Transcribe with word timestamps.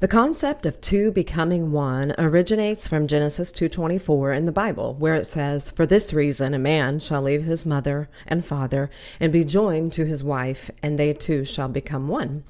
The 0.00 0.08
concept 0.08 0.64
of 0.64 0.80
two 0.80 1.12
becoming 1.12 1.72
one 1.72 2.14
originates 2.16 2.86
from 2.86 3.06
Genesis 3.06 3.52
2:24 3.52 4.34
in 4.34 4.46
the 4.46 4.50
Bible, 4.50 4.96
where 4.98 5.14
it 5.14 5.26
says, 5.26 5.70
"For 5.70 5.84
this 5.84 6.14
reason 6.14 6.54
a 6.54 6.58
man 6.58 7.00
shall 7.00 7.20
leave 7.20 7.44
his 7.44 7.66
mother 7.66 8.08
and 8.26 8.42
father 8.42 8.88
and 9.20 9.30
be 9.30 9.44
joined 9.44 9.92
to 9.92 10.06
his 10.06 10.24
wife, 10.24 10.70
and 10.82 10.98
they 10.98 11.12
two 11.12 11.44
shall 11.44 11.68
become 11.68 12.08
one." 12.08 12.44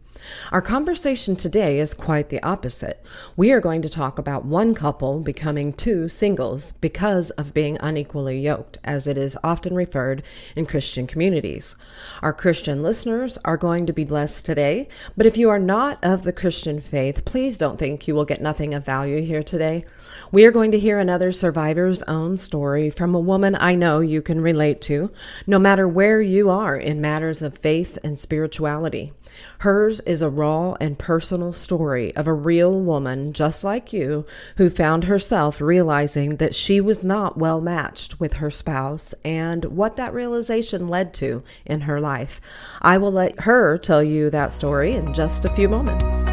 Our 0.52 0.62
conversation 0.62 1.36
today 1.36 1.78
is 1.78 1.94
quite 1.94 2.28
the 2.28 2.42
opposite. 2.42 3.02
We 3.36 3.52
are 3.52 3.60
going 3.60 3.82
to 3.82 3.88
talk 3.88 4.18
about 4.18 4.44
one 4.44 4.74
couple 4.74 5.20
becoming 5.20 5.72
two 5.72 6.08
singles 6.08 6.72
because 6.80 7.30
of 7.32 7.54
being 7.54 7.78
unequally 7.80 8.40
yoked, 8.40 8.78
as 8.84 9.06
it 9.06 9.16
is 9.16 9.38
often 9.42 9.74
referred 9.74 10.22
in 10.56 10.66
Christian 10.66 11.06
communities. 11.06 11.76
Our 12.22 12.32
Christian 12.32 12.82
listeners 12.82 13.38
are 13.44 13.56
going 13.56 13.86
to 13.86 13.92
be 13.92 14.04
blessed 14.04 14.44
today, 14.44 14.88
but 15.16 15.26
if 15.26 15.36
you 15.36 15.48
are 15.50 15.58
not 15.58 15.98
of 16.02 16.24
the 16.24 16.32
Christian 16.32 16.80
faith, 16.80 17.24
please 17.24 17.58
don't 17.58 17.78
think 17.78 18.06
you 18.06 18.14
will 18.14 18.24
get 18.24 18.42
nothing 18.42 18.74
of 18.74 18.84
value 18.84 19.22
here 19.22 19.42
today. 19.42 19.84
We 20.32 20.44
are 20.44 20.52
going 20.52 20.70
to 20.70 20.78
hear 20.78 21.00
another 21.00 21.32
survivor's 21.32 22.04
own 22.04 22.36
story 22.36 22.88
from 22.88 23.16
a 23.16 23.20
woman 23.20 23.56
I 23.58 23.74
know 23.74 23.98
you 23.98 24.22
can 24.22 24.40
relate 24.40 24.80
to, 24.82 25.10
no 25.44 25.58
matter 25.58 25.88
where 25.88 26.22
you 26.22 26.48
are 26.48 26.76
in 26.76 27.00
matters 27.00 27.42
of 27.42 27.58
faith 27.58 27.98
and 28.04 28.16
spirituality. 28.16 29.12
Hers 29.58 29.98
is 30.00 30.22
a 30.22 30.28
raw 30.28 30.76
and 30.80 30.96
personal 30.96 31.52
story 31.52 32.14
of 32.14 32.28
a 32.28 32.32
real 32.32 32.78
woman 32.78 33.32
just 33.32 33.64
like 33.64 33.92
you 33.92 34.24
who 34.56 34.70
found 34.70 35.04
herself 35.04 35.60
realizing 35.60 36.36
that 36.36 36.54
she 36.54 36.80
was 36.80 37.02
not 37.02 37.36
well 37.36 37.60
matched 37.60 38.20
with 38.20 38.34
her 38.34 38.52
spouse 38.52 39.14
and 39.24 39.64
what 39.64 39.96
that 39.96 40.14
realization 40.14 40.86
led 40.86 41.12
to 41.14 41.42
in 41.66 41.82
her 41.82 42.00
life. 42.00 42.40
I 42.80 42.98
will 42.98 43.12
let 43.12 43.40
her 43.40 43.76
tell 43.78 44.02
you 44.04 44.30
that 44.30 44.52
story 44.52 44.92
in 44.92 45.12
just 45.12 45.44
a 45.44 45.52
few 45.54 45.68
moments. 45.68 46.29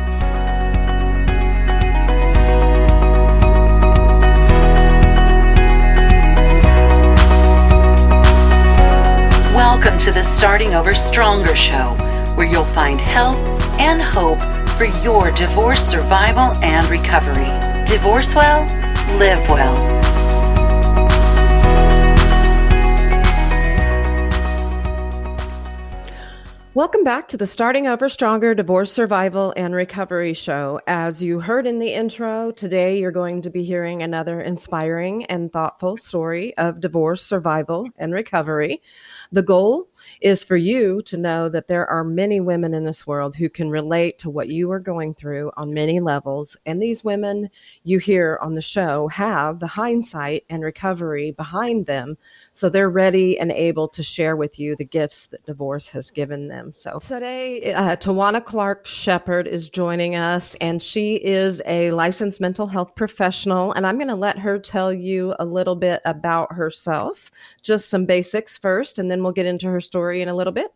To 10.00 10.14
the 10.14 10.23
Starting 10.23 10.73
Over 10.73 10.95
Stronger 10.95 11.53
show, 11.53 11.95
where 12.36 12.48
you'll 12.48 12.64
find 12.64 12.98
help 12.98 13.36
and 13.78 14.02
hope 14.02 14.39
for 14.78 14.86
your 15.04 15.31
divorce 15.31 15.86
survival 15.86 16.56
and 16.64 16.88
recovery. 16.88 17.84
Divorce 17.86 18.34
well, 18.34 18.62
live 19.17 19.50
well. 19.50 19.98
Welcome 26.73 27.04
back 27.04 27.28
to 27.30 27.38
the 27.38 27.48
Starting 27.48 27.88
Over 27.88 28.08
Stronger 28.08 28.54
Divorce 28.54 28.94
Survival 28.94 29.52
and 29.58 29.73
Recovery 29.73 30.36
Show. 30.36 30.80
As 30.86 31.23
you 31.23 31.39
heard 31.39 31.66
in 31.66 31.80
the 31.80 31.92
intro, 31.92 32.52
today 32.52 33.00
you're 33.00 33.11
going 33.11 33.42
to 33.42 33.50
be 33.50 33.64
hearing 33.64 34.04
another 34.04 34.39
inspiring 34.39 35.26
and 35.26 35.52
thoughtful 35.52 35.98
story 35.98 36.56
of 36.56 36.80
divorce 36.80 37.23
survival 37.23 37.89
and 37.98 38.14
recovery. 38.14 38.84
The 39.31 39.42
goal 39.42 39.88
is 40.22 40.44
for 40.44 40.58
you 40.58 41.02
to 41.04 41.18
know 41.18 41.50
that 41.50 41.68
there 41.68 41.88
are 41.88 42.04
many 42.04 42.40
women 42.40 42.73
in 42.73 42.84
this 42.84 43.06
world 43.06 43.36
who 43.36 43.50
can 43.50 43.70
relate 43.70 44.18
to 44.20 44.30
what 44.30 44.48
you 44.48 44.72
are 44.72 44.80
going 44.80 45.14
through 45.14 45.52
on 45.58 45.73
many 45.73 46.00
levels. 46.00 46.58
And 46.66 46.82
these 46.82 47.04
women 47.04 47.50
you 47.84 48.00
hear 48.00 48.40
on 48.42 48.56
the 48.56 48.62
show 48.62 49.08
have 49.10 49.60
the 49.60 49.68
hindsight 49.68 50.44
and 50.50 50.64
recovery 50.64 51.32
behind 51.32 51.86
them. 51.86 52.18
So 52.54 52.70
they're 52.70 52.90
ready 52.90 53.38
and 53.38 53.52
able 53.52 53.88
to 53.90 54.02
share 54.02 54.36
with 54.36 54.58
you 54.58 54.76
the 54.76 54.86
gifts 54.86 55.28
that 55.28 55.45
divorce 55.45 55.90
has 55.90 56.10
given 56.10 56.48
them. 56.48 56.73
So 56.73 57.00
today, 57.00 57.73
uh, 57.73 57.95
Twoana 57.95 58.44
Clark 58.44 58.88
Sheppard 58.88 59.48
is 59.48 59.70
joining 59.70 60.16
us, 60.16 60.56
and 60.60 60.82
she 60.82 61.16
is 61.16 61.62
a 61.66 61.92
licensed 61.92 62.42
mental 62.42 62.68
health 62.68 62.95
professional. 62.95 63.73
And 63.73 63.86
I'm 63.86 63.98
going 63.98 64.08
to 64.08 64.16
let 64.16 64.40
her 64.40 64.58
tell 64.58 64.92
you 64.92 65.36
a 65.38 65.45
little 65.45 65.76
bit 65.76 66.02
about 66.06 66.54
herself, 66.54 67.30
just 67.62 67.90
some 67.90 68.06
basics 68.06 68.58
first, 68.58 68.98
and 68.98 69.11
then 69.11 69.22
we'll 69.22 69.33
get 69.33 69.45
into 69.45 69.67
her 69.67 69.82
story 69.82 70.07
story 70.08 70.22
in 70.22 70.30
a 70.30 70.34
little 70.34 70.54
bit? 70.54 70.72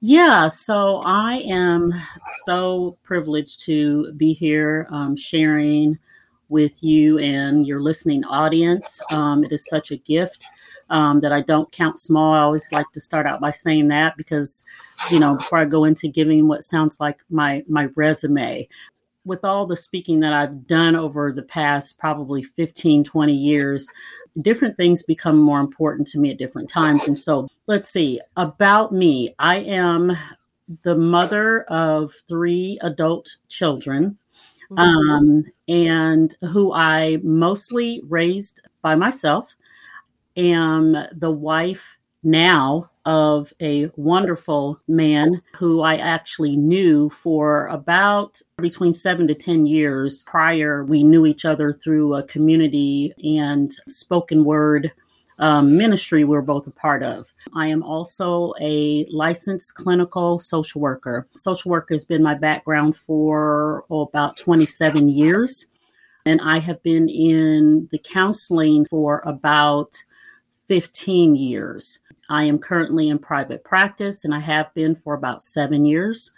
Yeah, 0.00 0.46
so 0.48 1.02
I 1.04 1.38
am 1.46 1.92
so 2.44 2.96
privileged 3.02 3.64
to 3.66 4.12
be 4.12 4.32
here 4.32 4.86
um, 4.90 5.16
sharing 5.16 5.98
with 6.48 6.82
you 6.82 7.18
and 7.18 7.66
your 7.66 7.80
listening 7.80 8.24
audience. 8.24 9.00
Um, 9.10 9.42
it 9.42 9.52
is 9.52 9.66
such 9.68 9.90
a 9.90 9.96
gift 9.96 10.46
um, 10.90 11.20
that 11.20 11.32
I 11.32 11.42
don't 11.42 11.70
count 11.72 11.98
small. 11.98 12.32
I 12.32 12.40
always 12.40 12.70
like 12.70 12.90
to 12.92 13.00
start 13.00 13.26
out 13.26 13.40
by 13.40 13.50
saying 13.50 13.88
that 13.88 14.16
because, 14.16 14.64
you 15.10 15.18
know, 15.18 15.36
before 15.36 15.58
I 15.58 15.64
go 15.64 15.84
into 15.84 16.06
giving 16.06 16.46
what 16.46 16.64
sounds 16.64 16.98
like 17.00 17.20
my 17.28 17.64
my 17.68 17.88
resume, 17.96 18.68
with 19.24 19.44
all 19.44 19.66
the 19.66 19.76
speaking 19.76 20.20
that 20.20 20.32
I've 20.32 20.66
done 20.66 20.96
over 20.96 21.32
the 21.32 21.42
past 21.42 21.98
probably 21.98 22.42
15, 22.42 23.04
20 23.04 23.34
years, 23.34 23.88
different 24.42 24.76
things 24.76 25.02
become 25.02 25.38
more 25.38 25.60
important 25.60 26.06
to 26.08 26.18
me 26.18 26.30
at 26.30 26.38
different 26.38 26.68
times. 26.68 27.06
And 27.06 27.18
so 27.18 27.48
let's 27.66 27.88
see 27.88 28.20
about 28.36 28.92
me. 28.92 29.34
I 29.38 29.58
am 29.58 30.16
the 30.82 30.96
mother 30.96 31.62
of 31.64 32.12
three 32.28 32.78
adult 32.82 33.36
children. 33.48 34.16
Mm-hmm. 34.70 34.78
Um, 34.78 35.44
and 35.66 36.34
who 36.52 36.72
I 36.72 37.18
mostly 37.24 38.02
raised 38.08 38.62
by 38.82 38.94
myself, 38.94 39.54
am 40.36 40.92
the 41.12 41.30
wife 41.30 41.98
now 42.22 42.89
of 43.10 43.52
a 43.60 43.90
wonderful 43.96 44.80
man 44.86 45.42
who 45.56 45.80
I 45.80 45.96
actually 45.96 46.54
knew 46.54 47.10
for 47.10 47.66
about 47.66 48.40
between 48.58 48.94
seven 48.94 49.26
to 49.26 49.34
10 49.34 49.66
years 49.66 50.22
prior. 50.28 50.84
We 50.84 51.02
knew 51.02 51.26
each 51.26 51.44
other 51.44 51.72
through 51.72 52.14
a 52.14 52.22
community 52.22 53.12
and 53.36 53.74
spoken 53.88 54.44
word 54.44 54.92
um, 55.40 55.76
ministry 55.76 56.22
we're 56.22 56.40
both 56.40 56.68
a 56.68 56.70
part 56.70 57.02
of. 57.02 57.32
I 57.52 57.66
am 57.66 57.82
also 57.82 58.54
a 58.60 59.06
licensed 59.10 59.74
clinical 59.74 60.38
social 60.38 60.80
worker. 60.80 61.26
Social 61.34 61.72
work 61.72 61.88
has 61.90 62.04
been 62.04 62.22
my 62.22 62.34
background 62.34 62.96
for 62.96 63.86
oh, 63.90 64.02
about 64.02 64.36
27 64.36 65.08
years. 65.08 65.66
And 66.26 66.40
I 66.42 66.60
have 66.60 66.80
been 66.84 67.08
in 67.08 67.88
the 67.90 67.98
counseling 67.98 68.84
for 68.84 69.20
about 69.26 69.96
15 70.68 71.34
years. 71.34 71.98
I 72.30 72.44
am 72.44 72.58
currently 72.58 73.08
in 73.08 73.18
private 73.18 73.64
practice 73.64 74.24
and 74.24 74.32
I 74.32 74.38
have 74.38 74.72
been 74.72 74.94
for 74.94 75.14
about 75.14 75.42
seven 75.42 75.84
years, 75.84 76.32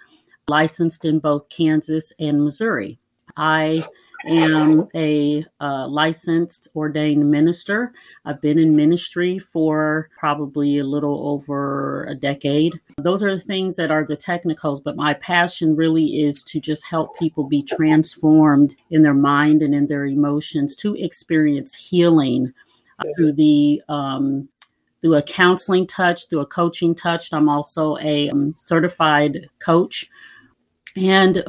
licensed 0.49 1.05
in 1.05 1.19
both 1.19 1.51
Kansas 1.51 2.13
and 2.19 2.43
Missouri. 2.43 2.99
I 3.37 3.85
am 4.27 4.89
a 4.95 5.45
uh, 5.61 5.87
licensed 5.89 6.69
ordained 6.75 7.31
minister. 7.31 7.93
I've 8.25 8.41
been 8.41 8.59
in 8.59 8.75
ministry 8.75 9.39
for 9.39 10.09
probably 10.19 10.79
a 10.79 10.85
little 10.85 11.29
over 11.29 12.07
a 12.07 12.15
decade. 12.15 12.81
Those 12.97 13.23
are 13.23 13.35
the 13.35 13.41
things 13.41 13.77
that 13.77 13.91
are 13.91 14.05
the 14.05 14.17
technicals, 14.17 14.81
but 14.81 14.97
my 14.97 15.15
passion 15.15 15.77
really 15.77 16.23
is 16.23 16.43
to 16.45 16.61
just 16.61 16.87
help 16.87 17.19
people 17.19 17.45
be 17.45 17.63
transformed 17.63 18.75
in 18.91 19.03
their 19.03 19.15
mind 19.15 19.61
and 19.61 19.75
in 19.75 19.87
their 19.87 20.07
emotions 20.07 20.75
to 20.77 20.95
experience 20.95 21.75
healing 21.75 22.55
through 23.17 23.33
the 23.33 23.83
um, 23.89 24.49
through 25.03 25.17
a 25.17 25.23
counseling 25.23 25.87
touch, 25.87 26.29
through 26.29 26.41
a 26.41 26.47
coaching 26.47 26.95
touch. 26.95 27.33
I'm 27.33 27.49
also 27.49 27.99
a 27.99 28.31
um, 28.31 28.55
certified 28.57 29.49
coach, 29.59 30.09
and 30.97 31.45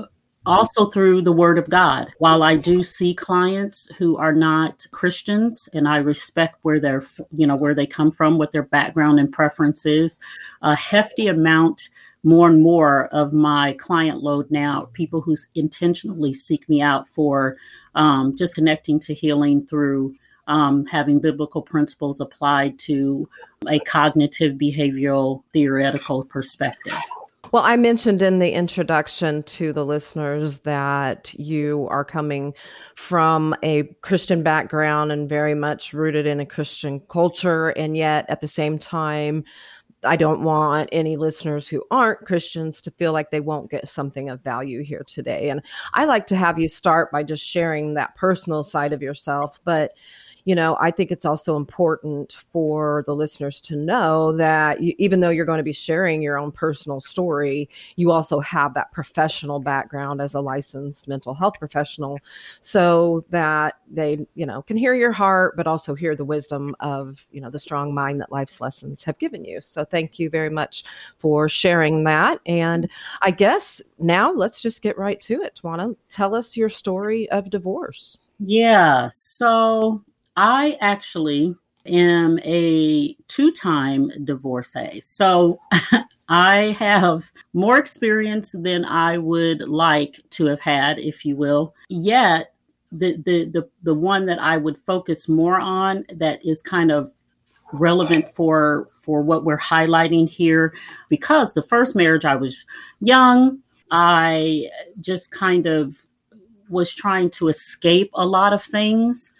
also 0.46 0.88
through 0.88 1.22
the 1.22 1.32
Word 1.32 1.58
of 1.58 1.70
God. 1.70 2.12
While 2.18 2.44
I 2.44 2.58
do 2.58 2.84
see 2.84 3.14
clients 3.14 3.88
who 3.98 4.18
are 4.18 4.34
not 4.34 4.86
Christians, 4.92 5.70
and 5.74 5.88
I 5.88 5.98
respect 5.98 6.58
where 6.64 6.80
they're, 6.80 7.04
you 7.32 7.48
know, 7.48 7.56
where 7.56 7.76
they 7.76 7.88
come 7.88 8.12
from, 8.12 8.38
what 8.38 8.52
their 8.52 8.64
background 8.64 9.20
and 9.20 9.32
preference 9.32 9.86
is, 9.86 10.20
a 10.62 10.76
hefty 10.76 11.28
amount 11.28 11.90
more 12.24 12.48
and 12.48 12.62
more 12.62 13.08
of 13.08 13.34
my 13.34 13.74
client 13.74 14.24
load 14.24 14.50
now 14.50 14.90
people 14.94 15.20
who 15.20 15.36
intentionally 15.56 16.34
seek 16.34 16.68
me 16.70 16.82
out 16.82 17.08
for 17.08 17.58
um, 17.96 18.36
just 18.36 18.56
connecting 18.56 18.98
to 18.98 19.14
healing 19.14 19.66
through 19.68 20.14
um, 20.48 20.86
having 20.86 21.20
biblical 21.20 21.62
principles 21.62 22.20
applied 22.20 22.78
to 22.80 23.28
a 23.68 23.80
cognitive 23.80 24.54
behavioral 24.54 25.44
theoretical 25.54 26.26
perspective. 26.26 26.98
Well, 27.52 27.64
I 27.64 27.76
mentioned 27.76 28.24
in 28.24 28.40
the 28.40 28.52
introduction 28.52 29.44
to 29.44 29.74
the 29.74 29.86
listeners 29.86 30.58
that 30.60 31.32
you 31.36 31.88
are 31.92 32.04
coming 32.04 32.56
from 32.96 33.56
a 33.62 33.84
Christian 34.02 34.42
background 34.42 35.12
and 35.12 35.30
very 35.30 35.54
much 35.54 35.94
rooted 35.94 36.26
in 36.26 36.40
a 36.40 36.48
Christian 36.48 37.00
culture. 37.02 37.70
And 37.70 37.96
yet, 37.96 38.26
at 38.28 38.42
the 38.42 38.48
same 38.48 38.80
time, 38.80 39.44
I 40.04 40.16
don't 40.16 40.42
want 40.42 40.90
any 40.92 41.16
listeners 41.16 41.68
who 41.68 41.84
aren't 41.92 42.26
Christians 42.26 42.82
to 42.82 42.92
feel 42.92 43.14
like 43.14 43.30
they 43.30 43.40
won't 43.40 43.70
get 43.70 43.88
something 43.88 44.30
of 44.30 44.44
value 44.44 44.82
here 44.84 45.04
today. 45.06 45.50
And 45.50 45.62
I 45.94 46.06
like 46.06 46.26
to 46.28 46.36
have 46.36 46.58
you 46.58 46.68
start 46.68 47.12
by 47.12 47.22
just 47.22 47.46
sharing 47.46 47.94
that 47.94 48.16
personal 48.16 48.64
side 48.64 48.94
of 48.94 49.02
yourself. 49.04 49.60
But 49.64 49.92
you 50.46 50.56
know, 50.56 50.78
I 50.80 50.92
think 50.92 51.12
it's 51.12 51.26
also 51.26 51.56
important 51.56 52.38
for 52.52 53.04
the 53.06 53.16
listeners 53.16 53.62
to 53.62 53.76
know 53.76 54.36
that 54.38 54.82
you, 54.82 54.94
even 54.98 55.22
though 55.22 55.30
you're 55.30 55.46
going 55.46 55.58
to 55.58 55.64
be 55.64 55.74
sharing 55.74 56.22
your 56.22 56.38
own 56.38 56.52
personal 56.52 57.00
story, 57.00 57.70
you 57.96 58.12
also 58.12 58.40
have 58.42 58.74
that 58.74 58.92
professional 58.92 59.60
background 59.60 60.22
as 60.22 60.34
a 60.34 60.42
licensed 60.42 61.08
mental 61.08 61.34
health 61.34 61.56
professional 61.60 62.20
so 62.60 63.24
that 63.30 63.76
they, 63.90 64.26
you 64.36 64.46
know, 64.46 64.62
can 64.62 64.76
hear 64.76 64.94
your 64.94 65.14
heart, 65.14 65.56
but 65.56 65.68
also 65.68 65.96
hear 65.96 66.16
the 66.16 66.26
wisdom 66.26 66.76
of, 66.82 67.26
you 67.32 67.40
know, 67.40 67.50
the 67.50 67.60
strong 67.60 67.94
mind 67.94 68.20
that 68.20 68.32
life's 68.32 68.60
lessons 68.60 69.04
have 69.04 69.18
given 69.20 69.46
you. 69.46 69.62
So 69.62 69.86
thank 69.86 70.20
you 70.20 70.30
very 70.30 70.50
much 70.50 70.84
for 71.20 71.48
sharing 71.48 72.04
that. 72.04 72.40
And 72.46 72.90
I 73.22 73.32
guess 73.32 73.82
now 73.98 74.34
let's 74.34 74.62
just 74.62 74.82
get 74.82 74.98
right 74.98 75.22
to 75.22 75.42
it. 75.42 75.60
Twoana, 75.64 75.96
tell 76.10 76.36
us 76.36 76.58
your 76.58 76.70
story 76.70 77.30
of 77.30 77.50
divorce. 77.50 78.18
Yeah. 78.40 79.08
So 79.10 80.04
I 80.36 80.78
actually 80.82 81.56
am 81.86 82.40
a 82.44 83.16
two 83.28 83.52
time 83.52 84.12
divorcee. 84.24 85.02
So 85.02 85.60
I 86.30 86.76
have 86.80 87.30
more 87.54 87.78
experience 87.78 88.56
than 88.58 88.86
I 88.86 89.18
would 89.18 89.62
like 89.62 90.22
to 90.32 90.46
have 90.46 90.62
had, 90.62 91.00
if 91.00 91.26
you 91.26 91.36
will. 91.36 91.76
Yet, 91.90 92.54
the, 92.92 93.18
the, 93.26 93.46
the, 93.46 93.70
the 93.82 93.94
one 93.94 94.26
that 94.28 94.40
I 94.40 94.58
would 94.58 94.78
focus 94.78 95.28
more 95.28 95.60
on 95.60 96.06
that 96.16 96.46
is 96.46 96.62
kind 96.62 96.92
of 96.92 97.12
relevant 97.74 98.30
for 98.30 98.88
for 98.94 99.22
what 99.22 99.44
we're 99.44 99.58
highlighting 99.58 100.30
here 100.30 100.76
because 101.10 101.54
the 101.54 101.64
first 101.64 101.96
marriage 101.96 102.24
I 102.24 102.36
was 102.36 102.68
young 103.02 103.58
I 103.90 104.70
just 105.02 105.32
kind 105.32 105.66
of 105.66 105.98
was 106.70 106.94
trying 106.94 107.32
to 107.32 107.48
escape 107.48 108.12
a 108.14 108.26
lot 108.26 108.54
of 108.54 108.64
things 108.64 109.34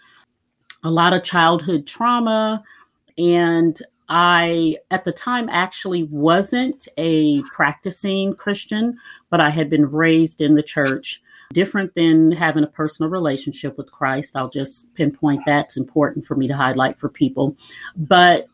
a 0.84 0.90
lot 0.90 1.12
of 1.12 1.24
childhood 1.24 1.86
trauma. 1.86 2.62
And 3.18 3.76
I, 4.08 4.76
at 4.90 5.04
the 5.04 5.12
time, 5.12 5.48
actually 5.48 6.04
wasn't 6.04 6.86
a 6.98 7.42
practicing 7.42 8.34
Christian, 8.34 8.98
but 9.30 9.40
I 9.40 9.50
had 9.50 9.70
been 9.70 9.90
raised 9.90 10.40
in 10.40 10.54
the 10.54 10.62
church. 10.62 11.22
Different 11.52 11.94
than 11.94 12.32
having 12.32 12.64
a 12.64 12.68
personal 12.68 13.10
relationship 13.10 13.76
with 13.78 13.92
Christ. 13.92 14.34
I'll 14.34 14.48
just 14.48 14.92
pinpoint 14.94 15.42
that's 15.46 15.76
important 15.76 16.24
for 16.24 16.34
me 16.34 16.48
to 16.48 16.56
highlight 16.56 16.98
for 16.98 17.08
people. 17.08 17.56
But 17.96 18.48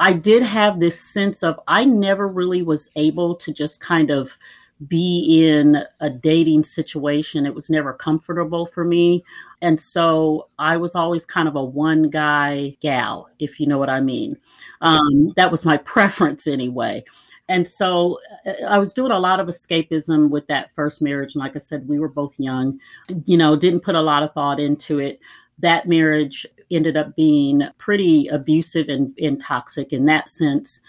I 0.00 0.12
did 0.12 0.42
have 0.42 0.78
this 0.78 1.00
sense 1.00 1.42
of 1.42 1.58
I 1.66 1.84
never 1.84 2.28
really 2.28 2.62
was 2.62 2.90
able 2.96 3.34
to 3.36 3.52
just 3.52 3.80
kind 3.80 4.10
of 4.10 4.36
be 4.86 5.48
in 5.48 5.82
a 6.00 6.10
dating 6.10 6.62
situation. 6.62 7.46
It 7.46 7.54
was 7.54 7.68
never 7.68 7.92
comfortable 7.92 8.66
for 8.66 8.84
me. 8.84 9.24
And 9.60 9.80
so 9.80 10.48
I 10.58 10.76
was 10.76 10.94
always 10.94 11.26
kind 11.26 11.48
of 11.48 11.56
a 11.56 11.64
one 11.64 12.10
guy 12.10 12.76
gal, 12.80 13.28
if 13.38 13.58
you 13.58 13.66
know 13.66 13.78
what 13.78 13.90
I 13.90 14.00
mean. 14.00 14.36
Um, 14.80 15.32
that 15.36 15.50
was 15.50 15.64
my 15.64 15.76
preference 15.78 16.46
anyway. 16.46 17.04
And 17.48 17.66
so 17.66 18.20
uh, 18.46 18.64
I 18.68 18.78
was 18.78 18.92
doing 18.92 19.10
a 19.10 19.18
lot 19.18 19.40
of 19.40 19.48
escapism 19.48 20.28
with 20.30 20.46
that 20.46 20.70
first 20.72 21.02
marriage. 21.02 21.34
And 21.34 21.42
like 21.42 21.56
I 21.56 21.60
said, 21.60 21.88
we 21.88 21.98
were 21.98 22.08
both 22.08 22.38
young, 22.38 22.78
you 23.24 23.36
know, 23.36 23.56
didn't 23.56 23.80
put 23.80 23.94
a 23.94 24.02
lot 24.02 24.22
of 24.22 24.32
thought 24.32 24.60
into 24.60 24.98
it. 24.98 25.18
That 25.58 25.88
marriage 25.88 26.46
ended 26.70 26.96
up 26.96 27.16
being 27.16 27.62
pretty 27.78 28.28
abusive 28.28 28.88
and, 28.88 29.16
and 29.18 29.40
toxic 29.40 29.92
in 29.92 30.04
that 30.04 30.28
sense. 30.28 30.82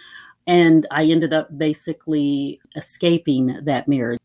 And 0.50 0.88
I 0.90 1.04
ended 1.06 1.32
up 1.32 1.56
basically 1.56 2.60
escaping 2.76 3.60
that 3.66 3.88
marriage. 3.88 4.20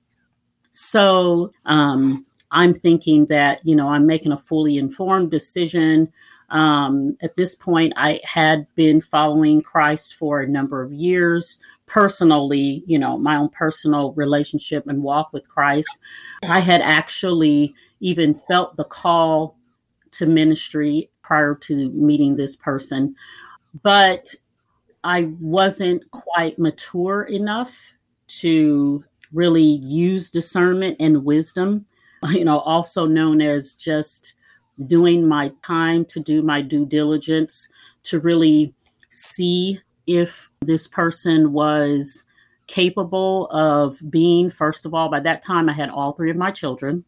So 0.71 1.53
um, 1.67 2.25
I'm 2.51 2.73
thinking 2.73 3.27
that, 3.27 3.61
you 3.63 3.77
know, 3.77 3.89
I'm 3.91 4.07
making 4.07 4.33
a 4.33 4.39
fully 4.39 4.79
informed 4.79 5.31
decision. 5.31 6.11
Um, 6.49 7.17
at 7.21 7.37
this 7.37 7.55
point, 7.55 7.93
I 7.97 8.23
had 8.25 8.67
been 8.75 9.03
following 9.03 9.61
Christ 9.61 10.15
for 10.15 10.41
a 10.41 10.49
number 10.49 10.83
of 10.83 10.95
years 10.95 11.61
personally, 11.85 12.83
you 12.87 12.99
know, 12.99 13.19
my 13.19 13.37
own 13.37 13.51
personal 13.51 14.15
relationship 14.15 14.87
and 14.87 15.03
walk 15.03 15.31
with 15.35 15.47
Christ. 15.51 15.99
I 16.49 16.61
had 16.61 16.81
actually 16.81 17.75
even 18.01 18.33
felt 18.33 18.79
the 18.79 18.85
call 18.85 19.59
to 20.13 20.25
ministry 20.25 21.11
prior 21.21 21.55
to 21.55 21.91
meeting 21.91 22.37
this 22.37 22.57
person. 22.57 23.15
But 23.83 24.35
I 25.05 25.31
wasn't 25.39 26.11
quite 26.11 26.59
mature 26.59 27.25
enough 27.25 27.93
to 28.41 29.05
really 29.33 29.63
use 29.63 30.31
discernment 30.31 30.97
and 30.99 31.25
wisdom, 31.25 31.85
you 32.31 32.45
know, 32.45 32.59
also 32.61 33.07
known 33.07 33.43
as 33.43 33.75
just 33.75 34.35
doing 34.87 35.29
my 35.29 35.53
time 35.63 36.05
to 36.07 36.21
do 36.21 36.43
my 36.43 36.63
due 36.63 36.87
diligence 36.87 37.69
to 38.05 38.19
really 38.19 38.75
see 39.11 39.79
if 40.07 40.51
this 40.63 40.89
person 40.89 41.53
was 41.53 42.25
capable 42.67 43.47
of 43.51 44.01
being, 44.11 44.51
first 44.51 44.87
of 44.87 44.95
all, 44.95 45.09
by 45.09 45.21
that 45.21 45.43
time 45.43 45.69
I 45.69 45.75
had 45.75 45.91
all 45.91 46.13
three 46.13 46.31
of 46.31 46.37
my 46.37 46.51
children. 46.51 47.05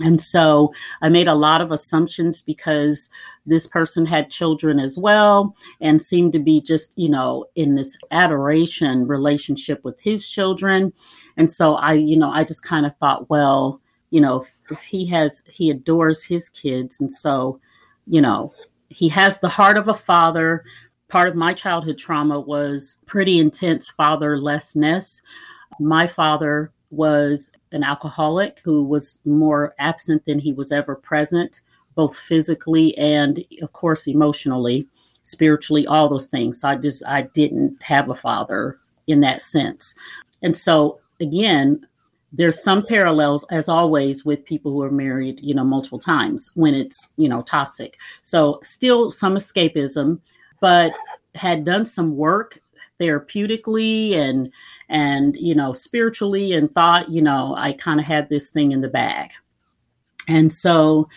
And 0.00 0.20
so 0.20 0.72
I 1.00 1.08
made 1.08 1.28
a 1.28 1.34
lot 1.34 1.60
of 1.60 1.72
assumptions 1.72 2.42
because 2.42 3.08
this 3.46 3.66
person 3.66 4.04
had 4.04 4.28
children 4.30 4.78
as 4.78 4.98
well 4.98 5.56
and 5.80 6.02
seemed 6.02 6.32
to 6.34 6.38
be 6.38 6.60
just, 6.60 6.92
you 6.98 7.08
know, 7.08 7.46
in 7.54 7.76
this 7.76 7.96
adoration 8.10 9.06
relationship 9.06 9.82
with 9.84 9.98
his 10.00 10.28
children. 10.28 10.92
And 11.36 11.50
so 11.50 11.76
I, 11.76 11.94
you 11.94 12.16
know, 12.16 12.30
I 12.30 12.44
just 12.44 12.62
kind 12.62 12.84
of 12.84 12.94
thought, 12.96 13.30
well, 13.30 13.80
you 14.10 14.20
know, 14.20 14.42
if, 14.42 14.56
if 14.70 14.82
he 14.82 15.06
has, 15.06 15.42
he 15.48 15.70
adores 15.70 16.24
his 16.24 16.48
kids. 16.50 17.00
And 17.00 17.12
so, 17.12 17.60
you 18.06 18.20
know, 18.20 18.52
he 18.88 19.08
has 19.08 19.40
the 19.40 19.48
heart 19.48 19.78
of 19.78 19.88
a 19.88 19.94
father. 19.94 20.64
Part 21.08 21.28
of 21.28 21.36
my 21.36 21.54
childhood 21.54 21.98
trauma 21.98 22.38
was 22.38 22.98
pretty 23.06 23.38
intense 23.38 23.92
fatherlessness. 23.98 25.22
My 25.80 26.06
father 26.06 26.72
was 26.90 27.50
an 27.72 27.82
alcoholic 27.82 28.60
who 28.64 28.82
was 28.82 29.18
more 29.24 29.74
absent 29.78 30.24
than 30.24 30.38
he 30.38 30.52
was 30.52 30.72
ever 30.72 30.94
present, 30.94 31.60
both 31.94 32.16
physically 32.16 32.96
and, 32.96 33.44
of 33.62 33.72
course, 33.72 34.06
emotionally, 34.06 34.86
spiritually, 35.22 35.86
all 35.86 36.08
those 36.08 36.28
things. 36.28 36.60
So 36.60 36.68
I 36.68 36.76
just, 36.76 37.02
I 37.06 37.22
didn't 37.22 37.82
have 37.82 38.08
a 38.08 38.14
father 38.14 38.78
in 39.06 39.20
that 39.20 39.40
sense. 39.40 39.94
And 40.42 40.56
so, 40.56 41.00
again, 41.20 41.86
there's 42.32 42.62
some 42.62 42.84
parallels 42.84 43.44
as 43.50 43.68
always 43.68 44.24
with 44.24 44.44
people 44.44 44.72
who 44.72 44.82
are 44.82 44.90
married 44.90 45.40
you 45.42 45.54
know 45.54 45.64
multiple 45.64 45.98
times 45.98 46.50
when 46.54 46.74
it's 46.74 47.12
you 47.16 47.28
know 47.28 47.42
toxic 47.42 47.98
so 48.22 48.58
still 48.62 49.10
some 49.10 49.36
escapism 49.36 50.20
but 50.60 50.92
had 51.34 51.64
done 51.64 51.86
some 51.86 52.16
work 52.16 52.60
therapeutically 53.00 54.14
and 54.14 54.52
and 54.88 55.36
you 55.36 55.54
know 55.54 55.72
spiritually 55.72 56.52
and 56.52 56.72
thought 56.74 57.08
you 57.08 57.22
know 57.22 57.54
i 57.56 57.72
kind 57.72 58.00
of 58.00 58.06
had 58.06 58.28
this 58.28 58.50
thing 58.50 58.72
in 58.72 58.80
the 58.80 58.88
bag. 58.88 59.30
And 60.28 60.52
so 60.52 61.08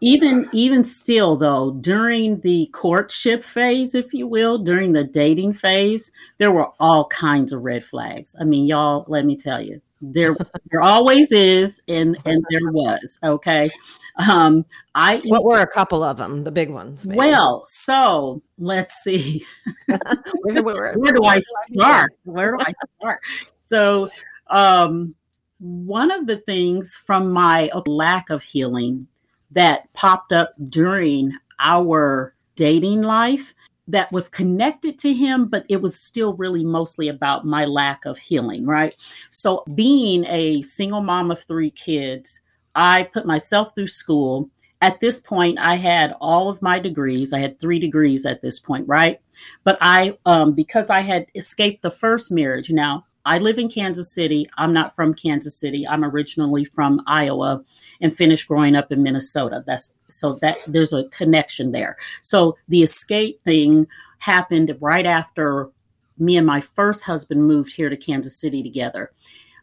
even 0.00 0.48
even 0.52 0.84
still 0.84 1.36
though 1.36 1.72
during 1.80 2.40
the 2.40 2.68
courtship 2.72 3.44
phase 3.44 3.94
if 3.94 4.12
you 4.12 4.26
will 4.26 4.58
during 4.58 4.92
the 4.92 5.04
dating 5.04 5.52
phase 5.52 6.12
there 6.38 6.52
were 6.52 6.68
all 6.78 7.06
kinds 7.06 7.52
of 7.52 7.62
red 7.62 7.84
flags. 7.84 8.36
I 8.40 8.44
mean 8.44 8.66
y'all 8.66 9.04
let 9.08 9.24
me 9.24 9.36
tell 9.36 9.60
you 9.60 9.80
there 10.00 10.36
there 10.70 10.80
always 10.80 11.32
is 11.32 11.82
and 11.88 12.16
and 12.24 12.44
there 12.50 12.70
was 12.70 13.18
okay? 13.22 13.70
Um 14.18 14.64
i 14.94 15.20
what 15.26 15.44
were 15.44 15.60
a 15.60 15.66
couple 15.66 16.02
of 16.02 16.16
them 16.16 16.42
the 16.42 16.50
big 16.50 16.70
ones 16.70 17.04
maybe? 17.04 17.18
well 17.18 17.64
so 17.66 18.42
let's 18.58 18.94
see. 19.02 19.44
Where, 19.86 20.62
where, 20.62 20.94
where, 20.94 21.12
do 21.12 21.24
i 21.24 21.40
start? 21.72 22.12
Where 22.24 22.56
do 22.56 22.58
i 22.60 22.72
start? 22.98 23.20
So 23.54 24.10
um 24.48 25.14
one 25.58 26.10
of 26.10 26.26
the 26.26 26.36
things 26.38 27.00
from 27.04 27.32
my 27.32 27.70
lack 27.86 28.30
of 28.30 28.42
healing 28.42 29.06
that 29.50 29.92
popped 29.92 30.32
up 30.32 30.54
during 30.68 31.32
our 31.58 32.34
dating 32.56 33.02
life 33.02 33.54
that 33.88 34.12
was 34.12 34.28
connected 34.28 34.98
to 34.98 35.12
him, 35.12 35.46
but 35.46 35.64
it 35.68 35.80
was 35.80 35.98
still 35.98 36.34
really 36.34 36.64
mostly 36.64 37.08
about 37.08 37.46
my 37.46 37.64
lack 37.64 38.04
of 38.04 38.18
healing, 38.18 38.66
right? 38.66 38.94
So, 39.30 39.64
being 39.74 40.24
a 40.26 40.62
single 40.62 41.00
mom 41.00 41.30
of 41.30 41.42
three 41.42 41.70
kids, 41.70 42.40
I 42.74 43.04
put 43.04 43.26
myself 43.26 43.74
through 43.74 43.88
school. 43.88 44.50
At 44.80 45.00
this 45.00 45.20
point, 45.20 45.58
I 45.58 45.74
had 45.74 46.14
all 46.20 46.48
of 46.48 46.62
my 46.62 46.78
degrees. 46.78 47.32
I 47.32 47.40
had 47.40 47.58
three 47.58 47.80
degrees 47.80 48.24
at 48.24 48.42
this 48.42 48.60
point, 48.60 48.86
right? 48.86 49.20
But 49.64 49.76
I, 49.80 50.16
um, 50.24 50.52
because 50.52 50.88
I 50.88 51.00
had 51.00 51.26
escaped 51.34 51.82
the 51.82 51.90
first 51.90 52.30
marriage, 52.30 52.70
now 52.70 53.04
I 53.28 53.36
live 53.36 53.58
in 53.58 53.68
Kansas 53.68 54.10
City. 54.10 54.48
I'm 54.56 54.72
not 54.72 54.94
from 54.96 55.12
Kansas 55.12 55.54
City. 55.54 55.86
I'm 55.86 56.02
originally 56.02 56.64
from 56.64 57.02
Iowa 57.06 57.62
and 58.00 58.16
finished 58.16 58.48
growing 58.48 58.74
up 58.74 58.90
in 58.90 59.02
Minnesota. 59.02 59.62
That's 59.66 59.92
so 60.08 60.38
that 60.40 60.56
there's 60.66 60.94
a 60.94 61.04
connection 61.10 61.72
there. 61.72 61.98
So 62.22 62.56
the 62.68 62.82
escape 62.82 63.42
thing 63.42 63.86
happened 64.18 64.74
right 64.80 65.04
after 65.04 65.68
me 66.16 66.38
and 66.38 66.46
my 66.46 66.62
first 66.62 67.04
husband 67.04 67.46
moved 67.46 67.74
here 67.74 67.90
to 67.90 67.98
Kansas 67.98 68.34
City 68.34 68.62
together. 68.62 69.12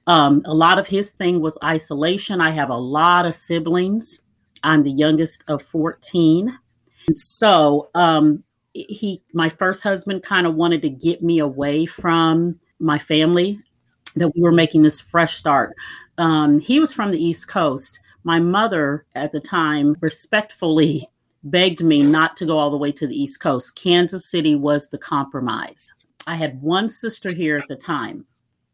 Um, 0.06 0.44
a 0.46 0.54
lot 0.54 0.78
of 0.78 0.88
his 0.88 1.10
thing 1.10 1.42
was 1.42 1.58
isolation. 1.64 2.42
I 2.42 2.52
have 2.52 2.70
a 2.70 2.78
lot 2.78 3.26
of 3.26 3.34
siblings. 3.34 4.22
I'm 4.62 4.84
the 4.84 4.92
youngest 4.92 5.44
of 5.48 5.64
14. 5.64 6.56
And 7.08 7.18
So, 7.18 7.90
um, 7.96 8.44
he, 8.74 9.24
my 9.34 9.50
first 9.50 9.82
husband, 9.82 10.22
kind 10.22 10.46
of 10.46 10.54
wanted 10.54 10.84
to 10.84 10.90
get 10.90 11.24
me 11.24 11.40
away 11.40 11.88
from 11.88 12.60
my 12.80 12.98
family. 12.98 13.60
That 14.16 14.34
we 14.34 14.42
were 14.42 14.54
making 14.54 14.84
this 14.84 15.02
fresh 15.02 15.36
start. 15.36 15.76
Um, 16.18 16.60
he 16.60 16.80
was 16.80 16.94
from 16.94 17.12
the 17.12 17.22
East 17.22 17.50
Coast. 17.50 18.00
My 18.24 18.40
mother 18.40 19.06
at 19.14 19.34
the 19.34 19.42
time 19.42 19.98
respectfully 20.00 21.10
begged 21.44 21.84
me 21.84 22.02
not 22.02 22.38
to 22.38 22.46
go 22.46 22.58
all 22.58 22.72
the 22.72 22.78
way 22.78 22.92
to 22.94 23.08
the 23.08 23.16
East 23.16 23.42
Coast. 23.42 23.76
Kansas 23.76 24.26
City 24.26 24.56
was 24.56 24.88
the 24.88 24.98
compromise. 24.98 25.94
I 26.28 26.36
had 26.36 26.62
one 26.62 26.90
sister 26.90 27.34
here 27.34 27.58
at 27.58 27.68
the 27.68 27.76
time. 27.76 28.26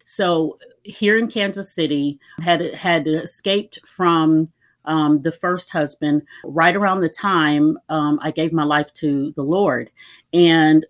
So 0.04 0.58
here 0.84 1.18
in 1.18 1.28
Kansas 1.28 1.74
City, 1.74 2.20
had 2.42 2.62
had 2.74 3.08
escaped 3.08 3.80
from 3.86 4.50
um, 4.86 5.22
the 5.22 5.32
first 5.32 5.70
husband 5.70 6.24
right 6.44 6.76
around 6.76 7.02
the 7.02 7.10
time 7.10 7.78
um, 7.90 8.20
I 8.22 8.32
gave 8.32 8.52
my 8.52 8.64
life 8.64 8.92
to 8.96 9.32
the 9.36 9.44
Lord, 9.44 9.92
and 10.34 10.86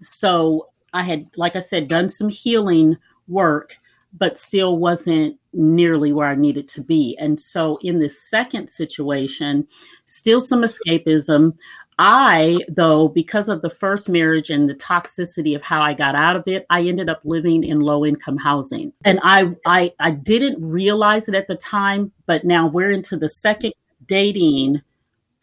so 0.00 0.68
I 0.92 1.02
had, 1.02 1.28
like 1.36 1.56
I 1.56 1.60
said, 1.60 1.88
done 1.88 2.08
some 2.08 2.28
healing 2.28 2.96
work, 3.28 3.76
but 4.12 4.38
still 4.38 4.78
wasn't 4.78 5.38
nearly 5.52 6.12
where 6.12 6.28
I 6.28 6.34
needed 6.34 6.68
to 6.68 6.82
be. 6.82 7.16
And 7.18 7.40
so 7.40 7.78
in 7.82 7.98
this 7.98 8.22
second 8.22 8.68
situation, 8.68 9.66
still 10.06 10.40
some 10.40 10.62
escapism. 10.62 11.56
I, 11.98 12.58
though, 12.68 13.08
because 13.08 13.48
of 13.48 13.62
the 13.62 13.70
first 13.70 14.08
marriage 14.08 14.50
and 14.50 14.68
the 14.68 14.74
toxicity 14.74 15.56
of 15.56 15.62
how 15.62 15.80
I 15.80 15.94
got 15.94 16.14
out 16.14 16.36
of 16.36 16.46
it, 16.46 16.66
I 16.68 16.82
ended 16.82 17.08
up 17.08 17.22
living 17.24 17.64
in 17.64 17.80
low 17.80 18.04
income 18.04 18.36
housing. 18.36 18.92
And 19.02 19.18
I, 19.22 19.54
I, 19.64 19.92
I 19.98 20.10
didn't 20.10 20.62
realize 20.62 21.26
it 21.28 21.34
at 21.34 21.48
the 21.48 21.56
time, 21.56 22.12
but 22.26 22.44
now 22.44 22.66
we're 22.66 22.90
into 22.90 23.16
the 23.16 23.30
second 23.30 23.72
dating 24.06 24.82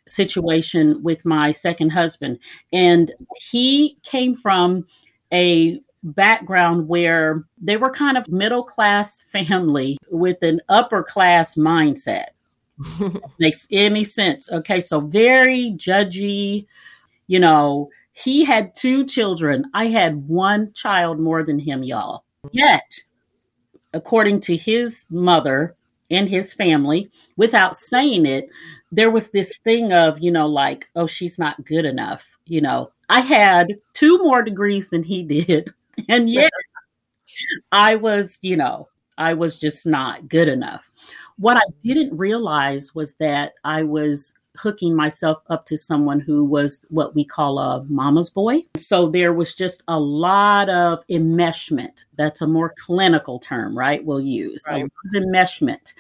situation 0.06 1.02
with 1.02 1.26
my 1.26 1.52
second 1.52 1.90
husband. 1.90 2.38
And 2.72 3.12
he 3.52 3.98
came 4.04 4.36
from 4.36 4.86
a 5.34 5.80
background 6.04 6.88
where 6.88 7.46
they 7.62 7.78
were 7.78 7.90
kind 7.90 8.18
of 8.18 8.30
middle 8.30 8.64
class 8.64 9.22
family 9.24 9.98
with 10.12 10.42
an 10.44 10.62
upper 10.70 11.02
class 11.02 11.56
mindset. 11.56 12.28
Makes 13.40 13.68
any 13.72 14.04
sense. 14.04 14.52
Okay, 14.52 14.82
so 14.82 15.00
very 15.00 15.74
judgy, 15.78 16.66
you 17.28 17.40
know, 17.40 17.90
he 18.12 18.46
had 18.46 18.76
two 18.76 19.06
children. 19.06 19.66
I 19.74 19.88
had 19.88 20.28
one 20.28 20.72
child 20.74 21.20
more 21.20 21.44
than 21.44 21.60
him, 21.60 21.84
y'all. 21.84 22.24
Yet, 22.52 23.00
according 23.94 24.42
to 24.42 24.58
his 24.58 25.08
mother 25.10 25.76
and 26.12 26.30
his 26.30 26.54
family, 26.54 27.10
without 27.38 27.76
saying 27.76 28.26
it, 28.26 28.50
there 28.92 29.10
was 29.10 29.32
this 29.32 29.58
thing 29.64 29.94
of, 29.94 30.20
you 30.20 30.32
know, 30.32 30.48
like, 30.48 30.90
oh, 30.96 31.08
she's 31.08 31.40
not 31.40 31.66
good 31.66 31.86
enough. 31.86 32.24
You 32.46 32.62
know, 32.62 32.92
I 33.10 33.22
had 33.22 33.68
two 33.94 34.18
more 34.20 34.42
degrees 34.42 34.90
than 34.90 35.04
he 35.04 35.24
did. 35.24 35.74
And 36.10 36.28
yet 36.28 36.52
I 37.72 37.98
was, 37.98 38.40
you 38.42 38.58
know, 38.58 38.88
I 39.20 39.36
was 39.36 39.60
just 39.60 39.86
not 39.86 40.28
good 40.28 40.48
enough. 40.48 40.90
What 41.38 41.56
I 41.56 41.62
didn't 41.84 42.18
realize 42.18 42.96
was 42.96 43.14
that 43.20 43.54
I 43.64 43.84
was 43.84 44.34
hooking 44.58 44.96
myself 44.96 45.42
up 45.50 45.66
to 45.66 45.78
someone 45.78 46.20
who 46.20 46.46
was 46.46 46.86
what 46.90 47.16
we 47.16 47.26
call 47.26 47.58
a 47.58 47.84
mama's 47.86 48.30
boy. 48.30 48.62
So 48.78 49.10
there 49.10 49.34
was 49.34 49.56
just 49.56 49.84
a 49.88 50.00
lot 50.00 50.70
of 50.70 51.06
enmeshment. 51.08 52.06
That's 52.16 52.42
a 52.42 52.48
more 52.48 52.72
clinical 52.86 53.40
term, 53.40 53.78
right? 53.78 54.04
We'll 54.06 54.22
use 54.22 54.64
right. 54.68 54.86
enmeshment. 55.16 55.94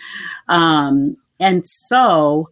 Um, 0.48 1.17
and 1.39 1.65
so 1.65 2.50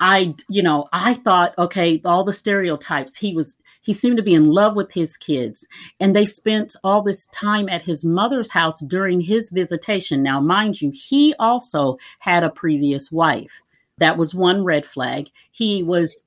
I, 0.00 0.34
you 0.48 0.62
know, 0.62 0.88
I 0.92 1.14
thought, 1.14 1.54
okay, 1.58 2.00
all 2.04 2.24
the 2.24 2.32
stereotypes. 2.32 3.16
He 3.16 3.34
was, 3.34 3.58
he 3.80 3.92
seemed 3.92 4.16
to 4.16 4.22
be 4.22 4.34
in 4.34 4.50
love 4.50 4.76
with 4.76 4.92
his 4.92 5.16
kids. 5.16 5.66
And 6.00 6.14
they 6.14 6.24
spent 6.24 6.76
all 6.84 7.02
this 7.02 7.26
time 7.28 7.68
at 7.68 7.82
his 7.82 8.04
mother's 8.04 8.50
house 8.50 8.80
during 8.80 9.20
his 9.20 9.50
visitation. 9.50 10.22
Now, 10.22 10.40
mind 10.40 10.82
you, 10.82 10.90
he 10.94 11.34
also 11.38 11.98
had 12.18 12.44
a 12.44 12.50
previous 12.50 13.10
wife. 13.10 13.62
That 13.98 14.18
was 14.18 14.34
one 14.34 14.64
red 14.64 14.84
flag. 14.84 15.30
He 15.50 15.82
was, 15.82 16.24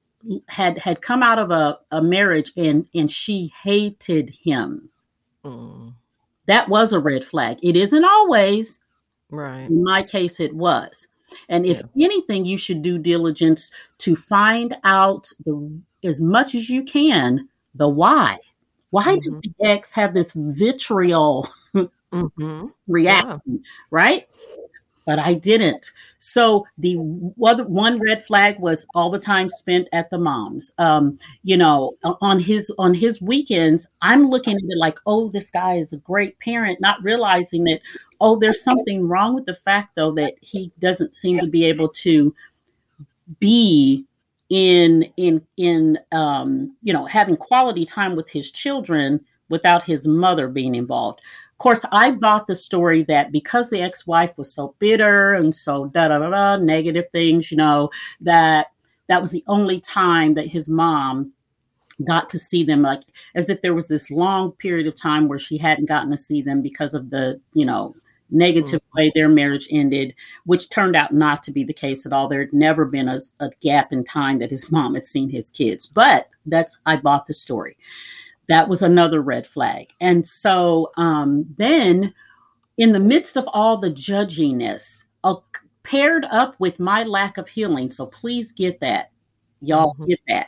had, 0.47 0.77
had 0.79 1.01
come 1.01 1.21
out 1.21 1.37
of 1.39 1.51
a, 1.51 1.77
a 1.91 2.01
marriage 2.01 2.51
and, 2.57 2.87
and 2.95 3.11
she 3.11 3.53
hated 3.63 4.31
him. 4.41 4.89
Mm. 5.45 5.93
That 6.47 6.67
was 6.67 6.91
a 6.91 6.99
red 6.99 7.23
flag. 7.23 7.59
It 7.61 7.75
isn't 7.75 8.03
always. 8.03 8.79
Right. 9.29 9.69
In 9.69 9.83
my 9.83 10.01
case, 10.01 10.39
it 10.39 10.55
was. 10.55 11.07
And 11.47 11.65
if 11.65 11.81
yeah. 11.95 12.05
anything, 12.05 12.45
you 12.45 12.57
should 12.57 12.81
do 12.81 12.97
diligence 12.97 13.71
to 13.99 14.15
find 14.15 14.75
out 14.83 15.27
the 15.45 15.79
as 16.03 16.21
much 16.21 16.55
as 16.55 16.69
you 16.69 16.83
can 16.83 17.49
the 17.75 17.87
why. 17.87 18.37
Why 18.91 19.03
mm-hmm. 19.03 19.19
does 19.19 19.39
the 19.39 19.51
ex 19.61 19.93
have 19.93 20.13
this 20.13 20.33
vitriol 20.33 21.49
mm-hmm. 21.75 22.67
reaction, 22.87 23.41
yeah. 23.45 23.59
right? 23.91 24.27
But 25.09 25.17
I 25.17 25.33
didn't. 25.33 25.91
So 26.19 26.67
the 26.77 26.93
one 26.97 27.99
red 27.99 28.23
flag 28.23 28.59
was 28.59 28.85
all 28.93 29.09
the 29.09 29.17
time 29.17 29.49
spent 29.49 29.87
at 29.91 30.11
the 30.11 30.19
mom's. 30.19 30.71
Um, 30.77 31.17
you 31.41 31.57
know, 31.57 31.95
on 32.21 32.39
his 32.39 32.71
on 32.77 32.93
his 32.93 33.19
weekends, 33.19 33.89
I'm 34.03 34.29
looking 34.29 34.55
at 34.55 34.61
it 34.61 34.77
like, 34.77 34.99
oh, 35.07 35.29
this 35.29 35.49
guy 35.49 35.77
is 35.77 35.93
a 35.93 35.97
great 35.97 36.37
parent, 36.37 36.79
not 36.79 37.01
realizing 37.01 37.63
that, 37.63 37.79
oh, 38.21 38.37
there's 38.37 38.63
something 38.63 39.07
wrong 39.07 39.33
with 39.33 39.47
the 39.47 39.55
fact 39.55 39.95
though 39.95 40.11
that 40.11 40.35
he 40.41 40.71
doesn't 40.77 41.15
seem 41.15 41.39
to 41.39 41.47
be 41.47 41.65
able 41.65 41.89
to 41.89 42.35
be 43.39 44.05
in 44.51 45.11
in 45.17 45.43
in 45.57 45.97
um, 46.11 46.75
you 46.83 46.93
know 46.93 47.07
having 47.07 47.35
quality 47.35 47.83
time 47.83 48.15
with 48.15 48.29
his 48.29 48.51
children 48.51 49.25
without 49.49 49.83
his 49.83 50.07
mother 50.07 50.47
being 50.47 50.75
involved 50.75 51.19
course, 51.59 51.85
I 51.91 52.11
bought 52.11 52.47
the 52.47 52.55
story 52.55 53.03
that 53.03 53.31
because 53.31 53.69
the 53.69 53.81
ex 53.81 54.07
wife 54.07 54.37
was 54.37 54.51
so 54.53 54.75
bitter 54.79 55.33
and 55.33 55.53
so 55.53 55.85
da 55.87 56.07
da 56.07 56.19
da 56.19 56.29
da 56.29 56.57
negative 56.57 57.05
things, 57.11 57.51
you 57.51 57.57
know, 57.57 57.89
that 58.21 58.67
that 59.07 59.21
was 59.21 59.31
the 59.31 59.43
only 59.47 59.79
time 59.79 60.33
that 60.33 60.47
his 60.47 60.69
mom 60.69 61.31
got 62.07 62.29
to 62.29 62.39
see 62.39 62.63
them, 62.63 62.81
like 62.81 63.01
as 63.35 63.49
if 63.49 63.61
there 63.61 63.73
was 63.73 63.87
this 63.87 64.09
long 64.09 64.51
period 64.53 64.87
of 64.87 64.95
time 64.95 65.27
where 65.27 65.39
she 65.39 65.57
hadn't 65.57 65.85
gotten 65.85 66.11
to 66.11 66.17
see 66.17 66.41
them 66.41 66.61
because 66.61 66.93
of 66.93 67.09
the, 67.09 67.39
you 67.53 67.65
know, 67.65 67.95
negative 68.31 68.81
mm-hmm. 68.81 68.97
way 68.97 69.11
their 69.13 69.27
marriage 69.29 69.67
ended, 69.71 70.13
which 70.45 70.69
turned 70.69 70.95
out 70.95 71.13
not 71.13 71.43
to 71.43 71.51
be 71.51 71.63
the 71.63 71.73
case 71.73 72.05
at 72.05 72.13
all. 72.13 72.27
There 72.27 72.41
had 72.41 72.53
never 72.53 72.85
been 72.85 73.09
a, 73.09 73.19
a 73.39 73.49
gap 73.61 73.91
in 73.91 74.03
time 74.03 74.39
that 74.39 74.51
his 74.51 74.71
mom 74.71 74.93
had 74.93 75.05
seen 75.05 75.29
his 75.29 75.49
kids, 75.49 75.87
but 75.87 76.29
that's 76.45 76.77
I 76.85 76.95
bought 76.97 77.25
the 77.25 77.33
story 77.33 77.75
that 78.49 78.67
was 78.67 78.81
another 78.81 79.21
red 79.21 79.47
flag. 79.47 79.93
And 80.01 80.27
so 80.27 80.91
um, 80.97 81.45
then, 81.57 82.13
in 82.77 82.91
the 82.91 82.99
midst 82.99 83.37
of 83.37 83.47
all 83.53 83.77
the 83.77 83.91
judginess, 83.91 85.05
uh, 85.23 85.35
paired 85.83 86.25
up 86.25 86.55
with 86.59 86.79
my 86.79 87.03
lack 87.03 87.37
of 87.37 87.47
healing, 87.47 87.91
so 87.91 88.07
please 88.07 88.51
get 88.51 88.79
that, 88.81 89.11
y'all 89.61 89.93
mm-hmm. 89.93 90.05
get 90.05 90.19
that. 90.27 90.47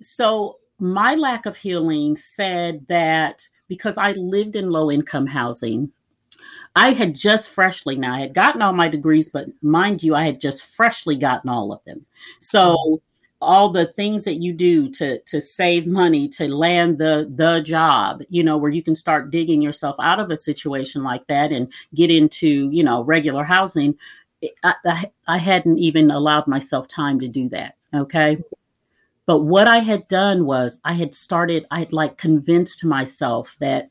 So, 0.00 0.58
my 0.78 1.16
lack 1.16 1.46
of 1.46 1.56
healing 1.56 2.14
said 2.14 2.86
that 2.88 3.48
because 3.66 3.98
I 3.98 4.12
lived 4.12 4.54
in 4.54 4.70
low 4.70 4.92
income 4.92 5.26
housing, 5.26 5.90
I 6.76 6.92
had 6.92 7.14
just 7.14 7.50
freshly 7.50 7.96
now 7.96 8.14
I 8.14 8.20
had 8.20 8.34
gotten 8.34 8.62
all 8.62 8.72
my 8.72 8.88
degrees, 8.88 9.30
but 9.30 9.46
mind 9.62 10.02
you, 10.02 10.14
I 10.14 10.24
had 10.24 10.40
just 10.40 10.64
freshly 10.64 11.16
gotten 11.16 11.50
all 11.50 11.72
of 11.72 11.82
them. 11.84 12.06
So 12.38 13.02
all 13.40 13.70
the 13.70 13.86
things 13.86 14.24
that 14.24 14.34
you 14.34 14.52
do 14.52 14.88
to 14.90 15.20
to 15.20 15.40
save 15.40 15.86
money 15.86 16.28
to 16.28 16.48
land 16.48 16.98
the 16.98 17.30
the 17.36 17.60
job 17.60 18.22
you 18.28 18.42
know 18.42 18.56
where 18.56 18.70
you 18.70 18.82
can 18.82 18.94
start 18.94 19.30
digging 19.30 19.62
yourself 19.62 19.94
out 20.00 20.18
of 20.18 20.30
a 20.30 20.36
situation 20.36 21.04
like 21.04 21.24
that 21.28 21.52
and 21.52 21.72
get 21.94 22.10
into 22.10 22.68
you 22.70 22.82
know 22.82 23.02
regular 23.04 23.44
housing 23.44 23.96
I, 24.62 24.74
I, 24.84 25.10
I 25.26 25.38
hadn't 25.38 25.78
even 25.78 26.10
allowed 26.10 26.46
myself 26.46 26.86
time 26.88 27.20
to 27.20 27.28
do 27.28 27.48
that 27.50 27.76
okay? 27.94 28.38
But 29.26 29.40
what 29.40 29.68
i 29.68 29.78
had 29.78 30.08
done 30.08 30.44
was 30.46 30.80
i 30.84 30.94
had 30.94 31.14
started 31.14 31.66
i 31.70 31.80
had 31.80 31.92
like 31.92 32.16
convinced 32.16 32.84
myself 32.84 33.56
that 33.60 33.90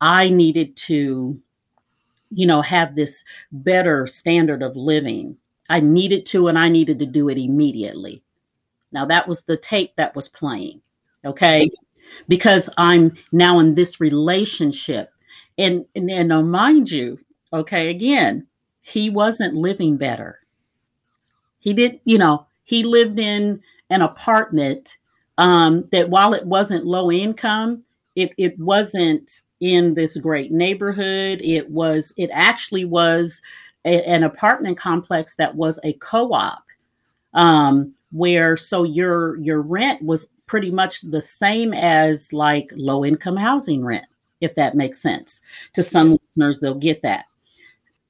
i 0.00 0.30
needed 0.30 0.76
to 0.76 1.38
you 2.30 2.46
know 2.46 2.62
have 2.62 2.94
this 2.94 3.24
better 3.52 4.06
standard 4.06 4.62
of 4.62 4.76
living. 4.76 5.36
I 5.70 5.80
needed 5.80 6.24
to 6.26 6.48
and 6.48 6.58
i 6.58 6.68
needed 6.68 6.98
to 7.00 7.06
do 7.06 7.28
it 7.28 7.36
immediately 7.36 8.22
now, 8.92 9.04
that 9.06 9.28
was 9.28 9.42
the 9.42 9.56
tape 9.56 9.92
that 9.96 10.14
was 10.16 10.28
playing. 10.28 10.80
Okay. 11.24 11.68
Because 12.26 12.70
I'm 12.78 13.16
now 13.32 13.58
in 13.58 13.74
this 13.74 14.00
relationship. 14.00 15.12
And, 15.58 15.84
and, 15.94 16.10
and 16.10 16.50
mind 16.50 16.90
you, 16.90 17.18
okay, 17.52 17.90
again, 17.90 18.46
he 18.80 19.10
wasn't 19.10 19.54
living 19.54 19.96
better. 19.96 20.40
He 21.58 21.74
did, 21.74 22.00
you 22.04 22.18
know, 22.18 22.46
he 22.64 22.84
lived 22.84 23.18
in 23.18 23.60
an 23.90 24.02
apartment 24.02 24.96
um, 25.36 25.88
that 25.92 26.08
while 26.08 26.32
it 26.32 26.46
wasn't 26.46 26.86
low 26.86 27.10
income, 27.10 27.84
it, 28.16 28.32
it 28.38 28.58
wasn't 28.58 29.42
in 29.60 29.94
this 29.94 30.16
great 30.16 30.52
neighborhood. 30.52 31.40
It 31.42 31.68
was, 31.70 32.12
it 32.16 32.30
actually 32.32 32.84
was 32.84 33.42
a, 33.84 34.02
an 34.08 34.22
apartment 34.22 34.78
complex 34.78 35.34
that 35.36 35.54
was 35.54 35.78
a 35.84 35.92
co 35.94 36.32
op 36.32 36.64
um, 37.34 37.94
where 38.10 38.56
so 38.56 38.84
your 38.84 39.36
your 39.36 39.60
rent 39.60 40.02
was 40.02 40.28
pretty 40.46 40.70
much 40.70 41.02
the 41.02 41.20
same 41.20 41.72
as 41.72 42.32
like 42.32 42.72
low 42.74 43.04
income 43.04 43.36
housing 43.36 43.84
rent, 43.84 44.06
if 44.40 44.54
that 44.54 44.74
makes 44.74 45.00
sense. 45.00 45.40
To 45.74 45.82
some 45.82 46.18
listeners, 46.26 46.60
they'll 46.60 46.74
get 46.74 47.02
that. 47.02 47.26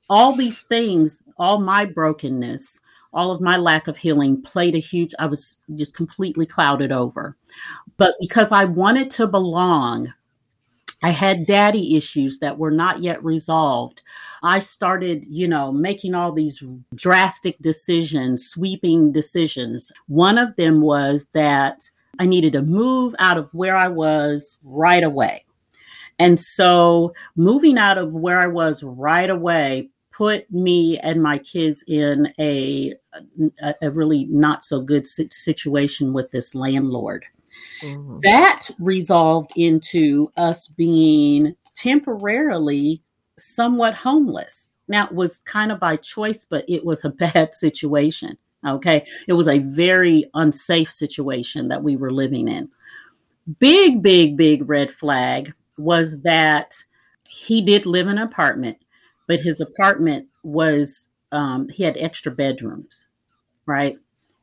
All 0.09 0.35
these 0.35 0.62
things, 0.62 1.19
all 1.37 1.59
my 1.59 1.85
brokenness, 1.85 2.81
all 3.12 3.31
of 3.31 3.40
my 3.40 3.57
lack 3.57 3.88
of 3.88 3.97
healing 3.97 4.40
played 4.43 4.75
a 4.75 4.81
huge, 4.81 5.14
I 5.19 5.26
was 5.26 5.59
just 5.75 5.95
completely 5.95 6.47
clouded 6.47 6.93
over. 6.93 7.37
But 7.97 8.14
because 8.21 8.52
I 8.52 8.64
wanted 8.64 9.11
to 9.11 9.26
belong, 9.26 10.12
I 11.02 11.11
had 11.11 11.47
daddy 11.47 11.97
issues 11.97 12.38
that 12.38 12.59
were 12.59 12.71
not 12.71 13.00
yet 13.00 13.23
resolved. 13.25 14.02
I 14.42 14.59
started, 14.61 15.25
you 15.28 15.49
know, 15.49 15.73
making 15.73 16.14
all 16.14 16.33
these 16.33 16.62
drastic 16.95 17.59
decisions, 17.61 18.47
sweeping 18.47 19.12
decisions. 19.12 19.92
One 20.07 20.38
of 20.38 20.57
them 20.57 20.80
was 20.80 21.28
that 21.35 21.90
I 22.18 22.26
needed 22.26 22.52
to 22.54 22.62
move 22.62 23.14
out 23.18 23.38
of 23.38 23.52
where 23.52 23.76
I 23.76 23.88
was 23.88 24.59
right 24.64 25.02
away. 25.02 25.45
And 26.18 26.40
so 26.40 27.14
moving 27.37 27.78
out 27.78 27.99
of 27.99 28.12
where 28.12 28.40
I 28.40 28.49
was 28.49 28.83
right 28.83 29.30
away 29.30 29.90
put 30.18 30.50
me 30.50 30.99
and 30.99 31.23
my 31.23 31.38
kids 31.38 31.85
in 31.87 32.33
a, 32.40 32.92
a, 33.62 33.75
a 33.83 33.90
really 33.92 34.25
not 34.25 34.64
so 34.64 34.80
good 34.80 35.07
situation 35.07 36.12
with 36.12 36.30
this 36.33 36.57
landlord. 36.57 37.25
Mm-hmm. 37.83 38.18
That 38.23 38.68
resolved 38.80 39.52
into 39.57 40.33
us 40.37 40.66
being 40.66 41.54
temporarily 41.76 43.00
somewhat 43.38 43.95
homeless. 43.95 44.68
Now, 44.88 45.07
it 45.07 45.14
was 45.14 45.38
kind 45.38 45.71
of 45.71 45.80
by 45.80 45.97
choice, 45.97 46.45
but 46.45 46.64
it 46.68 46.85
was 46.85 47.04
a 47.04 47.11
bad 47.35 47.54
situation. 47.54 48.38
Okay. 48.66 49.07
It 49.28 49.35
was 49.35 49.49
a 49.49 49.59
very 49.59 50.28
unsafe 50.35 50.90
situation 50.90 51.68
that 51.68 51.83
we 51.83 51.97
were 51.97 52.12
living 52.12 52.49
in. 52.49 52.68
Big, 53.61 54.02
big, 54.02 54.37
big 54.37 54.68
red 54.68 54.90
flag 54.90 55.54
was 55.78 56.21
that 56.23 56.85
he 57.28 57.62
did 57.62 57.87
live 57.87 58.09
in 58.09 58.18
an 58.18 58.25
apartment, 58.25 58.78
but 59.26 59.40
his 59.40 59.61
apartment 59.61 60.26
was, 60.42 61.09
um, 61.30 61.68
he 61.68 61.85
had 61.85 61.97
extra 61.97 62.33
bedrooms, 62.33 63.04
right? 63.64 63.97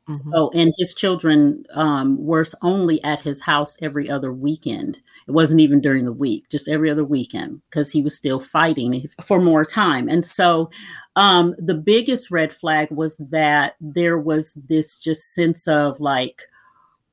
Mm-hmm. 0.08 0.30
So, 0.32 0.50
and 0.54 0.72
his 0.78 0.94
children 0.94 1.64
um, 1.74 2.24
were 2.24 2.46
only 2.62 3.02
at 3.02 3.20
his 3.22 3.42
house 3.42 3.76
every 3.82 4.08
other 4.08 4.32
weekend. 4.32 5.00
It 5.26 5.32
wasn't 5.32 5.60
even 5.60 5.80
during 5.80 6.04
the 6.04 6.12
week, 6.12 6.48
just 6.48 6.68
every 6.68 6.90
other 6.90 7.04
weekend, 7.04 7.60
because 7.68 7.90
he 7.90 8.02
was 8.02 8.16
still 8.16 8.38
fighting 8.38 9.08
for 9.20 9.40
more 9.40 9.64
time. 9.64 10.08
And 10.08 10.24
so, 10.24 10.70
um, 11.16 11.56
the 11.58 11.74
biggest 11.74 12.30
red 12.30 12.54
flag 12.54 12.90
was 12.90 13.16
that 13.16 13.74
there 13.80 14.18
was 14.18 14.56
this 14.68 14.98
just 14.98 15.34
sense 15.34 15.66
of 15.66 15.98
like, 15.98 16.42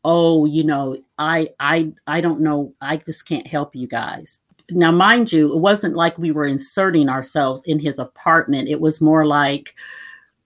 oh, 0.06 0.46
you 0.46 0.64
know, 0.64 0.98
I, 1.18 1.50
I, 1.60 1.94
I 2.06 2.22
don't 2.22 2.42
know, 2.42 2.76
I 2.82 2.98
just 2.98 3.28
can't 3.28 3.48
help 3.48 3.76
you 3.76 3.88
guys. 3.88 4.40
Now, 4.70 4.92
mind 4.92 5.32
you, 5.32 5.52
it 5.54 5.60
wasn't 5.60 5.96
like 5.96 6.18
we 6.18 6.32
were 6.32 6.46
inserting 6.46 7.10
ourselves 7.10 7.64
in 7.66 7.80
his 7.80 7.98
apartment. 7.98 8.70
It 8.70 8.82
was 8.82 9.02
more 9.02 9.26
like, 9.26 9.74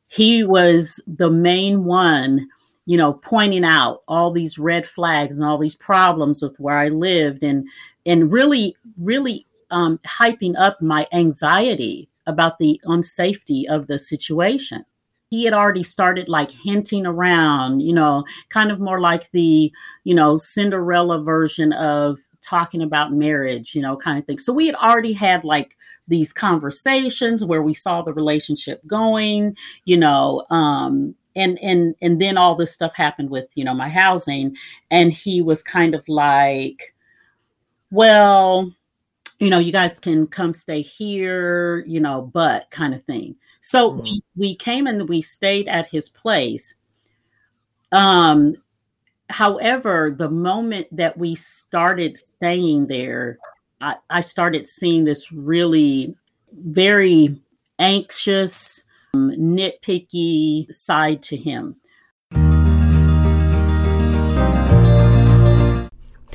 he 0.08 0.44
was 0.44 1.02
the 1.08 1.30
main 1.30 1.84
one 1.84 2.48
you 2.86 2.98
know 2.98 3.14
pointing 3.14 3.66
out 3.66 4.04
all 4.08 4.32
these 4.32 4.58
red 4.58 4.88
flags 4.88 5.38
and 5.38 5.48
all 5.48 5.58
these 5.58 5.76
problems 5.76 6.42
with 6.42 6.58
where 6.60 6.78
i 6.78 6.88
lived 6.88 7.44
and 7.44 7.68
and 8.06 8.32
really 8.32 8.76
really 8.98 9.46
um, 9.72 10.00
hyping 10.06 10.56
up 10.58 10.82
my 10.82 11.08
anxiety 11.12 12.10
about 12.26 12.58
the 12.58 12.80
unsafety 12.86 13.68
of 13.70 13.88
the 13.88 13.98
situation. 14.00 14.86
He 15.30 15.44
had 15.44 15.54
already 15.54 15.84
started 15.84 16.30
like 16.30 16.52
hinting 16.52 17.06
around 17.06 17.82
you 17.82 17.94
know 17.94 18.24
kind 18.50 18.72
of 18.72 18.80
more 18.80 19.02
like 19.02 19.30
the 19.32 19.72
you 20.04 20.16
know 20.16 20.38
cinderella 20.38 21.22
version 21.22 21.74
of 21.74 22.20
talking 22.42 22.82
about 22.82 23.12
marriage 23.12 23.76
you 23.76 23.82
know 23.82 23.98
kind 23.98 24.20
of 24.20 24.26
thing. 24.26 24.40
So 24.40 24.54
we 24.54 24.68
had 24.68 24.76
already 24.76 25.14
had 25.14 25.44
like 25.44 25.76
these 26.08 26.34
conversations 26.34 27.44
where 27.44 27.62
we 27.62 27.74
saw 27.74 28.02
the 28.02 28.14
relationship 28.14 28.86
going, 28.88 29.56
you 29.86 29.98
know, 29.98 30.46
um, 30.50 31.16
and 31.36 31.60
and 31.62 31.96
and 32.02 32.22
then 32.22 32.38
all 32.38 32.56
this 32.56 32.74
stuff 32.74 32.96
happened 32.96 33.30
with 33.30 33.50
you 33.56 33.64
know 33.64 33.74
my 33.74 33.90
housing, 33.90 34.56
and 34.90 35.14
he 35.14 35.42
was 35.42 35.62
kind 35.64 35.94
of 35.94 36.08
like, 36.08 36.96
well, 37.92 38.74
you 39.40 39.50
know, 39.50 39.60
you 39.60 39.72
guys 39.72 40.00
can 40.00 40.28
come 40.28 40.54
stay 40.54 40.82
here, 40.82 41.84
you 41.86 42.00
know, 42.00 42.30
but 42.34 42.70
kind 42.72 42.94
of 42.94 43.04
thing. 43.04 43.36
So 43.62 43.92
mm-hmm. 43.92 44.02
we, 44.02 44.24
we 44.36 44.56
came 44.56 44.88
and 44.88 45.08
we 45.08 45.22
stayed 45.22 45.68
at 45.68 45.88
his 45.88 46.10
place. 46.10 46.76
Um, 47.92 48.56
however, 49.30 50.16
the 50.18 50.30
moment 50.30 50.88
that 50.92 51.18
we 51.18 51.36
started 51.36 52.18
staying 52.18 52.88
there, 52.88 53.38
I, 53.82 53.96
I 54.10 54.22
started 54.22 54.68
seeing 54.68 55.06
this 55.06 55.32
really 55.32 56.16
very 56.52 57.40
anxious, 57.80 58.84
um, 59.14 59.32
nitpicky 59.32 60.72
side 60.72 61.22
to 61.24 61.38
him. 61.38 61.78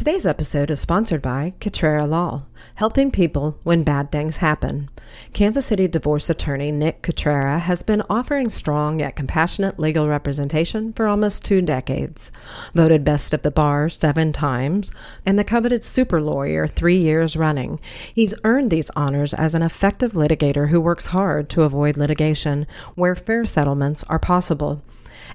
Today's 0.02 0.26
episode 0.26 0.72
is 0.72 0.80
sponsored 0.80 1.22
by 1.22 1.54
Cutrera 1.60 2.08
Law, 2.08 2.42
helping 2.74 3.12
people 3.12 3.60
when 3.62 3.84
bad 3.84 4.10
things 4.10 4.38
happen. 4.38 4.90
Kansas 5.32 5.66
City 5.66 5.86
divorce 5.86 6.28
attorney 6.28 6.72
Nick 6.72 7.02
Cutrera 7.02 7.60
has 7.60 7.84
been 7.84 8.02
offering 8.10 8.48
strong 8.48 8.98
yet 8.98 9.14
compassionate 9.14 9.78
legal 9.78 10.08
representation 10.08 10.92
for 10.92 11.06
almost 11.06 11.44
two 11.44 11.62
decades. 11.62 12.32
Voted 12.74 13.04
best 13.04 13.32
of 13.32 13.42
the 13.42 13.52
bar 13.52 13.88
seven 13.88 14.32
times 14.32 14.90
and 15.24 15.38
the 15.38 15.44
coveted 15.44 15.84
super 15.84 16.20
lawyer 16.20 16.66
three 16.66 16.98
years 16.98 17.36
running, 17.36 17.78
he's 18.12 18.34
earned 18.42 18.72
these 18.72 18.90
honors 18.96 19.32
as 19.32 19.54
an 19.54 19.62
effective 19.62 20.14
litigator 20.14 20.70
who 20.70 20.80
works 20.80 21.06
hard 21.06 21.48
to 21.50 21.62
avoid 21.62 21.96
litigation 21.96 22.66
where 22.96 23.14
fair 23.14 23.44
settlements 23.44 24.02
are 24.08 24.18
possible. 24.18 24.82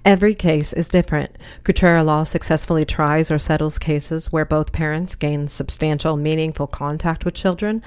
Every 0.06 0.34
case 0.34 0.74
is 0.74 0.90
different. 0.90 1.38
Cutrera 1.64 2.06
law 2.06 2.24
successfully 2.24 2.86
tries 2.86 3.30
or 3.30 3.40
settles 3.40 3.78
cases 3.78 4.32
where 4.32 4.46
both 4.46 4.72
parents 4.72 5.16
gain 5.16 5.48
substantial, 5.48 6.16
meaningful 6.16 6.68
contact 6.68 7.26
with 7.26 7.34
children, 7.34 7.84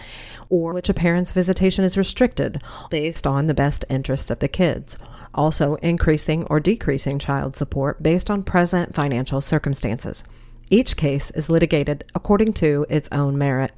or 0.49 0.73
which 0.73 0.89
a 0.89 0.95
parent's 0.95 1.33
visitation 1.33 1.85
is 1.85 1.97
restricted 1.97 2.63
based 2.91 3.27
on 3.27 3.47
the 3.47 3.55
best 3.55 3.85
interest 3.89 4.31
of 4.31 4.41
the 4.41 4.49
kids. 4.49 4.99
Also, 5.35 5.77
increasing 5.77 6.45
or 6.45 6.61
decreasing 6.61 7.19
child 7.19 7.57
support 7.57 8.03
based 8.03 8.31
on 8.31 8.43
present 8.43 8.95
financial 8.95 9.41
circumstances. 9.41 10.25
Each 10.69 10.97
case 10.97 11.31
is 11.33 11.51
litigated 11.51 12.05
according 12.15 12.53
to 12.55 12.87
its 12.89 13.09
own 13.11 13.37
merit. 13.37 13.73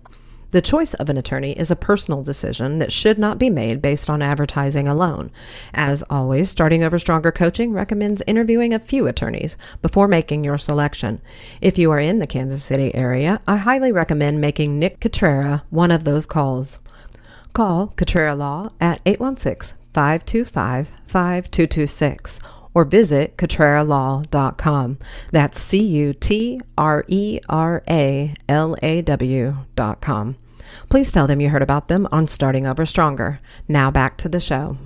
The 0.52 0.60
choice 0.60 0.92
of 0.92 1.08
an 1.08 1.16
attorney 1.16 1.52
is 1.52 1.70
a 1.70 1.76
personal 1.76 2.22
decision 2.22 2.78
that 2.78 2.92
should 2.92 3.18
not 3.18 3.38
be 3.38 3.48
made 3.48 3.80
based 3.80 4.10
on 4.10 4.20
advertising 4.20 4.86
alone. 4.86 5.30
As 5.72 6.04
always, 6.10 6.50
Starting 6.50 6.84
Over 6.84 6.98
Stronger 6.98 7.32
Coaching 7.32 7.72
recommends 7.72 8.22
interviewing 8.26 8.74
a 8.74 8.78
few 8.78 9.06
attorneys 9.06 9.56
before 9.80 10.06
making 10.06 10.44
your 10.44 10.58
selection. 10.58 11.22
If 11.62 11.78
you 11.78 11.90
are 11.90 11.98
in 11.98 12.18
the 12.18 12.26
Kansas 12.26 12.62
City 12.62 12.94
area, 12.94 13.40
I 13.48 13.56
highly 13.56 13.92
recommend 13.92 14.42
making 14.42 14.78
Nick 14.78 15.00
Cutrera 15.00 15.62
one 15.70 15.90
of 15.90 16.04
those 16.04 16.26
calls. 16.26 16.78
Call 17.54 17.94
Cutrera 17.96 18.36
Law 18.36 18.68
at 18.78 19.00
816 19.06 19.78
525 19.94 20.92
5226 21.06 22.40
or 22.74 22.84
visit 22.84 23.38
CutreraLaw.com. 23.38 24.98
That's 25.30 25.58
C 25.58 25.82
U 25.82 26.12
T 26.12 26.60
R 26.76 27.04
E 27.08 27.40
R 27.48 27.82
A 27.88 28.34
L 28.50 28.76
A 28.82 29.00
W.com. 29.00 30.36
Please 30.88 31.12
tell 31.12 31.26
them 31.26 31.40
you 31.40 31.48
heard 31.48 31.62
about 31.62 31.88
them 31.88 32.06
on 32.12 32.28
Starting 32.28 32.66
Over 32.66 32.84
Stronger. 32.86 33.40
Now 33.68 33.90
back 33.90 34.18
to 34.18 34.28
the 34.28 34.40
show. 34.40 34.76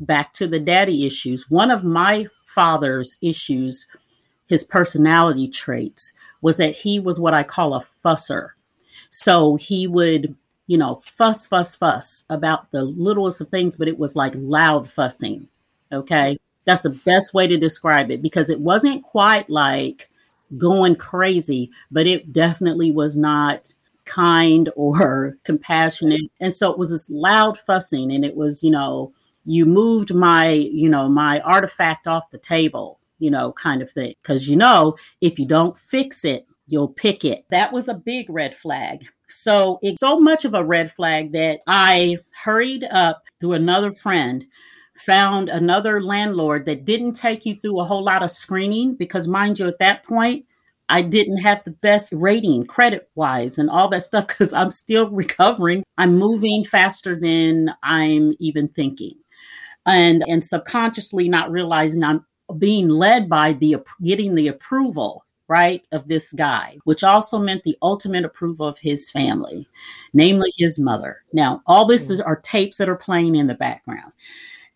Back 0.00 0.32
to 0.34 0.46
the 0.46 0.60
daddy 0.60 1.04
issues. 1.06 1.50
One 1.50 1.70
of 1.70 1.84
my 1.84 2.28
father's 2.46 3.18
issues, 3.20 3.86
his 4.46 4.64
personality 4.64 5.48
traits, 5.48 6.12
was 6.40 6.56
that 6.56 6.74
he 6.74 6.98
was 6.98 7.20
what 7.20 7.34
I 7.34 7.42
call 7.42 7.74
a 7.74 7.84
fusser. 8.04 8.50
So 9.10 9.56
he 9.56 9.86
would, 9.86 10.34
you 10.66 10.78
know, 10.78 10.96
fuss, 10.96 11.46
fuss, 11.46 11.74
fuss 11.74 12.24
about 12.30 12.70
the 12.70 12.84
littlest 12.84 13.40
of 13.40 13.48
things, 13.48 13.76
but 13.76 13.88
it 13.88 13.98
was 13.98 14.16
like 14.16 14.32
loud 14.36 14.90
fussing. 14.90 15.48
Okay. 15.92 16.38
That's 16.68 16.82
the 16.82 16.90
best 16.90 17.32
way 17.32 17.46
to 17.46 17.56
describe 17.56 18.10
it 18.10 18.20
because 18.20 18.50
it 18.50 18.60
wasn't 18.60 19.02
quite 19.02 19.48
like 19.48 20.10
going 20.58 20.96
crazy, 20.96 21.70
but 21.90 22.06
it 22.06 22.30
definitely 22.30 22.90
was 22.90 23.16
not 23.16 23.72
kind 24.04 24.68
or 24.76 25.38
compassionate. 25.44 26.30
And 26.40 26.52
so 26.54 26.70
it 26.70 26.78
was 26.78 26.90
this 26.90 27.08
loud 27.08 27.58
fussing 27.58 28.12
and 28.12 28.22
it 28.22 28.36
was, 28.36 28.62
you 28.62 28.70
know, 28.70 29.14
you 29.46 29.64
moved 29.64 30.14
my, 30.14 30.50
you 30.50 30.90
know, 30.90 31.08
my 31.08 31.40
artifact 31.40 32.06
off 32.06 32.28
the 32.28 32.38
table, 32.38 33.00
you 33.18 33.30
know, 33.30 33.50
kind 33.52 33.80
of 33.80 33.90
thing. 33.90 34.12
Cause 34.22 34.46
you 34.46 34.54
know, 34.54 34.94
if 35.22 35.38
you 35.38 35.46
don't 35.46 35.78
fix 35.78 36.22
it, 36.22 36.46
you'll 36.66 36.88
pick 36.88 37.24
it. 37.24 37.46
That 37.48 37.72
was 37.72 37.88
a 37.88 37.94
big 37.94 38.28
red 38.28 38.54
flag. 38.54 39.06
So 39.30 39.78
it's 39.82 40.00
so 40.00 40.20
much 40.20 40.44
of 40.44 40.52
a 40.52 40.62
red 40.62 40.92
flag 40.92 41.32
that 41.32 41.60
I 41.66 42.18
hurried 42.44 42.84
up 42.90 43.22
to 43.40 43.54
another 43.54 43.92
friend, 43.92 44.44
found 44.98 45.48
another 45.48 46.02
landlord 46.02 46.66
that 46.66 46.84
didn't 46.84 47.14
take 47.14 47.46
you 47.46 47.56
through 47.56 47.80
a 47.80 47.84
whole 47.84 48.04
lot 48.04 48.22
of 48.22 48.30
screening 48.30 48.94
because, 48.94 49.28
mind 49.28 49.58
you, 49.58 49.66
at 49.66 49.78
that 49.78 50.04
point, 50.04 50.44
I 50.88 51.02
didn't 51.02 51.38
have 51.38 51.62
the 51.64 51.70
best 51.70 52.12
rating 52.12 52.66
credit 52.66 53.08
wise 53.14 53.58
and 53.58 53.68
all 53.68 53.88
that 53.90 54.02
stuff 54.02 54.26
because 54.28 54.52
I'm 54.52 54.70
still 54.70 55.10
recovering. 55.10 55.84
I'm 55.96 56.16
moving 56.16 56.64
faster 56.64 57.18
than 57.18 57.74
I'm 57.82 58.34
even 58.38 58.68
thinking. 58.68 59.14
And, 59.86 60.22
and 60.28 60.44
subconsciously 60.44 61.28
not 61.28 61.50
realizing 61.50 62.04
I'm 62.04 62.26
being 62.58 62.88
led 62.88 63.28
by 63.28 63.54
the 63.54 63.76
getting 64.02 64.34
the 64.34 64.48
approval 64.48 65.24
right, 65.48 65.82
of 65.92 66.06
this 66.08 66.30
guy, 66.32 66.76
which 66.84 67.02
also 67.02 67.38
meant 67.38 67.62
the 67.64 67.76
ultimate 67.80 68.24
approval 68.24 68.66
of 68.66 68.78
his 68.78 69.10
family, 69.10 69.66
namely 70.12 70.52
his 70.56 70.78
mother. 70.78 71.22
Now, 71.32 71.62
all 71.66 71.86
this 71.86 72.08
mm. 72.08 72.10
is 72.12 72.20
are 72.20 72.36
tapes 72.36 72.76
that 72.76 72.88
are 72.88 72.96
playing 72.96 73.34
in 73.34 73.46
the 73.46 73.54
background. 73.54 74.12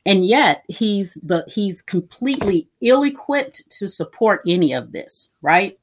And 0.04 0.26
yet 0.26 0.64
he's 0.68 1.14
the 1.22 1.44
he's 1.46 1.80
completely 1.80 2.68
ill-equipped 2.80 3.70
to 3.78 3.86
support 3.88 4.42
any 4.46 4.72
of 4.72 4.92
this, 4.92 5.30
right? 5.42 5.78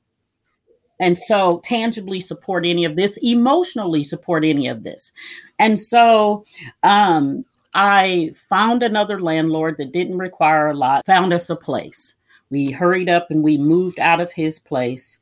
And 0.99 1.17
so 1.17 1.61
tangibly 1.63 2.19
support 2.19 2.65
any 2.65 2.83
of 2.83 2.97
this, 2.97 3.17
emotionally 3.23 4.03
support 4.03 4.43
any 4.43 4.67
of 4.67 4.83
this. 4.83 5.11
And 5.57 5.79
so 5.79 6.43
um 6.83 7.45
I 7.73 8.31
found 8.35 8.83
another 8.83 9.21
landlord 9.21 9.77
that 9.77 9.93
didn't 9.93 10.17
require 10.17 10.67
a 10.67 10.73
lot, 10.73 11.05
found 11.05 11.31
us 11.31 11.49
a 11.49 11.55
place 11.55 12.15
we 12.49 12.71
hurried 12.71 13.09
up 13.09 13.29
and 13.29 13.43
we 13.43 13.57
moved 13.57 13.99
out 13.99 14.19
of 14.19 14.31
his 14.31 14.59
place. 14.59 15.19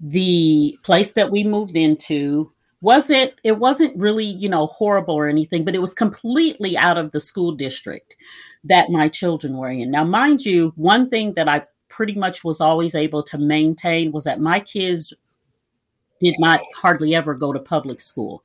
The 0.00 0.78
place 0.82 1.12
that 1.12 1.30
we 1.30 1.44
moved 1.44 1.76
into 1.76 2.52
wasn't 2.80 3.32
it 3.42 3.58
wasn't 3.58 3.96
really, 3.98 4.24
you 4.24 4.48
know, 4.48 4.66
horrible 4.66 5.14
or 5.14 5.28
anything, 5.28 5.64
but 5.64 5.74
it 5.74 5.80
was 5.80 5.94
completely 5.94 6.76
out 6.76 6.98
of 6.98 7.10
the 7.12 7.20
school 7.20 7.52
district 7.52 8.16
that 8.64 8.90
my 8.90 9.08
children 9.08 9.56
were 9.56 9.70
in. 9.70 9.90
Now, 9.90 10.04
mind 10.04 10.44
you, 10.44 10.72
one 10.76 11.08
thing 11.08 11.34
that 11.34 11.48
I 11.48 11.66
pretty 11.88 12.14
much 12.14 12.44
was 12.44 12.60
always 12.60 12.94
able 12.94 13.22
to 13.24 13.38
maintain 13.38 14.12
was 14.12 14.24
that 14.24 14.40
my 14.40 14.60
kids 14.60 15.12
did 16.20 16.36
not 16.38 16.60
hardly 16.76 17.14
ever 17.14 17.34
go 17.34 17.52
to 17.52 17.58
public 17.58 18.00
school. 18.00 18.44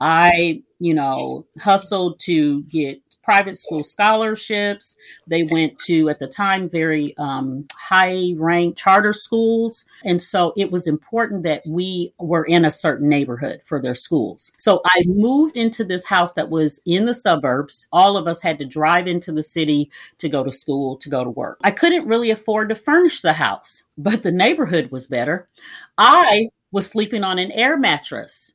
I, 0.00 0.62
you 0.80 0.94
know, 0.94 1.46
hustled 1.60 2.18
to 2.20 2.62
get 2.64 3.00
private 3.24 3.56
school 3.56 3.82
scholarships. 3.82 4.96
They 5.26 5.44
went 5.44 5.78
to, 5.86 6.08
at 6.10 6.18
the 6.18 6.28
time, 6.28 6.68
very 6.68 7.16
um, 7.16 7.66
high 7.76 8.34
ranked 8.36 8.78
charter 8.78 9.12
schools. 9.12 9.84
And 10.04 10.20
so 10.20 10.52
it 10.56 10.70
was 10.70 10.86
important 10.86 11.42
that 11.44 11.62
we 11.68 12.12
were 12.18 12.44
in 12.44 12.64
a 12.64 12.70
certain 12.70 13.08
neighborhood 13.08 13.62
for 13.64 13.80
their 13.80 13.94
schools. 13.94 14.52
So 14.58 14.82
I 14.84 15.02
moved 15.06 15.56
into 15.56 15.84
this 15.84 16.04
house 16.04 16.34
that 16.34 16.50
was 16.50 16.80
in 16.84 17.06
the 17.06 17.14
suburbs. 17.14 17.88
All 17.92 18.16
of 18.16 18.26
us 18.26 18.42
had 18.42 18.58
to 18.58 18.64
drive 18.64 19.06
into 19.06 19.32
the 19.32 19.42
city 19.42 19.90
to 20.18 20.28
go 20.28 20.44
to 20.44 20.52
school, 20.52 20.96
to 20.98 21.08
go 21.08 21.24
to 21.24 21.30
work. 21.30 21.58
I 21.64 21.70
couldn't 21.70 22.06
really 22.06 22.30
afford 22.30 22.68
to 22.68 22.74
furnish 22.74 23.22
the 23.22 23.32
house, 23.32 23.82
but 23.96 24.22
the 24.22 24.32
neighborhood 24.32 24.90
was 24.90 25.06
better. 25.06 25.48
I 25.96 26.48
was 26.70 26.86
sleeping 26.86 27.24
on 27.24 27.38
an 27.38 27.52
air 27.52 27.78
mattress. 27.78 28.52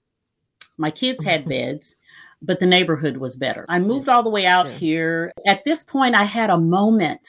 My 0.77 0.91
kids 0.91 1.23
had 1.23 1.47
beds 1.49 1.95
but 2.41 2.60
the 2.60 2.65
neighborhood 2.65 3.17
was 3.17 3.36
better. 3.36 3.65
I 3.69 3.80
moved 3.80 4.10
all 4.10 4.23
the 4.23 4.30
way 4.30 4.45
out 4.45 4.65
yeah. 4.65 4.73
here. 4.73 5.34
At 5.45 5.63
this 5.63 5.84
point, 5.84 6.15
I 6.15 6.23
had 6.23 6.49
a 6.49 6.58
moment 6.58 7.28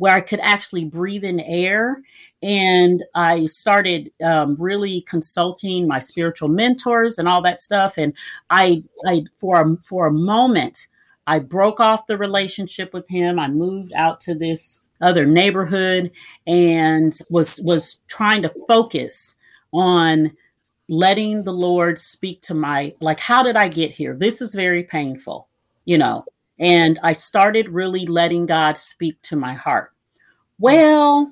where 0.00 0.14
I 0.14 0.22
could 0.22 0.40
actually 0.40 0.86
breathe 0.86 1.24
in 1.24 1.40
air. 1.40 2.00
And 2.42 3.04
I 3.14 3.44
started 3.46 4.10
um, 4.24 4.56
really 4.58 5.02
consulting 5.02 5.86
my 5.86 5.98
spiritual 5.98 6.48
mentors 6.48 7.18
and 7.18 7.28
all 7.28 7.42
that 7.42 7.60
stuff. 7.60 7.98
And 7.98 8.14
I, 8.48 8.82
I 9.06 9.24
for 9.38 9.60
a, 9.60 9.76
for 9.82 10.06
a 10.06 10.12
moment, 10.12 10.88
I 11.26 11.38
broke 11.38 11.80
off 11.80 12.06
the 12.06 12.16
relationship 12.16 12.94
with 12.94 13.06
him. 13.08 13.38
I 13.38 13.48
moved 13.48 13.92
out 13.92 14.22
to 14.22 14.34
this 14.34 14.80
other 15.02 15.26
neighborhood 15.26 16.10
and 16.46 17.16
was 17.30 17.60
was 17.62 18.00
trying 18.08 18.42
to 18.42 18.54
focus 18.66 19.36
on 19.72 20.32
letting 20.90 21.44
the 21.44 21.52
Lord 21.52 21.98
speak 21.98 22.42
to 22.42 22.54
my, 22.54 22.92
like, 23.00 23.20
how 23.20 23.42
did 23.42 23.56
I 23.56 23.68
get 23.68 23.92
here? 23.92 24.14
This 24.14 24.42
is 24.42 24.54
very 24.54 24.82
painful, 24.82 25.48
you 25.86 25.96
know. 25.96 26.24
And 26.58 26.98
I 27.02 27.14
started 27.14 27.70
really 27.70 28.04
letting 28.06 28.44
God 28.44 28.76
speak 28.76 29.22
to 29.22 29.36
my 29.36 29.54
heart. 29.54 29.92
Well, 30.58 31.30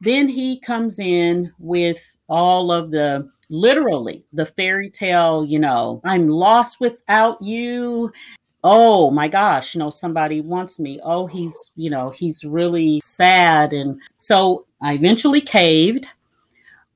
then 0.00 0.28
he 0.28 0.58
comes 0.60 0.98
in 0.98 1.52
with 1.58 2.16
all 2.28 2.70
of 2.70 2.90
the 2.90 3.30
literally 3.48 4.24
the 4.32 4.44
fairy 4.44 4.90
tale, 4.90 5.44
you 5.44 5.58
know, 5.58 6.00
I'm 6.04 6.28
lost 6.28 6.80
without 6.80 7.40
you. 7.40 8.12
Oh 8.64 9.10
my 9.10 9.28
gosh, 9.28 9.74
you 9.74 9.78
know, 9.78 9.90
somebody 9.90 10.40
wants 10.40 10.78
me. 10.78 11.00
Oh, 11.02 11.26
he's, 11.26 11.70
you 11.76 11.88
know, 11.88 12.10
he's 12.10 12.44
really 12.44 13.00
sad. 13.00 13.72
And 13.72 14.00
so 14.18 14.66
I 14.82 14.94
eventually 14.94 15.40
caved 15.40 16.08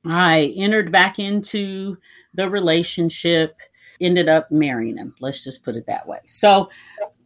I 0.04 0.52
entered 0.56 0.90
back 0.90 1.18
into 1.18 1.96
the 2.34 2.48
relationship, 2.48 3.56
ended 4.00 4.28
up 4.28 4.50
marrying 4.50 4.96
him. 4.96 5.14
Let's 5.20 5.44
just 5.44 5.62
put 5.62 5.76
it 5.76 5.86
that 5.86 6.06
way. 6.06 6.20
So 6.26 6.70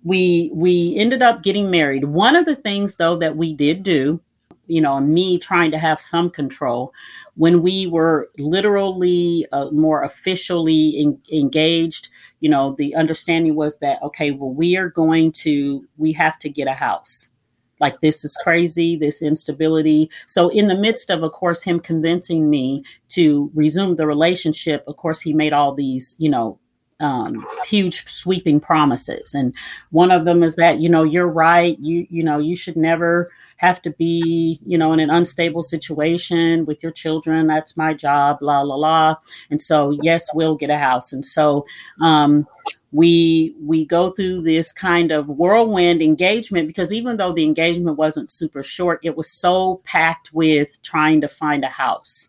we 0.04 0.50
we 0.52 0.94
ended 0.96 1.22
up 1.22 1.42
getting 1.42 1.70
married. 1.70 2.04
One 2.04 2.36
of 2.36 2.44
the 2.44 2.56
things 2.56 2.96
though 2.96 3.16
that 3.16 3.36
we 3.36 3.54
did 3.54 3.82
do, 3.82 4.20
you 4.66 4.80
know, 4.80 5.00
me 5.00 5.38
trying 5.38 5.70
to 5.70 5.78
have 5.78 6.00
some 6.00 6.30
control 6.30 6.92
when 7.34 7.62
we 7.62 7.86
were 7.86 8.30
literally 8.38 9.46
uh, 9.52 9.70
more 9.70 10.02
officially 10.02 10.88
in, 10.90 11.18
engaged, 11.32 12.10
you 12.40 12.48
know, 12.48 12.74
the 12.76 12.94
understanding 12.94 13.54
was 13.54 13.78
that 13.78 14.02
okay, 14.02 14.32
well 14.32 14.52
we 14.52 14.76
are 14.76 14.90
going 14.90 15.32
to 15.32 15.86
we 15.96 16.12
have 16.12 16.38
to 16.40 16.48
get 16.48 16.68
a 16.68 16.74
house 16.74 17.28
like 17.80 18.00
this 18.00 18.24
is 18.24 18.36
crazy 18.42 18.96
this 18.96 19.22
instability. 19.22 20.10
So 20.26 20.48
in 20.48 20.68
the 20.68 20.74
midst 20.74 21.10
of 21.10 21.22
of 21.22 21.32
course 21.32 21.62
him 21.62 21.80
convincing 21.80 22.48
me 22.48 22.84
to 23.10 23.50
resume 23.54 23.96
the 23.96 24.06
relationship 24.06 24.84
of 24.86 24.96
course 24.96 25.20
he 25.20 25.32
made 25.32 25.52
all 25.52 25.74
these 25.74 26.14
you 26.18 26.30
know 26.30 26.58
um, 27.00 27.46
huge 27.66 28.06
sweeping 28.08 28.60
promises. 28.60 29.34
And 29.34 29.54
one 29.90 30.10
of 30.10 30.24
them 30.24 30.42
is 30.42 30.56
that 30.56 30.80
you 30.80 30.88
know 30.88 31.02
you're 31.02 31.28
right. 31.28 31.78
You 31.78 32.06
you 32.10 32.22
know 32.22 32.38
you 32.38 32.56
should 32.56 32.76
never 32.76 33.30
have 33.58 33.80
to 33.82 33.90
be 33.90 34.58
you 34.64 34.78
know 34.78 34.92
in 34.92 35.00
an 35.00 35.10
unstable 35.10 35.62
situation 35.62 36.64
with 36.64 36.82
your 36.82 36.92
children. 36.92 37.46
That's 37.46 37.76
my 37.76 37.92
job 37.94 38.38
la 38.40 38.62
la 38.62 38.76
la 38.76 39.16
and 39.50 39.60
so 39.60 39.96
yes 40.02 40.28
we'll 40.34 40.56
get 40.56 40.70
a 40.70 40.78
house. 40.78 41.12
And 41.12 41.24
so 41.24 41.66
um, 42.00 42.46
we 42.92 43.54
we 43.60 43.84
go 43.84 44.10
through 44.10 44.42
this 44.42 44.72
kind 44.72 45.10
of 45.10 45.28
whirlwind 45.28 46.00
engagement 46.00 46.66
because 46.66 46.92
even 46.92 47.16
though 47.16 47.32
the 47.32 47.44
engagement 47.44 47.96
wasn't 47.96 48.30
super 48.30 48.62
short 48.62 49.00
it 49.02 49.16
was 49.16 49.30
so 49.30 49.80
packed 49.84 50.32
with 50.32 50.80
trying 50.82 51.20
to 51.20 51.28
find 51.28 51.64
a 51.64 51.68
house 51.68 52.28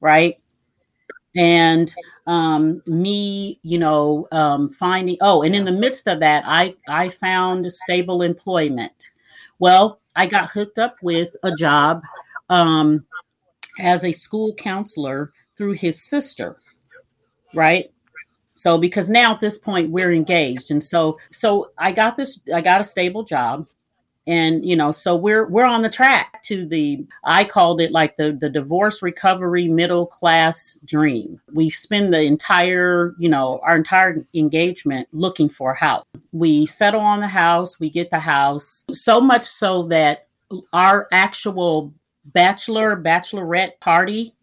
right? 0.00 0.38
And 1.36 1.92
um, 2.26 2.82
me 2.86 3.60
you 3.62 3.78
know 3.78 4.26
um, 4.32 4.70
finding 4.70 5.16
oh 5.20 5.42
and 5.42 5.54
in 5.54 5.64
the 5.64 5.72
midst 5.72 6.08
of 6.08 6.20
that 6.20 6.42
i 6.46 6.74
i 6.88 7.08
found 7.08 7.70
stable 7.70 8.22
employment. 8.22 9.10
Well 9.58 10.00
i 10.16 10.26
got 10.26 10.50
hooked 10.50 10.78
up 10.78 10.96
with 11.02 11.36
a 11.42 11.54
job 11.54 12.02
um, 12.50 13.06
as 13.78 14.04
a 14.04 14.12
school 14.12 14.54
counselor 14.54 15.32
through 15.56 15.72
his 15.72 16.02
sister 16.02 16.56
right 17.54 17.90
so 18.58 18.76
because 18.76 19.08
now 19.08 19.34
at 19.34 19.40
this 19.40 19.56
point 19.56 19.90
we're 19.90 20.12
engaged, 20.12 20.72
and 20.72 20.82
so 20.82 21.16
so 21.30 21.70
I 21.78 21.92
got 21.92 22.16
this, 22.16 22.40
I 22.52 22.60
got 22.60 22.80
a 22.80 22.84
stable 22.84 23.22
job, 23.22 23.68
and 24.26 24.64
you 24.64 24.74
know 24.74 24.90
so 24.90 25.14
we're 25.14 25.46
we're 25.46 25.64
on 25.64 25.82
the 25.82 25.88
track 25.88 26.42
to 26.42 26.66
the 26.66 27.06
i 27.24 27.44
called 27.44 27.80
it 27.80 27.92
like 27.92 28.16
the 28.16 28.32
the 28.32 28.50
divorce 28.50 29.00
recovery 29.00 29.68
middle 29.68 30.06
class 30.06 30.76
dream. 30.84 31.40
We 31.52 31.70
spend 31.70 32.12
the 32.12 32.22
entire 32.22 33.14
you 33.16 33.28
know 33.28 33.60
our 33.62 33.76
entire 33.76 34.26
engagement 34.34 35.06
looking 35.12 35.48
for 35.48 35.70
a 35.72 35.78
house 35.78 36.04
we 36.32 36.66
settle 36.66 37.00
on 37.00 37.20
the 37.20 37.28
house 37.28 37.78
we 37.78 37.90
get 37.90 38.10
the 38.10 38.18
house. 38.18 38.84
So 38.92 39.20
much 39.20 39.44
so 39.44 39.84
that 39.84 40.26
our 40.72 41.06
actual 41.12 41.94
bachelor 42.24 42.96
bachelorette 42.96 43.78
party 43.78 44.34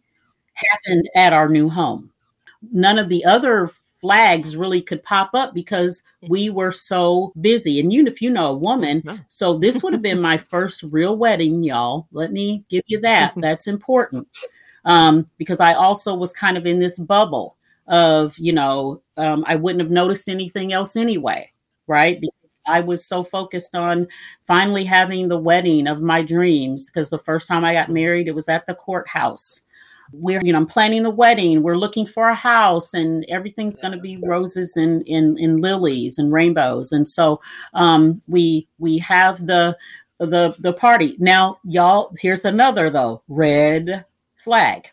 happened 0.54 1.10
at 1.18 1.34
our 1.34 1.50
new 1.50 1.70
home. 1.70 2.12
None 2.72 2.98
of 2.98 3.10
the 3.10 3.26
other 3.26 3.70
flags 3.96 4.56
really 4.56 4.82
could 4.82 5.02
pop 5.04 5.32
up 5.34 5.54
because 5.54 6.04
we 6.28 6.50
were 6.50 6.72
so 6.72 7.32
busy. 7.42 7.80
And 7.80 7.92
you, 7.92 8.06
if 8.06 8.22
you 8.22 8.30
know 8.30 8.52
a 8.52 8.58
woman, 8.58 9.24
so 9.28 9.58
this 9.58 9.82
would 9.82 9.94
have 9.94 10.02
been 10.02 10.22
my 10.22 10.38
first 10.52 10.84
real 10.84 11.18
wedding, 11.18 11.64
y'all. 11.64 12.08
Let 12.12 12.32
me 12.32 12.64
give 12.70 12.84
you 12.88 13.00
that. 13.02 13.34
That's 13.38 13.68
important 13.68 14.28
um, 14.86 15.28
because 15.38 15.60
I 15.60 15.74
also 15.74 16.16
was 16.16 16.34
kind 16.34 16.58
of 16.58 16.66
in 16.66 16.80
this 16.80 17.00
bubble 17.00 17.58
of, 17.88 18.38
you 18.38 18.54
know, 18.54 19.02
um, 19.18 19.44
I 19.48 19.56
wouldn't 19.56 19.82
have 19.82 19.92
noticed 19.92 20.30
anything 20.30 20.74
else 20.74 20.96
anyway, 20.96 21.52
right? 21.88 22.20
Because 22.20 22.60
I 22.68 22.82
was 22.82 23.06
so 23.06 23.24
focused 23.24 23.76
on 23.76 24.08
finally 24.46 24.86
having 24.86 25.28
the 25.28 25.38
wedding 25.38 25.88
of 25.88 26.02
my 26.02 26.22
dreams. 26.22 26.90
Because 26.90 27.10
the 27.10 27.20
first 27.20 27.48
time 27.48 27.64
I 27.64 27.74
got 27.74 27.90
married, 27.90 28.28
it 28.28 28.36
was 28.36 28.50
at 28.50 28.66
the 28.68 28.76
courthouse. 28.76 29.62
We're 30.12 30.42
you 30.44 30.52
know 30.54 30.60
i'm 30.60 30.66
planning 30.66 31.04
the 31.04 31.10
wedding 31.10 31.64
we're 31.64 31.78
looking 31.78 32.06
for 32.06 32.30
a 32.30 32.36
house 32.36 32.94
and 32.94 33.26
everything's 33.30 33.80
going 33.80 33.92
to 33.92 34.00
be 34.00 34.18
roses 34.18 34.76
and, 34.78 35.06
and, 35.08 35.38
and 35.38 35.62
lilies 35.62 36.18
and 36.18 36.32
rainbows. 36.32 36.92
And 36.92 37.08
so 37.08 37.42
um, 37.74 38.22
we 38.28 38.68
we 38.78 38.98
have 39.00 39.46
the 39.46 39.78
the 40.20 40.56
the 40.60 40.74
party. 40.74 41.16
Now 41.20 41.60
y'all 41.64 42.14
here's 42.20 42.46
another 42.46 42.90
though 42.90 43.24
red 43.28 44.06
flag. 44.36 44.88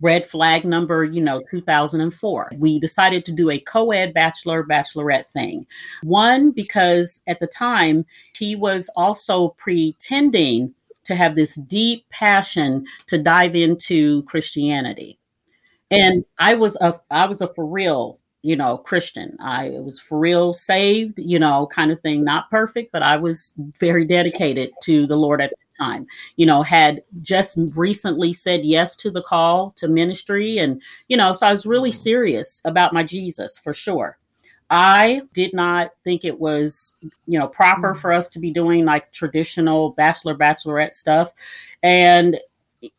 Red 0.00 0.26
flag 0.26 0.64
number 0.64 1.04
you 1.04 1.20
know 1.20 1.38
2004 1.50 2.50
we 2.58 2.78
decided 2.78 3.24
to 3.24 3.32
do 3.32 3.50
a 3.50 3.58
co-ed 3.58 4.14
bachelor 4.14 4.62
bachelorette 4.64 5.28
thing. 5.28 5.66
One 6.02 6.52
because 6.52 7.20
at 7.26 7.40
the 7.40 7.48
time 7.48 8.06
he 8.36 8.54
was 8.54 8.88
also 8.94 9.48
pretending 9.58 10.72
to 11.08 11.16
have 11.16 11.34
this 11.34 11.54
deep 11.54 12.08
passion 12.10 12.86
to 13.06 13.18
dive 13.18 13.56
into 13.56 14.22
Christianity. 14.24 15.18
And 15.90 16.22
I 16.38 16.54
was 16.54 16.76
a 16.80 16.94
I 17.10 17.26
was 17.26 17.40
a 17.40 17.48
for 17.48 17.66
real, 17.66 18.20
you 18.42 18.56
know, 18.56 18.76
Christian. 18.76 19.38
I 19.40 19.70
was 19.70 19.98
for 19.98 20.18
real 20.18 20.52
saved, 20.52 21.18
you 21.18 21.38
know, 21.38 21.66
kind 21.66 21.90
of 21.90 22.00
thing, 22.00 22.22
not 22.24 22.50
perfect, 22.50 22.92
but 22.92 23.02
I 23.02 23.16
was 23.16 23.54
very 23.80 24.04
dedicated 24.04 24.70
to 24.84 25.06
the 25.06 25.16
Lord 25.16 25.40
at 25.40 25.50
the 25.50 25.56
time. 25.82 26.06
You 26.36 26.44
know, 26.44 26.62
had 26.62 27.00
just 27.22 27.58
recently 27.74 28.34
said 28.34 28.66
yes 28.66 28.96
to 28.96 29.10
the 29.10 29.22
call 29.22 29.70
to 29.76 29.88
ministry 29.88 30.58
and, 30.58 30.82
you 31.08 31.16
know, 31.16 31.32
so 31.32 31.46
I 31.46 31.52
was 31.52 31.64
really 31.64 31.90
mm-hmm. 31.90 31.96
serious 31.96 32.60
about 32.66 32.92
my 32.92 33.02
Jesus 33.02 33.56
for 33.56 33.72
sure. 33.72 34.18
I 34.70 35.22
did 35.32 35.54
not 35.54 35.92
think 36.04 36.24
it 36.24 36.38
was, 36.38 36.94
you 37.26 37.38
know, 37.38 37.48
proper 37.48 37.94
mm. 37.94 37.98
for 37.98 38.12
us 38.12 38.28
to 38.28 38.38
be 38.38 38.50
doing 38.50 38.84
like 38.84 39.10
traditional 39.12 39.90
bachelor 39.90 40.34
bachelorette 40.34 40.94
stuff. 40.94 41.32
And 41.82 42.38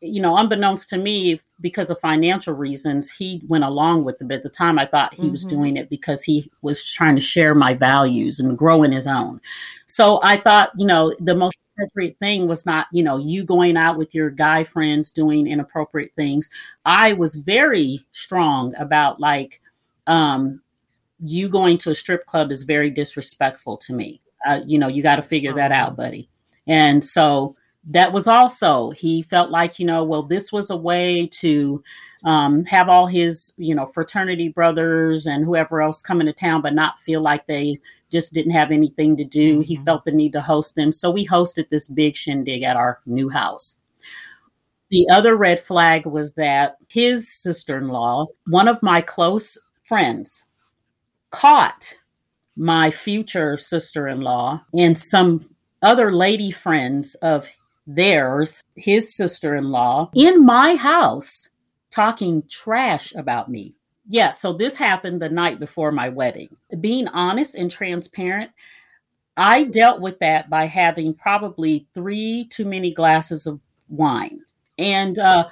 you 0.00 0.20
know, 0.20 0.36
unbeknownst 0.36 0.90
to 0.90 0.98
me, 0.98 1.40
because 1.60 1.90
of 1.90 1.98
financial 2.00 2.54
reasons, 2.54 3.10
he 3.10 3.40
went 3.48 3.64
along 3.64 4.04
with 4.04 4.20
it. 4.20 4.28
But 4.28 4.38
at 4.38 4.42
the 4.42 4.50
time, 4.50 4.78
I 4.78 4.86
thought 4.86 5.14
he 5.14 5.22
mm-hmm. 5.22 5.32
was 5.32 5.44
doing 5.44 5.76
it 5.76 5.88
because 5.88 6.22
he 6.22 6.50
was 6.60 6.84
trying 6.84 7.14
to 7.14 7.20
share 7.20 7.54
my 7.54 7.74
values 7.74 8.40
and 8.40 8.58
grow 8.58 8.82
in 8.82 8.92
his 8.92 9.06
own. 9.06 9.40
So 9.86 10.20
I 10.22 10.36
thought, 10.36 10.70
you 10.76 10.86
know, 10.86 11.14
the 11.18 11.34
most 11.34 11.56
appropriate 11.74 12.18
thing 12.18 12.46
was 12.46 12.66
not, 12.66 12.88
you 12.92 13.02
know, 13.02 13.16
you 13.16 13.42
going 13.42 13.78
out 13.78 13.96
with 13.96 14.14
your 14.14 14.28
guy 14.28 14.64
friends 14.64 15.10
doing 15.10 15.46
inappropriate 15.46 16.12
things. 16.14 16.50
I 16.84 17.14
was 17.14 17.36
very 17.36 18.04
strong 18.12 18.74
about 18.76 19.18
like, 19.18 19.62
um, 20.06 20.60
you 21.22 21.48
going 21.48 21.78
to 21.78 21.90
a 21.90 21.94
strip 21.94 22.26
club 22.26 22.50
is 22.50 22.62
very 22.62 22.90
disrespectful 22.90 23.76
to 23.78 23.92
me. 23.92 24.20
Uh, 24.46 24.60
you 24.66 24.78
know, 24.78 24.88
you 24.88 25.02
got 25.02 25.16
to 25.16 25.22
figure 25.22 25.54
that 25.54 25.72
out, 25.72 25.96
buddy. 25.96 26.28
And 26.66 27.04
so 27.04 27.56
that 27.88 28.12
was 28.12 28.26
also, 28.26 28.90
he 28.90 29.22
felt 29.22 29.50
like, 29.50 29.78
you 29.78 29.86
know, 29.86 30.04
well, 30.04 30.22
this 30.22 30.52
was 30.52 30.70
a 30.70 30.76
way 30.76 31.26
to 31.26 31.82
um, 32.24 32.64
have 32.66 32.88
all 32.88 33.06
his, 33.06 33.54
you 33.56 33.74
know, 33.74 33.86
fraternity 33.86 34.48
brothers 34.48 35.26
and 35.26 35.44
whoever 35.44 35.80
else 35.80 36.02
come 36.02 36.20
into 36.20 36.32
town, 36.32 36.60
but 36.62 36.74
not 36.74 36.98
feel 36.98 37.20
like 37.22 37.46
they 37.46 37.78
just 38.10 38.34
didn't 38.34 38.52
have 38.52 38.70
anything 38.70 39.16
to 39.16 39.24
do. 39.24 39.54
Mm-hmm. 39.54 39.62
He 39.62 39.76
felt 39.76 40.04
the 40.04 40.12
need 40.12 40.32
to 40.32 40.42
host 40.42 40.74
them. 40.74 40.92
So 40.92 41.10
we 41.10 41.26
hosted 41.26 41.68
this 41.70 41.86
big 41.88 42.16
shindig 42.16 42.62
at 42.62 42.76
our 42.76 43.00
new 43.06 43.28
house. 43.30 43.76
The 44.90 45.06
other 45.10 45.36
red 45.36 45.60
flag 45.60 46.04
was 46.04 46.34
that 46.34 46.76
his 46.88 47.32
sister 47.32 47.78
in 47.78 47.88
law, 47.88 48.26
one 48.46 48.68
of 48.68 48.82
my 48.82 49.00
close 49.00 49.56
friends, 49.84 50.44
caught 51.30 51.96
my 52.56 52.90
future 52.90 53.56
sister 53.56 54.08
in 54.08 54.20
law 54.20 54.62
and 54.76 54.96
some 54.98 55.48
other 55.82 56.12
lady 56.12 56.50
friends 56.50 57.14
of 57.16 57.48
theirs, 57.86 58.62
his 58.76 59.14
sister 59.14 59.56
in 59.56 59.70
law, 59.70 60.10
in 60.14 60.44
my 60.44 60.76
house 60.76 61.48
talking 61.90 62.42
trash 62.48 63.14
about 63.14 63.50
me. 63.50 63.74
Yeah, 64.08 64.30
so 64.30 64.52
this 64.52 64.76
happened 64.76 65.22
the 65.22 65.28
night 65.28 65.60
before 65.60 65.92
my 65.92 66.08
wedding. 66.08 66.56
Being 66.80 67.08
honest 67.08 67.54
and 67.54 67.70
transparent, 67.70 68.50
I 69.36 69.64
dealt 69.64 70.00
with 70.00 70.18
that 70.18 70.50
by 70.50 70.66
having 70.66 71.14
probably 71.14 71.86
three 71.94 72.46
too 72.50 72.64
many 72.64 72.92
glasses 72.92 73.46
of 73.46 73.60
wine. 73.88 74.40
And 74.78 75.18
uh, 75.18 75.48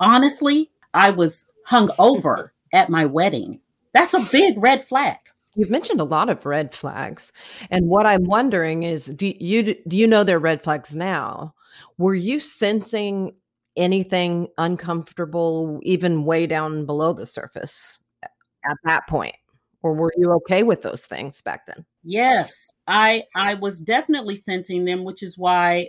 honestly, 0.00 0.70
I 0.94 1.10
was 1.10 1.46
hung 1.64 1.90
over 1.98 2.52
at 2.72 2.90
my 2.90 3.04
wedding 3.04 3.60
that's 3.96 4.14
a 4.14 4.30
big 4.30 4.54
red 4.58 4.84
flag. 4.84 5.16
You've 5.54 5.70
mentioned 5.70 6.00
a 6.00 6.04
lot 6.04 6.28
of 6.28 6.44
red 6.44 6.74
flags. 6.74 7.32
And 7.70 7.88
what 7.88 8.04
I'm 8.04 8.24
wondering 8.24 8.82
is 8.82 9.06
do 9.06 9.32
you 9.38 9.74
do 9.88 9.96
you 9.96 10.06
know 10.06 10.22
they're 10.22 10.38
red 10.38 10.62
flags 10.62 10.94
now? 10.94 11.54
Were 11.96 12.14
you 12.14 12.38
sensing 12.38 13.34
anything 13.76 14.48
uncomfortable 14.58 15.80
even 15.82 16.24
way 16.24 16.46
down 16.46 16.84
below 16.84 17.14
the 17.14 17.26
surface 17.26 17.98
at 18.22 18.76
that 18.84 19.06
point? 19.08 19.34
Or 19.82 19.94
were 19.94 20.12
you 20.16 20.32
okay 20.32 20.62
with 20.62 20.82
those 20.82 21.06
things 21.06 21.40
back 21.40 21.66
then? 21.66 21.86
Yes. 22.04 22.70
I 22.86 23.24
I 23.34 23.54
was 23.54 23.80
definitely 23.80 24.36
sensing 24.36 24.84
them, 24.84 25.04
which 25.04 25.22
is 25.22 25.38
why 25.38 25.88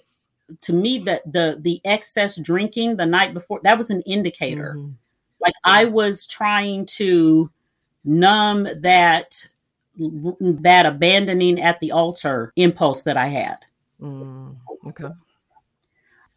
to 0.62 0.72
me 0.72 1.00
that 1.00 1.24
the 1.32 1.58
the 1.60 1.82
excess 1.84 2.40
drinking 2.40 2.96
the 2.96 3.06
night 3.06 3.34
before 3.34 3.60
that 3.64 3.78
was 3.78 3.90
an 3.90 4.02
indicator. 4.02 4.76
Mm-hmm. 4.78 4.92
Like 5.42 5.56
I 5.66 5.86
was 5.86 6.26
trying 6.26 6.86
to 6.98 7.52
numb 8.08 8.68
that 8.82 9.48
that 9.98 10.86
abandoning 10.86 11.62
at 11.62 11.80
the 11.80 11.92
altar 11.92 12.54
impulse 12.56 13.04
that 13.04 13.18
I 13.18 13.28
had. 13.28 13.58
Mm, 14.02 14.56
okay. 14.88 15.10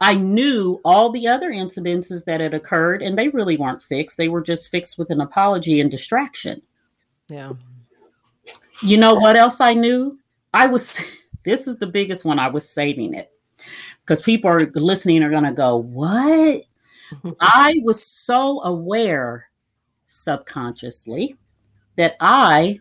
I 0.00 0.14
knew 0.14 0.80
all 0.82 1.10
the 1.10 1.28
other 1.28 1.50
incidences 1.50 2.24
that 2.24 2.40
had 2.40 2.54
occurred, 2.54 3.02
and 3.02 3.18
they 3.18 3.28
really 3.28 3.58
weren't 3.58 3.82
fixed. 3.82 4.16
They 4.16 4.28
were 4.28 4.40
just 4.40 4.70
fixed 4.70 4.98
with 4.98 5.10
an 5.10 5.20
apology 5.20 5.80
and 5.80 5.90
distraction. 5.90 6.62
Yeah. 7.28 7.52
You 8.82 8.96
know 8.96 9.14
what 9.14 9.36
else 9.36 9.60
I 9.60 9.74
knew? 9.74 10.18
I 10.54 10.68
was, 10.68 10.98
this 11.44 11.66
is 11.66 11.76
the 11.76 11.86
biggest 11.86 12.24
one. 12.24 12.38
I 12.38 12.48
was 12.48 12.66
saving 12.66 13.14
it 13.14 13.30
because 14.00 14.22
people 14.22 14.50
are 14.50 14.70
listening 14.74 15.22
are 15.22 15.30
going 15.30 15.44
to 15.44 15.52
go, 15.52 15.76
What? 15.76 16.62
I 17.40 17.80
was 17.82 18.02
so 18.04 18.62
aware 18.62 19.50
subconsciously 20.06 21.36
that 22.00 22.16
I 22.18 22.80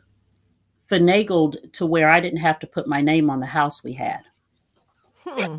finagled 0.89 1.73
to 1.73 1.85
where 1.85 2.09
I 2.09 2.21
didn't 2.21 2.39
have 2.39 2.57
to 2.59 2.67
put 2.67 2.87
my 2.87 3.01
name 3.01 3.29
on 3.29 3.41
the 3.41 3.45
house 3.45 3.83
we 3.83 3.91
had. 3.91 4.21
Hmm. 5.25 5.57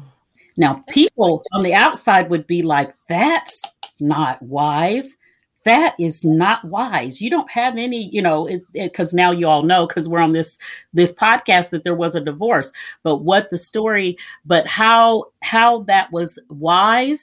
Now, 0.57 0.83
people 0.89 1.43
on 1.53 1.63
the 1.63 1.75
outside 1.75 2.31
would 2.31 2.47
be 2.47 2.63
like, 2.63 2.95
that's 3.07 3.63
not 4.01 4.41
wise. 4.41 5.19
That 5.65 5.95
is 6.01 6.25
not 6.25 6.65
wise. 6.65 7.21
You 7.21 7.29
don't 7.29 7.51
have 7.51 7.77
any, 7.77 8.09
you 8.11 8.23
know, 8.23 8.49
because 8.73 9.13
now 9.13 9.31
you 9.31 9.47
all 9.47 9.63
know 9.63 9.87
because 9.87 10.09
we're 10.09 10.21
on 10.21 10.33
this 10.33 10.57
this 10.95 11.13
podcast 11.13 11.69
that 11.69 11.85
there 11.85 11.95
was 11.95 12.15
a 12.15 12.21
divorce. 12.21 12.73
But 13.03 13.17
what 13.17 13.51
the 13.51 13.59
story, 13.59 14.17
but 14.47 14.67
how 14.67 15.33
how 15.43 15.83
that 15.83 16.11
was 16.13 16.39
wise, 16.49 17.23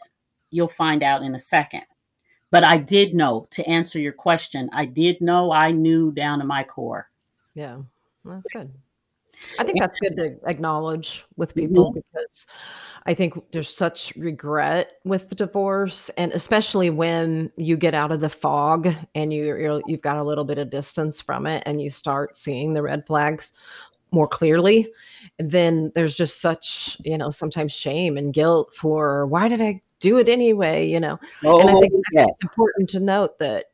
you'll 0.52 0.68
find 0.68 1.02
out 1.02 1.24
in 1.24 1.34
a 1.34 1.40
second. 1.40 1.82
But 2.50 2.64
I 2.64 2.78
did 2.78 3.14
know 3.14 3.48
to 3.52 3.68
answer 3.68 4.00
your 4.00 4.14
question, 4.14 4.70
I 4.72 4.86
did 4.86 5.22
know 5.22 5.52
I 5.52 5.72
knew 5.72 6.12
down 6.12 6.40
to 6.40 6.46
my 6.46 6.64
core. 6.64 7.10
Yeah, 7.54 7.80
that's 8.24 8.48
good. 8.54 8.72
I 9.60 9.64
think 9.64 9.80
that's 9.80 10.00
good 10.00 10.16
to 10.18 10.38
acknowledge 10.50 11.26
with 11.36 11.54
people 11.54 11.92
mm-hmm. 11.92 12.00
because 12.00 12.46
I 13.06 13.14
think 13.14 13.40
there's 13.52 13.74
such 13.74 14.14
regret 14.16 14.94
with 15.04 15.30
the 15.30 15.36
divorce, 15.36 16.10
and 16.18 16.32
especially 16.32 16.90
when 16.90 17.52
you 17.56 17.78
get 17.78 17.94
out 17.94 18.12
of 18.12 18.20
the 18.20 18.30
fog 18.30 18.94
and 19.16 19.32
you 19.32 19.82
you've 19.86 20.02
got 20.02 20.18
a 20.18 20.24
little 20.24 20.44
bit 20.44 20.58
of 20.58 20.70
distance 20.70 21.22
from 21.22 21.46
it, 21.46 21.64
and 21.66 21.82
you 21.82 21.90
start 21.90 22.38
seeing 22.38 22.74
the 22.74 22.82
red 22.82 23.06
flags 23.06 23.54
more 24.12 24.28
clearly. 24.28 24.92
Then 25.38 25.92
there's 25.96 26.18
just 26.18 26.42
such 26.42 26.98
you 27.04 27.18
know 27.18 27.30
sometimes 27.30 27.72
shame 27.72 28.18
and 28.18 28.34
guilt 28.34 28.74
for 28.74 29.26
why 29.28 29.48
did 29.48 29.62
I 29.62 29.82
do 30.00 30.18
it 30.18 30.30
anyway, 30.30 30.88
you 30.88 31.00
know. 31.00 31.20
Oh, 31.44 31.60
and 31.60 31.70
I 31.70 31.74
oh, 31.74 31.82
think 31.82 31.94
yes. 32.14 32.28
it's 32.30 32.44
important 32.44 32.90
to 32.92 33.00
note 33.00 33.40
that 33.40 33.66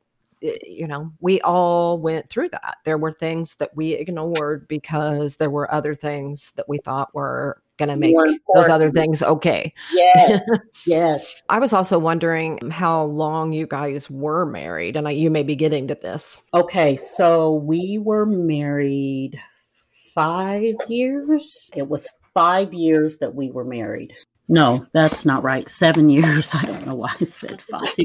you 0.43 0.88
know, 0.88 1.12
we 1.21 1.39
all 1.41 1.99
went 1.99 2.29
through 2.29 2.49
that. 2.49 2.77
There 2.83 2.97
were 2.97 3.13
things 3.13 3.55
that 3.57 3.75
we 3.75 3.93
ignored 3.93 4.67
because 4.67 5.38
there 5.38 5.49
were 5.49 5.73
other 5.73 5.95
things 5.95 6.51
that 6.55 6.67
we 6.67 6.79
thought 6.79 7.15
were 7.15 7.62
going 7.77 7.89
to 7.89 7.95
make 7.95 8.15
those 8.53 8.67
other 8.67 8.91
things 8.91 9.23
okay. 9.23 9.73
Yes. 9.93 10.41
yes. 10.86 11.43
I 11.49 11.59
was 11.59 11.73
also 11.73 11.97
wondering 11.97 12.69
how 12.69 13.05
long 13.05 13.53
you 13.53 13.65
guys 13.65 14.09
were 14.09 14.45
married, 14.45 14.95
and 14.95 15.07
I, 15.07 15.12
you 15.12 15.31
may 15.31 15.43
be 15.43 15.55
getting 15.55 15.88
to 15.88 15.95
this. 15.95 16.41
Okay. 16.53 16.97
So 16.97 17.53
we 17.53 17.97
were 17.97 18.25
married 18.25 19.41
five 20.13 20.75
years. 20.88 21.69
It 21.73 21.88
was 21.88 22.09
five 22.33 22.73
years 22.73 23.17
that 23.19 23.33
we 23.33 23.49
were 23.49 23.65
married. 23.65 24.13
No, 24.47 24.86
that's 24.93 25.25
not 25.25 25.43
right. 25.43 25.67
Seven 25.69 26.10
years. 26.10 26.51
I 26.53 26.65
don't 26.65 26.86
know 26.86 26.95
why 26.95 27.13
I 27.19 27.23
said 27.23 27.62
five. 27.62 27.95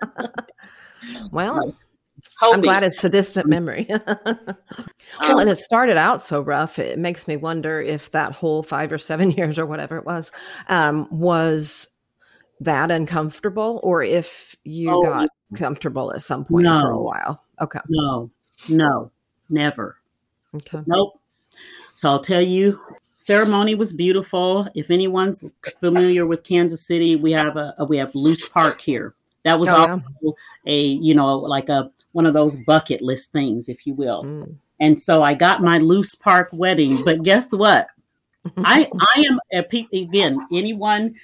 well, 1.32 1.60
I'm 2.42 2.60
glad 2.60 2.82
it's 2.82 3.02
a 3.04 3.08
distant 3.08 3.46
memory. 3.46 3.86
well, 5.20 5.38
and 5.38 5.50
it 5.50 5.58
started 5.58 5.96
out 5.96 6.22
so 6.22 6.40
rough. 6.40 6.78
It 6.78 6.98
makes 6.98 7.26
me 7.26 7.36
wonder 7.36 7.80
if 7.80 8.10
that 8.12 8.32
whole 8.32 8.62
five 8.62 8.92
or 8.92 8.98
seven 8.98 9.30
years 9.30 9.58
or 9.58 9.66
whatever 9.66 9.96
it 9.96 10.04
was 10.04 10.32
um, 10.68 11.08
was 11.10 11.88
that 12.60 12.90
uncomfortable 12.90 13.80
or 13.82 14.02
if 14.02 14.54
you 14.64 14.90
Oh, 14.90 15.02
got 15.02 15.28
comfortable 15.56 16.12
at 16.14 16.22
some 16.22 16.44
point 16.44 16.66
for 16.66 16.90
a 16.90 17.02
while. 17.02 17.44
Okay. 17.60 17.80
No, 17.88 18.30
no, 18.68 19.10
never. 19.48 19.96
Okay. 20.54 20.78
Nope. 20.86 21.20
So 21.94 22.08
I'll 22.08 22.22
tell 22.22 22.40
you, 22.40 22.78
ceremony 23.22 23.76
was 23.76 23.92
beautiful. 23.92 24.68
If 24.74 24.90
anyone's 24.90 25.44
familiar 25.78 26.26
with 26.26 26.42
Kansas 26.42 26.84
City, 26.84 27.14
we 27.14 27.30
have 27.32 27.56
a, 27.56 27.74
we 27.88 27.96
have 27.98 28.14
Loose 28.14 28.48
Park 28.48 28.80
here. 28.80 29.14
That 29.44 29.58
was 29.60 29.68
Oh, 29.68 30.00
yeah. 30.22 30.30
a 30.66 30.84
you 30.86 31.14
know 31.14 31.38
like 31.38 31.68
a 31.68 31.90
one 32.12 32.26
of 32.26 32.34
those 32.34 32.58
bucket 32.66 33.00
list 33.00 33.32
things, 33.32 33.68
if 33.68 33.86
you 33.86 33.94
will. 33.94 34.24
Mm. 34.24 34.54
And 34.80 35.00
so 35.00 35.22
I 35.22 35.34
got 35.34 35.62
my 35.62 35.78
Loose 35.78 36.14
Park 36.14 36.48
wedding. 36.52 37.04
But 37.04 37.22
guess 37.22 37.52
what? 37.52 37.86
I 38.58 38.88
I 39.16 39.24
am 39.28 39.38
a 39.52 39.62
pe- 39.62 39.86
again 39.92 40.38
anyone 40.52 41.14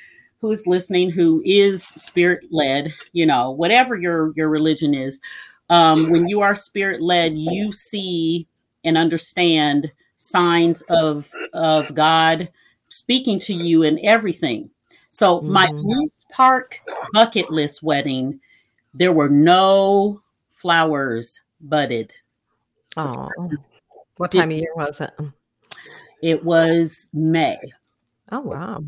who's 0.40 0.66
listening 0.68 1.10
who 1.10 1.42
is 1.44 1.84
spirit 1.84 2.44
led, 2.52 2.92
you 3.12 3.26
know, 3.26 3.50
whatever 3.50 3.96
your 3.96 4.32
your 4.36 4.48
religion 4.48 4.94
is, 4.94 5.20
um, 5.68 6.10
when 6.10 6.28
you 6.28 6.40
are 6.42 6.54
spirit 6.54 7.02
led, 7.02 7.32
you 7.36 7.72
see 7.72 8.46
and 8.84 8.96
understand 8.96 9.90
signs 10.18 10.82
of 10.90 11.32
of 11.54 11.94
God 11.94 12.50
speaking 12.90 13.38
to 13.40 13.54
you 13.54 13.82
and 13.84 13.98
everything. 14.04 14.68
So 15.10 15.40
my. 15.40 15.66
Mm-hmm. 15.66 15.86
Moose 15.86 16.26
Park 16.30 16.80
bucket 17.12 17.50
list 17.50 17.82
wedding, 17.82 18.40
there 18.94 19.12
were 19.12 19.30
no 19.30 20.20
flowers 20.54 21.40
budded. 21.60 22.12
Oh. 22.96 23.30
What 24.18 24.32
time 24.32 24.50
of 24.50 24.58
year 24.58 24.74
was 24.76 25.00
it? 25.00 25.12
It 26.22 26.44
was 26.44 27.08
May. 27.12 27.58
Oh 28.30 28.40
wow. 28.40 28.84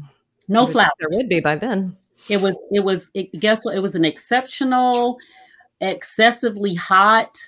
No 0.49 0.67
flowers. 0.67 0.91
There 0.99 1.09
would 1.13 1.29
be 1.29 1.41
by 1.41 1.57
then. 1.57 1.97
It 2.29 2.41
was 2.41 2.61
it 2.71 2.81
was 2.81 3.11
it, 3.15 3.33
guess 3.41 3.65
what? 3.65 3.77
It 3.77 3.81
was 3.81 3.95
an 3.95 4.05
exceptional, 4.05 5.19
excessively 5.81 6.75
hot, 6.75 7.39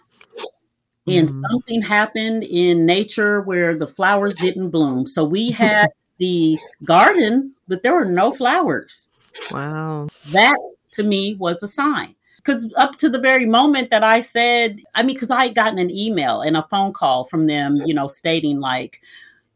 and 1.08 1.28
Mm. 1.28 1.42
something 1.50 1.82
happened 1.82 2.44
in 2.44 2.86
nature 2.86 3.40
where 3.42 3.74
the 3.74 3.86
flowers 3.86 4.36
didn't 4.36 4.70
bloom. 4.70 5.06
So 5.06 5.24
we 5.24 5.50
had 5.50 5.88
the 6.18 6.58
garden, 6.84 7.52
but 7.68 7.82
there 7.82 7.94
were 7.94 8.04
no 8.04 8.32
flowers. 8.32 9.08
Wow. 9.50 10.08
That 10.32 10.58
to 10.92 11.02
me 11.02 11.36
was 11.38 11.62
a 11.62 11.68
sign. 11.68 12.14
Because 12.36 12.72
up 12.76 12.96
to 12.96 13.08
the 13.08 13.20
very 13.20 13.46
moment 13.46 13.90
that 13.90 14.02
I 14.02 14.20
said, 14.20 14.80
I 14.96 15.04
mean, 15.04 15.14
because 15.14 15.30
I 15.30 15.46
had 15.46 15.54
gotten 15.54 15.78
an 15.78 15.90
email 15.90 16.40
and 16.40 16.56
a 16.56 16.66
phone 16.70 16.92
call 16.92 17.24
from 17.24 17.46
them, 17.46 17.76
you 17.86 17.94
know, 17.94 18.08
stating 18.08 18.58
like, 18.58 19.00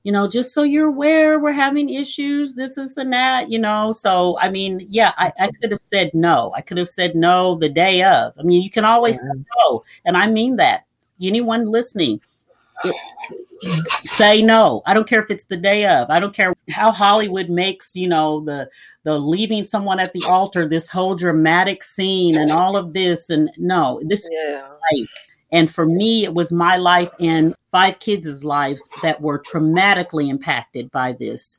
you 0.04 0.12
know, 0.12 0.28
just 0.28 0.54
so 0.54 0.62
you're 0.62 0.86
aware, 0.86 1.40
we're 1.40 1.50
having 1.50 1.90
issues, 1.90 2.54
this 2.54 2.78
is 2.78 2.96
and 2.96 3.12
that, 3.12 3.50
you 3.50 3.58
know. 3.58 3.90
So, 3.90 4.38
I 4.38 4.50
mean, 4.50 4.86
yeah, 4.88 5.12
I, 5.18 5.32
I 5.38 5.50
could 5.60 5.72
have 5.72 5.82
said 5.82 6.12
no. 6.14 6.52
I 6.54 6.60
could 6.60 6.78
have 6.78 6.88
said 6.88 7.16
no 7.16 7.56
the 7.56 7.68
day 7.68 8.04
of. 8.04 8.32
I 8.38 8.44
mean, 8.44 8.62
you 8.62 8.70
can 8.70 8.84
always 8.84 9.20
say 9.20 9.30
no. 9.58 9.82
And 10.04 10.16
I 10.16 10.28
mean 10.28 10.54
that. 10.56 10.85
Anyone 11.20 11.66
listening, 11.66 12.20
it, 12.84 12.94
say 14.04 14.42
no. 14.42 14.82
I 14.86 14.94
don't 14.94 15.08
care 15.08 15.22
if 15.22 15.30
it's 15.30 15.46
the 15.46 15.56
day 15.56 15.86
of. 15.86 16.10
I 16.10 16.20
don't 16.20 16.34
care 16.34 16.54
how 16.70 16.92
Hollywood 16.92 17.48
makes, 17.48 17.96
you 17.96 18.08
know, 18.08 18.44
the 18.44 18.68
the 19.04 19.18
leaving 19.18 19.64
someone 19.64 20.00
at 20.00 20.12
the 20.12 20.24
altar, 20.24 20.68
this 20.68 20.90
whole 20.90 21.14
dramatic 21.14 21.82
scene 21.82 22.36
and 22.36 22.52
all 22.52 22.76
of 22.76 22.92
this. 22.92 23.30
And 23.30 23.50
no, 23.56 24.00
this 24.04 24.28
Yeah. 24.30 24.68
life. 24.92 25.12
And 25.52 25.72
for 25.72 25.86
me, 25.86 26.24
it 26.24 26.34
was 26.34 26.52
my 26.52 26.76
life 26.76 27.12
and 27.20 27.54
five 27.70 27.98
kids' 28.00 28.44
lives 28.44 28.88
that 29.02 29.20
were 29.20 29.38
traumatically 29.38 30.28
impacted 30.28 30.90
by 30.90 31.12
this. 31.12 31.58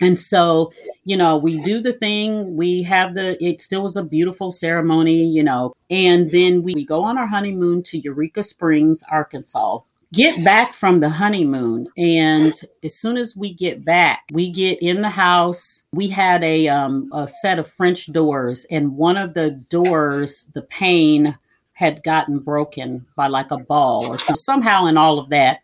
And 0.00 0.18
so, 0.18 0.72
you 1.04 1.16
know, 1.16 1.36
we 1.36 1.60
do 1.60 1.80
the 1.80 1.92
thing, 1.92 2.56
we 2.56 2.82
have 2.84 3.14
the, 3.14 3.42
it 3.44 3.60
still 3.60 3.82
was 3.82 3.96
a 3.96 4.02
beautiful 4.02 4.50
ceremony, 4.50 5.26
you 5.26 5.42
know, 5.42 5.74
and 5.90 6.30
then 6.30 6.62
we 6.62 6.84
go 6.84 7.04
on 7.04 7.18
our 7.18 7.26
honeymoon 7.26 7.82
to 7.84 7.98
Eureka 7.98 8.42
Springs, 8.42 9.02
Arkansas. 9.10 9.80
Get 10.12 10.44
back 10.44 10.74
from 10.74 10.98
the 10.98 11.08
honeymoon, 11.08 11.86
and 11.96 12.52
as 12.82 12.96
soon 12.96 13.16
as 13.16 13.36
we 13.36 13.54
get 13.54 13.84
back, 13.84 14.24
we 14.32 14.50
get 14.50 14.82
in 14.82 15.02
the 15.02 15.08
house. 15.08 15.84
We 15.92 16.08
had 16.08 16.42
a 16.42 16.66
um, 16.66 17.10
a 17.12 17.28
set 17.28 17.60
of 17.60 17.70
French 17.70 18.12
doors, 18.12 18.66
and 18.72 18.96
one 18.96 19.16
of 19.16 19.34
the 19.34 19.50
doors, 19.50 20.48
the 20.52 20.62
pane 20.62 21.38
had 21.80 22.02
gotten 22.02 22.40
broken 22.40 23.06
by 23.16 23.28
like 23.28 23.50
a 23.50 23.56
ball 23.56 24.06
or 24.06 24.18
so 24.18 24.34
somehow 24.34 24.84
in 24.84 24.98
all 24.98 25.18
of 25.18 25.30
that 25.30 25.60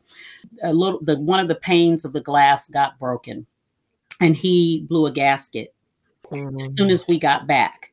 a 0.63 0.73
little 0.73 0.99
the 1.03 1.19
one 1.19 1.41
of 1.41 1.47
the 1.47 1.55
panes 1.55 2.07
of 2.07 2.15
the 2.15 2.23
glass 2.23 2.71
got 2.71 2.99
broken 2.99 3.47
and 4.21 4.37
he 4.37 4.85
blew 4.89 5.07
a 5.07 5.13
gasket 5.13 5.73
Mm. 6.31 6.61
as 6.61 6.75
soon 6.75 6.91
as 6.91 7.07
we 7.07 7.19
got 7.19 7.47
back 7.47 7.93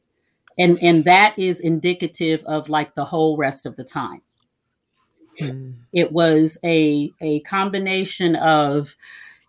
and 0.58 0.80
and 0.82 1.06
that 1.06 1.38
is 1.38 1.60
indicative 1.60 2.44
of 2.46 2.68
like 2.70 2.96
the 2.96 3.06
whole 3.06 3.38
rest 3.38 3.66
of 3.66 3.76
the 3.76 3.84
time 3.84 4.22
Mm. 5.40 5.74
it 5.94 6.12
was 6.12 6.58
a 6.64 7.12
a 7.22 7.40
combination 7.42 8.36
of 8.36 8.96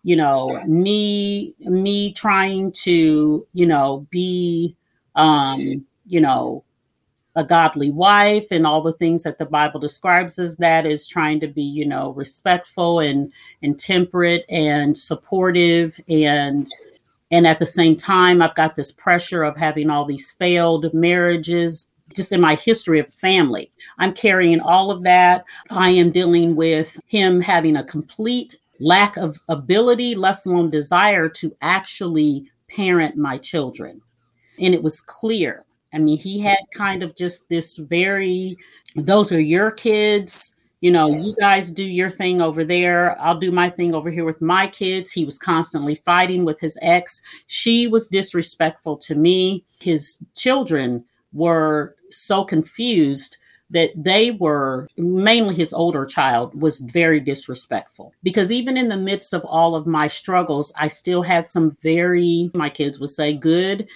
you 0.03 0.15
know 0.15 0.63
me 0.65 1.53
me 1.59 2.11
trying 2.13 2.71
to 2.71 3.45
you 3.53 3.65
know 3.65 4.07
be 4.09 4.75
um 5.15 5.85
you 6.05 6.21
know 6.21 6.63
a 7.35 7.43
godly 7.43 7.91
wife 7.91 8.45
and 8.51 8.65
all 8.65 8.81
the 8.81 8.93
things 8.93 9.23
that 9.23 9.37
the 9.37 9.45
bible 9.45 9.79
describes 9.79 10.39
as 10.39 10.57
that 10.57 10.85
is 10.85 11.07
trying 11.07 11.39
to 11.39 11.47
be 11.47 11.63
you 11.63 11.85
know 11.85 12.11
respectful 12.11 12.99
and 12.99 13.31
and 13.61 13.79
temperate 13.79 14.45
and 14.49 14.97
supportive. 14.97 15.99
And 16.07 16.67
and 17.31 17.47
at 17.47 17.59
the 17.59 17.65
same 17.65 17.95
time 17.95 18.41
i've 18.41 18.55
got 18.55 18.75
this 18.75 18.91
pressure 18.91 19.43
of 19.43 19.57
having 19.57 19.89
all 19.89 20.05
these 20.05 20.31
failed 20.31 20.93
marriages 20.93 21.87
just 22.13 22.31
in 22.31 22.39
my 22.39 22.55
history 22.55 22.99
of 22.99 23.13
family. 23.13 23.71
I'm 23.97 24.13
carrying 24.13 24.59
all 24.59 24.91
of 24.91 25.03
that. 25.03 25.43
I 25.69 25.89
am 25.91 26.11
dealing 26.11 26.55
with 26.55 26.99
him 27.07 27.41
having 27.41 27.75
a 27.75 27.83
complete 27.83 28.57
lack 28.79 29.17
of 29.17 29.37
ability 29.49 30.15
less 30.15 30.45
alone 30.45 30.69
desire 30.69 31.29
to 31.29 31.55
actually 31.61 32.49
parent 32.69 33.17
my 33.17 33.37
children. 33.37 34.01
And 34.59 34.73
it 34.73 34.83
was 34.83 35.01
clear 35.01 35.64
I 35.95 35.97
mean, 35.97 36.17
he 36.17 36.39
had 36.39 36.59
kind 36.73 37.01
of 37.03 37.15
just 37.15 37.47
this 37.47 37.77
very, 37.77 38.55
those 38.95 39.31
are 39.31 39.39
your 39.39 39.71
kids. 39.71 40.53
You 40.81 40.91
know, 40.91 41.07
you 41.07 41.33
guys 41.39 41.71
do 41.71 41.85
your 41.85 42.09
thing 42.09 42.41
over 42.41 42.65
there. 42.65 43.19
I'll 43.19 43.39
do 43.39 43.49
my 43.49 43.69
thing 43.69 43.95
over 43.95 44.11
here 44.11 44.25
with 44.25 44.41
my 44.41 44.67
kids. 44.67 45.09
He 45.09 45.23
was 45.23 45.37
constantly 45.37 45.95
fighting 45.95 46.43
with 46.43 46.59
his 46.59 46.77
ex. 46.81 47.21
She 47.47 47.87
was 47.87 48.09
disrespectful 48.09 48.97
to 48.97 49.15
me. 49.15 49.63
His 49.79 50.19
children 50.35 51.05
were 51.31 51.95
so 52.11 52.43
confused 52.43 53.37
that 53.71 53.91
they 53.95 54.31
were 54.31 54.87
mainly 54.97 55.55
his 55.55 55.73
older 55.73 56.05
child 56.05 56.59
was 56.59 56.79
very 56.81 57.19
disrespectful. 57.19 58.13
Because 58.21 58.51
even 58.51 58.77
in 58.77 58.89
the 58.89 58.97
midst 58.97 59.33
of 59.33 59.43
all 59.45 59.75
of 59.75 59.87
my 59.87 60.07
struggles 60.07 60.71
i 60.77 60.87
still 60.87 61.23
had 61.23 61.47
some 61.47 61.75
very 61.81 62.49
my 62.53 62.69
kids 62.69 62.99
would 62.99 63.09
say 63.09 63.33
good 63.33 63.87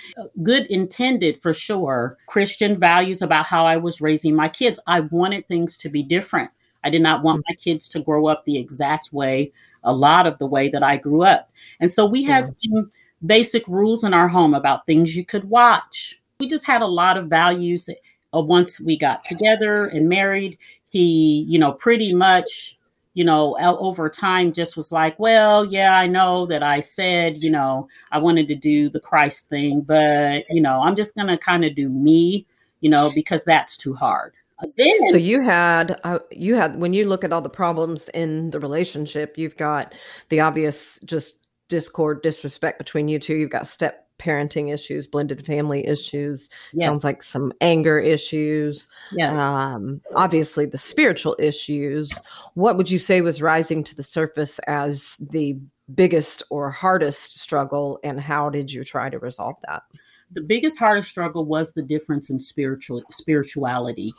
good 0.43 0.65
intended 0.67 1.41
for 1.41 1.53
sure 1.53 2.17
christian 2.27 2.79
values 2.79 3.21
about 3.21 3.45
how 3.45 3.65
i 3.65 3.77
was 3.77 4.01
raising 4.01 4.35
my 4.35 4.49
kids. 4.49 4.79
I 4.87 5.01
wanted 5.01 5.47
things 5.47 5.77
to 5.77 5.89
be 5.89 6.03
different. 6.03 6.49
I 6.83 6.89
did 6.89 7.01
not 7.01 7.23
want 7.23 7.43
my 7.47 7.55
kids 7.55 7.87
to 7.89 7.99
grow 7.99 8.27
up 8.27 8.45
the 8.45 8.57
exact 8.57 9.11
way 9.13 9.51
a 9.83 9.93
lot 9.93 10.27
of 10.27 10.37
the 10.39 10.47
way 10.47 10.69
that 10.69 10.83
i 10.83 10.97
grew 10.97 11.23
up. 11.23 11.51
And 11.79 11.91
so 11.91 12.05
we 12.05 12.23
had 12.23 12.47
some 12.47 12.89
basic 13.25 13.67
rules 13.67 14.03
in 14.03 14.13
our 14.13 14.27
home 14.27 14.53
about 14.53 14.85
things 14.85 15.15
you 15.15 15.25
could 15.25 15.49
watch. 15.49 16.21
We 16.39 16.47
just 16.47 16.65
had 16.65 16.81
a 16.81 16.87
lot 16.87 17.17
of 17.17 17.27
values 17.27 17.89
uh, 18.33 18.41
once 18.41 18.79
we 18.79 18.97
got 18.97 19.25
together 19.25 19.85
and 19.85 20.09
married, 20.09 20.57
he, 20.89 21.45
you 21.47 21.59
know, 21.59 21.71
pretty 21.71 22.13
much, 22.13 22.77
you 23.13 23.23
know, 23.23 23.55
over 23.59 24.09
time 24.09 24.53
just 24.53 24.77
was 24.77 24.91
like, 24.91 25.17
well, 25.19 25.65
yeah, 25.65 25.97
I 25.97 26.07
know 26.07 26.45
that 26.47 26.63
I 26.63 26.79
said, 26.79 27.41
you 27.41 27.51
know, 27.51 27.87
I 28.11 28.19
wanted 28.19 28.47
to 28.49 28.55
do 28.55 28.89
the 28.89 28.99
Christ 28.99 29.49
thing, 29.49 29.81
but, 29.81 30.45
you 30.49 30.61
know, 30.61 30.81
I'm 30.81 30.95
just 30.95 31.15
going 31.15 31.27
to 31.27 31.37
kind 31.37 31.65
of 31.65 31.75
do 31.75 31.89
me, 31.89 32.45
you 32.81 32.89
know, 32.89 33.11
because 33.15 33.43
that's 33.43 33.77
too 33.77 33.93
hard. 33.93 34.33
Uh, 34.61 34.67
Then, 34.75 35.11
So 35.11 35.17
you 35.17 35.41
had 35.41 35.99
uh, 36.03 36.19
you 36.31 36.55
had 36.55 36.79
when 36.79 36.93
you 36.93 37.07
look 37.07 37.23
at 37.23 37.31
all 37.31 37.41
the 37.41 37.49
problems 37.49 38.09
in 38.09 38.49
the 38.51 38.59
relationship, 38.59 39.37
you've 39.37 39.57
got 39.57 39.93
the 40.29 40.41
obvious 40.41 40.99
just 41.05 41.37
discord, 41.69 42.21
disrespect 42.21 42.77
between 42.77 43.07
you 43.07 43.19
two. 43.19 43.35
You've 43.35 43.51
got 43.51 43.67
step 43.67 44.08
parenting 44.19 44.71
issues, 44.73 45.07
blended 45.07 45.45
family 45.45 45.85
issues. 45.87 46.49
yes, 46.73 46.87
Sounds 46.87 47.03
like 47.03 47.23
some 47.23 47.51
anger 47.61 47.97
issues. 47.99 48.87
yes. 49.11 49.35
Um, 49.35 50.01
obviously 50.15 50.65
the 50.65 50.77
spiritual 50.77 51.35
issues. 51.39 52.11
What 52.53 52.77
would 52.77 52.91
you 52.91 52.99
say 52.99 53.21
was 53.21 53.41
rising 53.41 53.83
to 53.85 53.95
the 53.95 54.03
surface 54.03 54.59
as 54.67 55.15
the 55.19 55.57
biggest 55.95 56.43
or 56.51 56.69
hardest 56.69 57.39
struggle, 57.39 57.99
and 58.03 58.19
how 58.19 58.49
did 58.49 58.71
you 58.71 58.83
try 58.83 59.09
to 59.09 59.17
resolve 59.19 59.55
that? 59.67 59.83
the 60.31 60.41
biggest 60.41 60.77
hardest 60.77 61.09
struggle 61.09 61.43
was 61.43 61.73
the 61.73 61.81
difference 61.81 62.29
in 62.29 62.37
spiritual 62.37 63.01
spirituality 63.09 64.13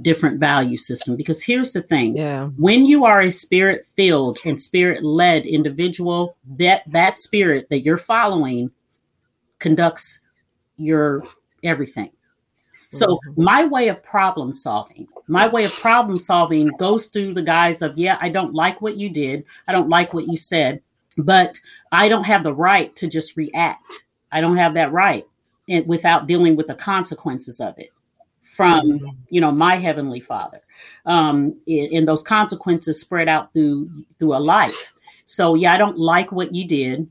different 0.00 0.40
value 0.40 0.78
system 0.78 1.16
because 1.16 1.42
here's 1.42 1.74
the 1.74 1.82
thing 1.82 2.16
Yeah. 2.16 2.46
when 2.56 2.86
you 2.86 3.04
are 3.04 3.20
a 3.20 3.30
spirit 3.30 3.86
filled 3.94 4.38
and 4.46 4.58
spirit 4.58 5.04
led 5.04 5.44
individual 5.44 6.36
that 6.56 6.82
that 6.90 7.18
spirit 7.18 7.66
that 7.68 7.80
you're 7.80 7.98
following 7.98 8.70
conducts 9.64 10.20
you're 10.76 11.24
everything. 11.62 12.10
So 12.90 13.06
mm-hmm. 13.06 13.42
my 13.42 13.64
way 13.64 13.88
of 13.88 14.02
problem 14.02 14.52
solving, 14.52 15.08
my 15.26 15.48
way 15.48 15.64
of 15.64 15.72
problem 15.72 16.20
solving 16.20 16.68
goes 16.78 17.06
through 17.06 17.32
the 17.32 17.42
guise 17.42 17.80
of, 17.80 17.96
yeah, 17.96 18.18
I 18.20 18.28
don't 18.28 18.54
like 18.54 18.82
what 18.82 18.98
you 18.98 19.08
did. 19.08 19.44
I 19.66 19.72
don't 19.72 19.88
like 19.88 20.12
what 20.12 20.28
you 20.28 20.36
said, 20.36 20.82
but 21.16 21.58
I 21.90 22.08
don't 22.08 22.24
have 22.24 22.44
the 22.44 22.52
right 22.52 22.94
to 22.96 23.08
just 23.08 23.38
react. 23.38 24.04
I 24.30 24.42
don't 24.42 24.58
have 24.58 24.74
that 24.74 24.92
right 24.92 25.26
and 25.66 25.86
without 25.86 26.26
dealing 26.26 26.56
with 26.56 26.66
the 26.66 26.74
consequences 26.74 27.58
of 27.58 27.78
it 27.78 27.90
from 28.42 28.90
mm-hmm. 28.90 29.06
you 29.30 29.40
know 29.40 29.50
my 29.50 29.76
heavenly 29.76 30.20
father 30.20 30.60
um 31.06 31.58
and 31.66 32.06
those 32.06 32.22
consequences 32.22 33.00
spread 33.00 33.28
out 33.28 33.52
through 33.54 33.88
through 34.18 34.36
a 34.36 34.38
life 34.38 34.92
so 35.24 35.54
yeah 35.54 35.72
i 35.72 35.78
don't 35.78 35.98
like 35.98 36.30
what 36.30 36.54
you 36.54 36.68
did 36.68 37.08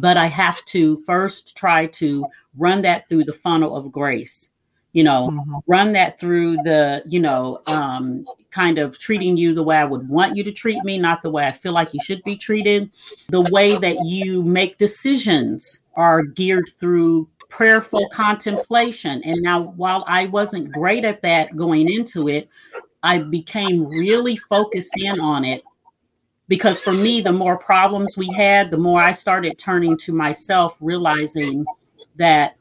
but 0.00 0.16
i 0.16 0.26
have 0.26 0.64
to 0.64 1.02
first 1.04 1.56
try 1.56 1.86
to 1.86 2.26
run 2.56 2.82
that 2.82 3.08
through 3.08 3.24
the 3.24 3.32
funnel 3.32 3.76
of 3.76 3.90
grace 3.92 4.50
you 4.96 5.04
know 5.04 5.28
mm-hmm. 5.28 5.56
run 5.66 5.92
that 5.92 6.18
through 6.18 6.56
the 6.64 7.02
you 7.06 7.20
know 7.20 7.60
um, 7.66 8.24
kind 8.50 8.78
of 8.78 8.98
treating 8.98 9.36
you 9.36 9.54
the 9.54 9.62
way 9.62 9.76
i 9.76 9.84
would 9.84 10.08
want 10.08 10.34
you 10.34 10.42
to 10.42 10.50
treat 10.50 10.82
me 10.84 10.98
not 10.98 11.22
the 11.22 11.30
way 11.30 11.46
i 11.46 11.52
feel 11.52 11.72
like 11.72 11.92
you 11.92 12.00
should 12.02 12.22
be 12.24 12.34
treated 12.34 12.90
the 13.28 13.42
way 13.52 13.76
that 13.76 14.02
you 14.06 14.42
make 14.42 14.78
decisions 14.78 15.82
are 15.96 16.22
geared 16.22 16.68
through 16.78 17.28
prayerful 17.50 18.08
contemplation 18.08 19.22
and 19.22 19.42
now 19.42 19.60
while 19.76 20.02
i 20.08 20.24
wasn't 20.26 20.72
great 20.72 21.04
at 21.04 21.20
that 21.20 21.54
going 21.54 21.92
into 21.92 22.28
it 22.28 22.48
i 23.02 23.18
became 23.18 23.84
really 23.84 24.36
focused 24.36 24.94
in 24.96 25.20
on 25.20 25.44
it 25.44 25.62
because 26.48 26.80
for 26.80 26.92
me 26.92 27.20
the 27.20 27.32
more 27.32 27.58
problems 27.58 28.16
we 28.16 28.30
had 28.32 28.70
the 28.70 28.78
more 28.78 29.00
i 29.00 29.12
started 29.12 29.58
turning 29.58 29.96
to 29.96 30.12
myself 30.12 30.76
realizing 30.80 31.64
that 32.16 32.56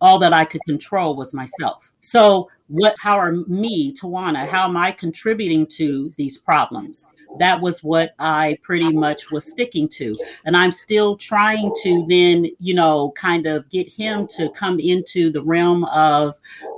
all 0.00 0.18
that 0.18 0.32
I 0.32 0.44
could 0.44 0.62
control 0.64 1.16
was 1.16 1.34
myself. 1.34 1.90
So, 2.00 2.48
what, 2.68 2.94
how 2.98 3.18
are 3.18 3.32
me, 3.32 3.92
Twoana, 3.92 4.48
how 4.48 4.66
am 4.66 4.76
I 4.76 4.92
contributing 4.92 5.66
to 5.76 6.10
these 6.16 6.38
problems? 6.38 7.06
That 7.38 7.60
was 7.60 7.84
what 7.84 8.14
I 8.18 8.58
pretty 8.62 8.92
much 8.92 9.30
was 9.30 9.48
sticking 9.48 9.88
to. 9.90 10.18
And 10.44 10.56
I'm 10.56 10.72
still 10.72 11.16
trying 11.16 11.72
to 11.82 12.04
then, 12.08 12.46
you 12.58 12.74
know, 12.74 13.12
kind 13.16 13.46
of 13.46 13.68
get 13.70 13.92
him 13.92 14.26
to 14.36 14.50
come 14.50 14.80
into 14.80 15.30
the 15.30 15.42
realm 15.42 15.84
of, 15.84 16.34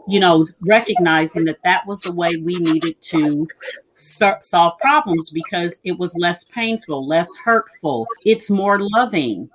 you 0.09 0.20
know, 0.20 0.44
recognizing 0.61 1.44
that 1.44 1.61
that 1.64 1.86
was 1.86 2.00
the 2.00 2.12
way 2.12 2.36
we 2.36 2.57
needed 2.57 3.00
to 3.03 3.48
solve 3.95 4.78
problems 4.78 5.30
because 5.30 5.80
it 5.84 5.99
was 5.99 6.14
less 6.16 6.45
painful, 6.45 7.07
less 7.07 7.28
hurtful, 7.45 8.07
it's 8.24 8.51
more 8.51 8.78
loving. 8.80 9.49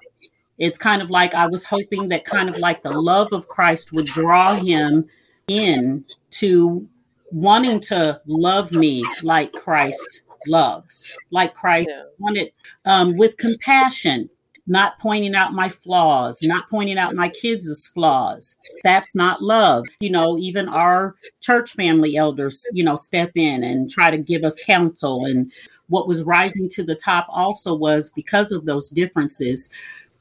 It's 0.57 0.77
kind 0.77 1.01
of 1.01 1.09
like 1.09 1.35
I 1.35 1.47
was 1.47 1.63
hoping 1.63 2.09
that 2.09 2.25
kind 2.25 2.49
of 2.49 2.57
like 2.57 2.81
the 2.81 2.99
love 2.99 3.31
of 3.31 3.47
Christ 3.47 3.91
would 3.93 4.07
draw 4.07 4.55
him 4.55 5.05
in 5.47 6.03
to 6.31 6.87
wanting 7.31 7.79
to 7.79 8.19
love 8.25 8.71
me 8.71 9.03
like 9.21 9.51
Christ 9.53 10.23
loves, 10.47 11.17
like 11.31 11.53
Christ 11.53 11.91
yeah. 11.93 12.03
wanted 12.19 12.51
um, 12.85 13.17
with 13.17 13.37
compassion, 13.37 14.29
not 14.67 14.99
pointing 14.99 15.33
out 15.33 15.53
my 15.53 15.69
flaws, 15.69 16.39
not 16.43 16.69
pointing 16.69 16.97
out 16.97 17.15
my 17.15 17.29
kids' 17.29 17.87
flaws. 17.87 18.55
That's 18.83 19.15
not 19.15 19.41
love. 19.41 19.85
You 19.99 20.09
know, 20.09 20.37
even 20.37 20.67
our 20.67 21.15
church 21.41 21.71
family 21.71 22.17
elders, 22.17 22.65
you 22.73 22.83
know, 22.83 22.95
step 22.95 23.31
in 23.35 23.63
and 23.63 23.89
try 23.89 24.11
to 24.11 24.17
give 24.17 24.43
us 24.43 24.63
counsel. 24.63 25.25
And 25.25 25.51
what 25.87 26.07
was 26.07 26.23
rising 26.23 26.69
to 26.69 26.83
the 26.83 26.95
top 26.95 27.27
also 27.29 27.73
was 27.73 28.11
because 28.11 28.51
of 28.51 28.65
those 28.65 28.89
differences, 28.89 29.69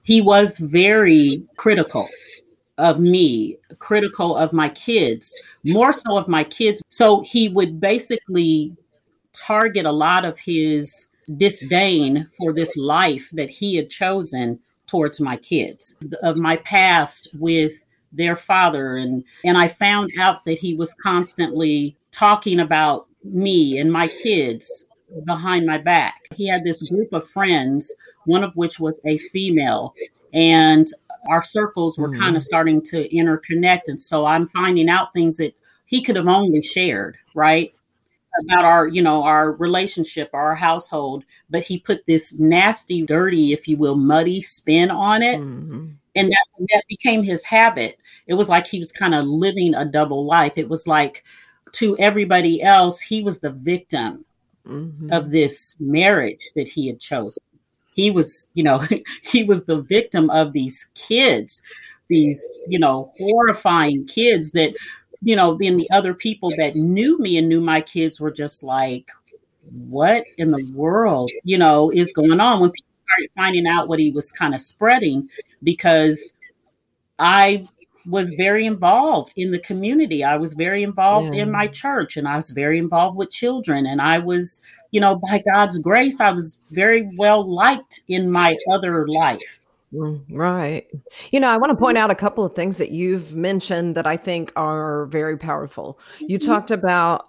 he 0.03 0.20
was 0.20 0.59
very 0.59 1.42
critical 1.57 2.07
of 2.78 3.01
me, 3.01 3.57
critical 3.78 4.36
of 4.36 4.53
my 4.53 4.68
kids, 4.68 5.34
more 5.66 5.92
so 5.92 6.16
of 6.16 6.28
my 6.28 6.44
kids. 6.44 6.82
So 6.88 7.22
he 7.22 7.49
would 7.49 7.80
basically 7.80 8.76
target 9.32 9.86
a 9.86 9.92
lot 9.92 10.24
of 10.24 10.38
his 10.38 11.07
disdain 11.37 12.29
for 12.39 12.53
this 12.53 12.77
life 12.77 13.29
that 13.33 13.51
he 13.51 13.77
had 13.77 13.91
chosen 13.91 14.61
towards 14.87 15.20
my 15.20 15.37
kids, 15.37 15.97
of 16.22 16.37
my 16.37 16.57
past 16.59 17.29
with 17.35 17.85
their 18.12 18.37
father 18.37 18.97
and 18.97 19.24
and 19.45 19.59
I 19.59 19.68
found 19.68 20.11
out 20.18 20.45
that 20.45 20.59
he 20.59 20.74
was 20.74 20.95
constantly 20.95 21.97
talking 22.12 22.61
about 22.61 23.09
me 23.24 23.79
and 23.79 23.93
my 23.93 24.07
kids 24.07 24.87
behind 25.24 25.66
my 25.66 25.79
back. 25.79 26.22
He 26.35 26.49
had 26.49 26.64
this 26.64 26.83
group 26.83 27.12
of 27.12 27.29
friends, 27.29 27.93
one 28.24 28.43
of 28.43 28.57
which 28.57 28.81
was 28.81 29.05
a 29.05 29.18
female, 29.18 29.95
and 30.33 30.87
our 31.31 31.43
circles 31.43 31.99
were 31.99 32.11
mm. 32.11 32.18
kind 32.18 32.37
of 32.37 32.43
starting 32.43 32.83
to 32.83 33.09
interconnect. 33.09 33.83
And 33.87 34.01
so 34.01 34.27
I'm 34.27 34.49
finding 34.49 34.89
out 34.89 35.12
things 35.12 35.37
that 35.37 35.55
he 35.87 36.03
could 36.03 36.16
have 36.16 36.27
only 36.27 36.62
shared, 36.62 37.16
right? 37.35 37.74
About 38.45 38.64
our, 38.64 38.89
you 38.89 39.03
know, 39.03 39.22
our 39.22 39.53
relationship, 39.53 40.30
our 40.32 40.55
household, 40.55 41.24
but 41.49 41.62
he 41.62 41.78
put 41.78 42.05
this 42.07 42.34
nasty, 42.34 43.03
dirty, 43.03 43.53
if 43.53 43.66
you 43.66 43.76
will, 43.76 43.97
muddy 43.97 44.43
spin 44.43 44.91
on 44.91 45.22
it. 45.22 45.41
Mm-hmm. 45.41 45.89
And 46.16 46.32
that, 46.32 46.47
that 46.59 46.82
became 46.89 47.22
his 47.22 47.45
habit. 47.45 47.99
It 48.26 48.34
was 48.34 48.49
like 48.49 48.66
he 48.66 48.78
was 48.78 48.93
kind 48.93 49.14
of 49.14 49.26
living 49.26 49.74
a 49.74 49.84
double 49.84 50.26
life. 50.26 50.55
It 50.57 50.68
was 50.68 50.87
like 50.87 51.24
to 51.72 51.97
everybody 51.99 52.62
else, 52.62 53.01
he 53.01 53.22
was 53.22 53.41
the 53.41 53.51
victim 53.51 54.24
mm-hmm. 54.66 55.12
of 55.12 55.30
this 55.30 55.76
marriage 55.78 56.51
that 56.57 56.68
he 56.68 56.87
had 56.87 57.01
chosen. 57.01 57.43
He 57.95 58.11
was, 58.11 58.51
you 58.55 58.62
know, 58.62 58.80
he 59.22 59.45
was 59.45 59.64
the 59.64 59.80
victim 59.80 60.30
of 60.30 60.53
these 60.53 60.91
kids, 60.95 61.62
these, 62.09 62.43
you 62.68 62.78
know, 62.78 63.12
horrifying 63.18 64.07
kids 64.07 64.53
that, 64.53 64.74
you 65.23 65.37
know, 65.37 65.57
then 65.59 65.77
the 65.77 65.91
other 65.91 66.14
people 66.14 66.51
that 66.57 66.75
knew 66.75 67.19
me 67.19 67.37
and 67.37 67.49
knew 67.49 67.61
my 67.61 67.81
kids 67.81 68.21
were 68.21 68.31
just 68.31 68.62
like, 68.62 69.09
what 69.71 70.25
in 70.39 70.51
the 70.51 70.64
world, 70.75 71.31
you 71.45 71.59
know, 71.59 71.91
is 71.91 72.12
going 72.12 72.41
on 72.41 72.61
when 72.61 72.71
people 72.71 72.87
started 73.09 73.31
finding 73.37 73.67
out 73.67 73.89
what 73.89 73.99
he 73.99 74.11
was 74.11 74.31
kind 74.33 74.55
of 74.55 74.61
spreading 74.61 75.29
because 75.62 76.33
I 77.19 77.67
was 78.09 78.35
very 78.35 78.67
involved 78.67 79.33
in 79.37 79.51
the 79.51 79.59
community. 79.59 80.23
I 80.23 80.37
was 80.37 80.53
very 80.53 80.83
involved 80.83 81.35
yeah. 81.35 81.43
in 81.43 81.51
my 81.51 81.67
church 81.67 82.17
and 82.17 82.29
I 82.29 82.37
was 82.37 82.51
very 82.51 82.79
involved 82.79 83.17
with 83.17 83.31
children. 83.31 83.87
And 83.87 84.01
I 84.01 84.19
was, 84.19 84.62
you 84.93 85.01
know, 85.01 85.17
by 85.17 85.43
God's 85.45 85.79
grace, 85.79 86.21
I 86.21 86.31
was 86.31 86.59
very 86.71 87.11
well 87.19 87.43
liked 87.45 88.03
in 88.09 88.31
my 88.31 88.57
other 88.73 89.09
life. 89.09 89.61
Mm, 89.93 90.24
right. 90.30 90.87
You 91.30 91.41
know, 91.41 91.49
I 91.49 91.57
want 91.57 91.70
to 91.70 91.76
point 91.76 91.99
out 91.99 92.11
a 92.11 92.14
couple 92.14 92.45
of 92.45 92.55
things 92.55 92.78
that 92.78 92.91
you've 92.91 93.34
mentioned 93.34 93.95
that 93.95 94.07
I 94.07 94.16
think 94.16 94.53
are 94.57 95.07
very 95.07 95.37
powerful. 95.37 95.99
You 96.20 96.39
mm-hmm. 96.39 96.51
talked 96.51 96.70
about 96.70 97.26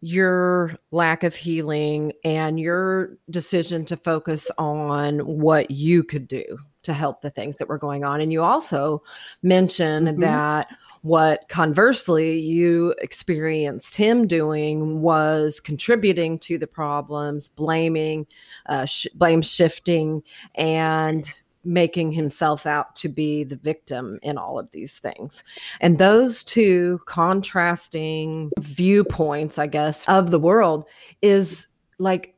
your 0.00 0.76
lack 0.90 1.24
of 1.24 1.34
healing 1.34 2.12
and 2.24 2.58
your 2.60 3.18
decision 3.30 3.84
to 3.86 3.96
focus 3.96 4.48
on 4.56 5.18
what 5.20 5.70
you 5.70 6.04
could 6.04 6.28
do 6.28 6.44
to 6.82 6.92
help 6.92 7.20
the 7.20 7.30
things 7.30 7.56
that 7.56 7.68
were 7.68 7.78
going 7.78 8.04
on. 8.04 8.20
And 8.20 8.32
you 8.32 8.42
also 8.42 9.02
mentioned 9.42 10.06
mm-hmm. 10.06 10.20
that 10.20 10.68
what 11.02 11.48
conversely 11.48 12.38
you 12.38 12.94
experienced 12.98 13.96
him 13.96 14.26
doing 14.26 15.00
was 15.00 15.60
contributing 15.60 16.38
to 16.40 16.58
the 16.58 16.66
problems, 16.66 17.48
blaming, 17.48 18.26
uh, 18.66 18.84
sh- 18.84 19.06
blame 19.14 19.42
shifting, 19.42 20.22
and 20.54 21.32
making 21.64 22.12
himself 22.12 22.66
out 22.66 22.94
to 22.96 23.08
be 23.08 23.44
the 23.44 23.56
victim 23.56 24.18
in 24.22 24.38
all 24.38 24.58
of 24.58 24.70
these 24.72 24.98
things. 24.98 25.42
And 25.80 25.98
those 25.98 26.44
two 26.44 27.00
contrasting 27.06 28.50
viewpoints, 28.58 29.58
I 29.58 29.66
guess, 29.66 30.08
of 30.08 30.30
the 30.30 30.38
world 30.38 30.84
is 31.20 31.66
like 31.98 32.34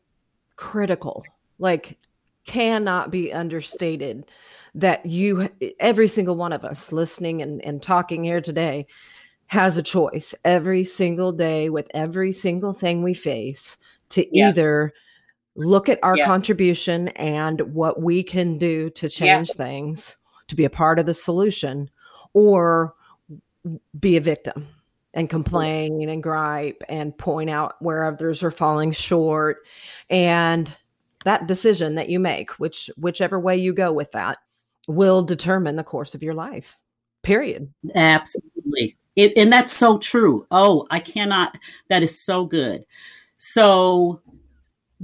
critical, 0.57 1.25
like 1.59 1.99
cannot 2.47 3.11
be 3.11 3.33
understated 3.33 4.27
that 4.75 5.05
you, 5.05 5.49
every 5.79 6.09
single 6.09 6.37
one 6.37 6.53
of 6.53 6.65
us 6.65 6.93
listening 6.93 7.43
and, 7.43 7.63
and 7.65 7.83
talking 7.83 8.25
here 8.25 8.41
today, 8.41 8.87
has 9.47 9.77
a 9.77 9.83
choice 9.83 10.33
every 10.45 10.85
single 10.85 11.33
day 11.33 11.69
with 11.69 11.89
every 11.93 12.33
single 12.33 12.73
thing 12.73 13.03
we 13.03 13.15
face 13.15 13.77
to 14.09 14.25
yeah. 14.37 14.49
either 14.49 14.93
look 15.57 15.89
at 15.89 15.99
our 16.03 16.17
yeah. 16.17 16.27
contribution 16.27 17.09
and 17.09 17.61
what 17.75 18.01
we 18.01 18.23
can 18.23 18.59
do 18.59 18.91
to 18.91 19.09
change 19.09 19.49
yeah. 19.51 19.55
things 19.55 20.17
to 20.49 20.55
be 20.55 20.65
a 20.65 20.71
part 20.71 20.99
of 20.99 21.07
the 21.07 21.15
solution 21.15 21.91
or 22.33 22.95
be 23.99 24.17
a 24.17 24.21
victim 24.21 24.69
and 25.15 25.29
mm. 25.29 25.31
complain 25.31 26.09
and 26.09 26.23
gripe 26.23 26.83
and 26.89 27.17
point 27.17 27.51
out 27.51 27.75
where 27.81 28.07
others 28.07 28.43
are 28.43 28.51
falling 28.51 28.93
short 28.93 29.59
and 30.09 30.77
that 31.25 31.47
decision 31.47 31.97
that 31.97 32.09
you 32.09 32.19
make 32.19 32.53
which 32.53 32.91
whichever 32.97 33.39
way 33.39 33.57
you 33.57 33.75
go 33.75 33.93
with 33.93 34.11
that 34.13 34.39
will 34.89 35.23
determine 35.23 35.77
the 35.77 35.85
course 35.85 36.15
of 36.15 36.23
your 36.23 36.35
life 36.35 36.79
period. 37.23 37.73
Absolutely. 37.95 38.97
It, 39.17 39.33
and 39.37 39.53
that's 39.53 39.73
so 39.73 39.99
true. 39.99 40.47
Oh 40.51 40.87
i 40.91 41.01
cannot 41.01 41.59
that 41.89 42.03
is 42.03 42.25
so 42.25 42.45
good. 42.45 42.85
So 43.37 44.21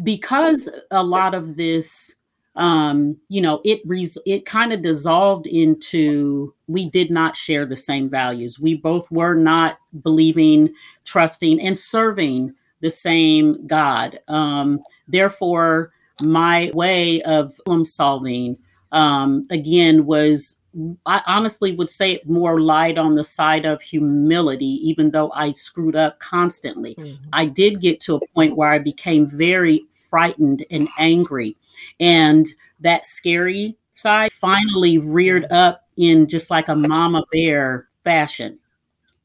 because 0.03 0.69
a 0.91 1.03
lot 1.03 1.35
of 1.35 1.57
this 1.57 2.15
um, 2.57 3.19
you 3.29 3.43
know, 3.43 3.61
it 3.65 3.83
res- 3.85 4.19
it 4.25 4.47
kind 4.47 4.73
of 4.73 4.81
dissolved 4.81 5.47
into 5.47 6.55
we 6.69 6.89
did 6.89 7.11
not 7.11 7.37
share 7.37 7.67
the 7.67 7.77
same 7.77 8.09
values. 8.09 8.59
We 8.59 8.75
both 8.75 9.11
were 9.11 9.35
not 9.35 9.79
believing, 10.03 10.73
trusting, 11.05 11.61
and 11.61 11.77
serving 11.77 12.55
the 12.81 12.91
same 12.91 13.67
God. 13.67 14.19
Um, 14.29 14.81
therefore, 15.07 15.93
my 16.21 16.71
way 16.73 17.21
of 17.23 17.61
problem 17.65 17.85
solving 17.85 18.57
um, 18.91 19.47
again 19.51 20.07
was 20.07 20.59
I 21.07 21.22
honestly 21.27 21.72
would 21.72 21.91
say 21.91 22.12
it 22.12 22.29
more 22.29 22.61
lied 22.61 22.99
on 22.99 23.14
the 23.14 23.24
side 23.24 23.64
of 23.64 23.81
humility, 23.81 24.81
even 24.89 25.11
though 25.11 25.31
I 25.33 25.53
screwed 25.53 25.97
up 25.97 26.18
constantly. 26.18 26.95
Mm-hmm. 26.97 27.29
I 27.33 27.47
did 27.47 27.81
get 27.81 28.01
to 28.01 28.16
a 28.16 28.27
point 28.35 28.57
where 28.57 28.70
I 28.70 28.79
became 28.79 29.27
very 29.27 29.87
frightened 29.91 30.66
and 30.70 30.89
angry. 30.99 31.57
And 31.99 32.47
that 32.81 33.07
scary 33.07 33.77
side 33.91 34.33
finally 34.33 34.99
reared 34.99 35.47
up 35.51 35.89
in 35.97 36.29
just 36.29 36.51
like 36.51 36.68
a 36.68 36.77
mama 36.77 37.24
bear 37.33 37.89
fashion. 38.05 38.59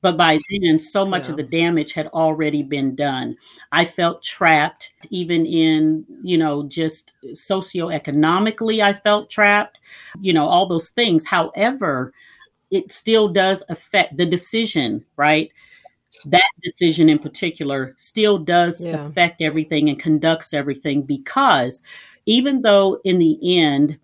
But 0.01 0.17
by 0.17 0.39
then, 0.49 0.79
so 0.79 1.05
much 1.05 1.25
yeah. 1.25 1.31
of 1.31 1.37
the 1.37 1.43
damage 1.43 1.93
had 1.93 2.07
already 2.07 2.63
been 2.63 2.95
done. 2.95 3.37
I 3.71 3.85
felt 3.85 4.23
trapped, 4.23 4.93
even 5.11 5.45
in, 5.45 6.05
you 6.23 6.37
know, 6.37 6.63
just 6.63 7.13
socioeconomically, 7.23 8.81
I 8.81 8.93
felt 8.93 9.29
trapped, 9.29 9.77
you 10.19 10.33
know, 10.33 10.47
all 10.47 10.65
those 10.65 10.89
things. 10.89 11.27
However, 11.27 12.13
it 12.71 12.91
still 12.91 13.27
does 13.27 13.63
affect 13.69 14.17
the 14.17 14.25
decision, 14.25 15.05
right? 15.17 15.51
That 16.25 16.49
decision 16.63 17.09
in 17.09 17.19
particular 17.19 17.93
still 17.97 18.37
does 18.39 18.83
yeah. 18.83 19.05
affect 19.05 19.41
everything 19.41 19.89
and 19.89 19.99
conducts 19.99 20.53
everything 20.53 21.03
because 21.03 21.83
even 22.25 22.61
though 22.61 22.99
in 23.03 23.19
the 23.19 23.59
end, 23.59 23.99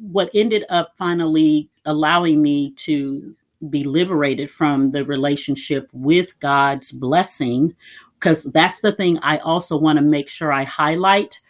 what 0.00 0.30
ended 0.34 0.64
up 0.68 0.92
finally 0.96 1.70
allowing 1.84 2.42
me 2.42 2.72
to 2.72 3.34
be 3.70 3.84
liberated 3.84 4.50
from 4.50 4.92
the 4.92 5.04
relationship 5.04 5.88
with 5.92 6.38
God's 6.40 6.92
blessing, 6.92 7.74
because 8.14 8.44
that's 8.52 8.80
the 8.80 8.92
thing 8.92 9.18
I 9.18 9.38
also 9.38 9.76
want 9.76 9.98
to 9.98 10.04
make 10.04 10.28
sure 10.28 10.52
I 10.52 10.64
highlight 10.64 11.40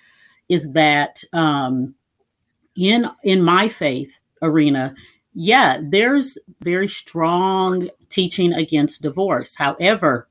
is 0.49 0.73
that 0.73 1.23
um, 1.33 1.95
in 2.77 3.07
in 3.23 3.43
my 3.43 3.69
faith 3.69 4.19
arena, 4.41 4.95
yeah, 5.35 5.81
there's 5.83 6.39
very 6.63 6.89
strong 6.89 7.89
teaching 8.09 8.53
against 8.55 9.03
divorce. 9.03 9.57
However, 9.57 10.29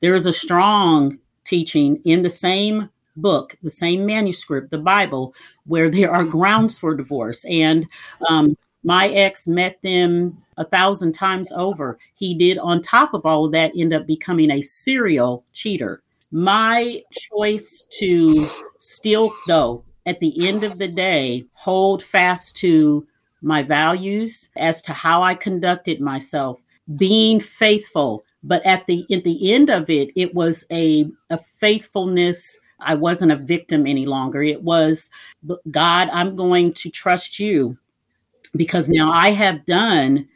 there 0.00 0.14
is 0.14 0.26
a 0.26 0.32
strong 0.32 1.18
teaching 1.44 2.00
in 2.04 2.22
the 2.22 2.30
same 2.30 2.90
book, 3.16 3.56
the 3.62 3.70
same 3.70 4.06
manuscript, 4.06 4.70
the 4.70 4.78
Bible, 4.78 5.34
where 5.66 5.90
there 5.90 6.10
are 6.10 6.24
grounds 6.24 6.78
for 6.78 6.94
divorce. 6.94 7.44
And 7.44 7.86
um, 8.28 8.54
my 8.82 9.08
ex 9.08 9.46
met 9.46 9.78
them 9.82 10.42
a 10.56 10.64
thousand 10.64 11.12
times 11.12 11.52
over. 11.52 11.98
He 12.14 12.34
did, 12.34 12.58
on 12.58 12.82
top 12.82 13.14
of 13.14 13.26
all 13.26 13.44
of 13.44 13.52
that, 13.52 13.72
end 13.76 13.92
up 13.92 14.06
becoming 14.06 14.50
a 14.50 14.62
serial 14.62 15.44
cheater. 15.52 16.02
My 16.32 17.02
choice 17.12 17.86
to 17.98 18.48
still, 18.78 19.32
though, 19.46 19.84
at 20.06 20.20
the 20.20 20.48
end 20.48 20.64
of 20.64 20.78
the 20.78 20.88
day, 20.88 21.44
hold 21.52 22.02
fast 22.02 22.56
to 22.58 23.06
my 23.42 23.62
values 23.62 24.50
as 24.56 24.82
to 24.82 24.92
how 24.92 25.22
I 25.22 25.34
conducted 25.34 26.00
myself, 26.00 26.60
being 26.96 27.40
faithful. 27.40 28.24
But 28.42 28.64
at 28.64 28.86
the 28.86 29.06
at 29.12 29.24
the 29.24 29.52
end 29.52 29.68
of 29.70 29.90
it, 29.90 30.10
it 30.16 30.34
was 30.34 30.64
a, 30.70 31.06
a 31.28 31.38
faithfulness. 31.60 32.58
I 32.80 32.94
wasn't 32.94 33.32
a 33.32 33.36
victim 33.36 33.86
any 33.86 34.06
longer. 34.06 34.42
It 34.42 34.62
was 34.62 35.10
God, 35.70 36.08
I'm 36.10 36.36
going 36.36 36.72
to 36.74 36.90
trust 36.90 37.38
you 37.38 37.76
because 38.56 38.88
now 38.88 39.10
I 39.12 39.30
have 39.30 39.64
done 39.66 40.28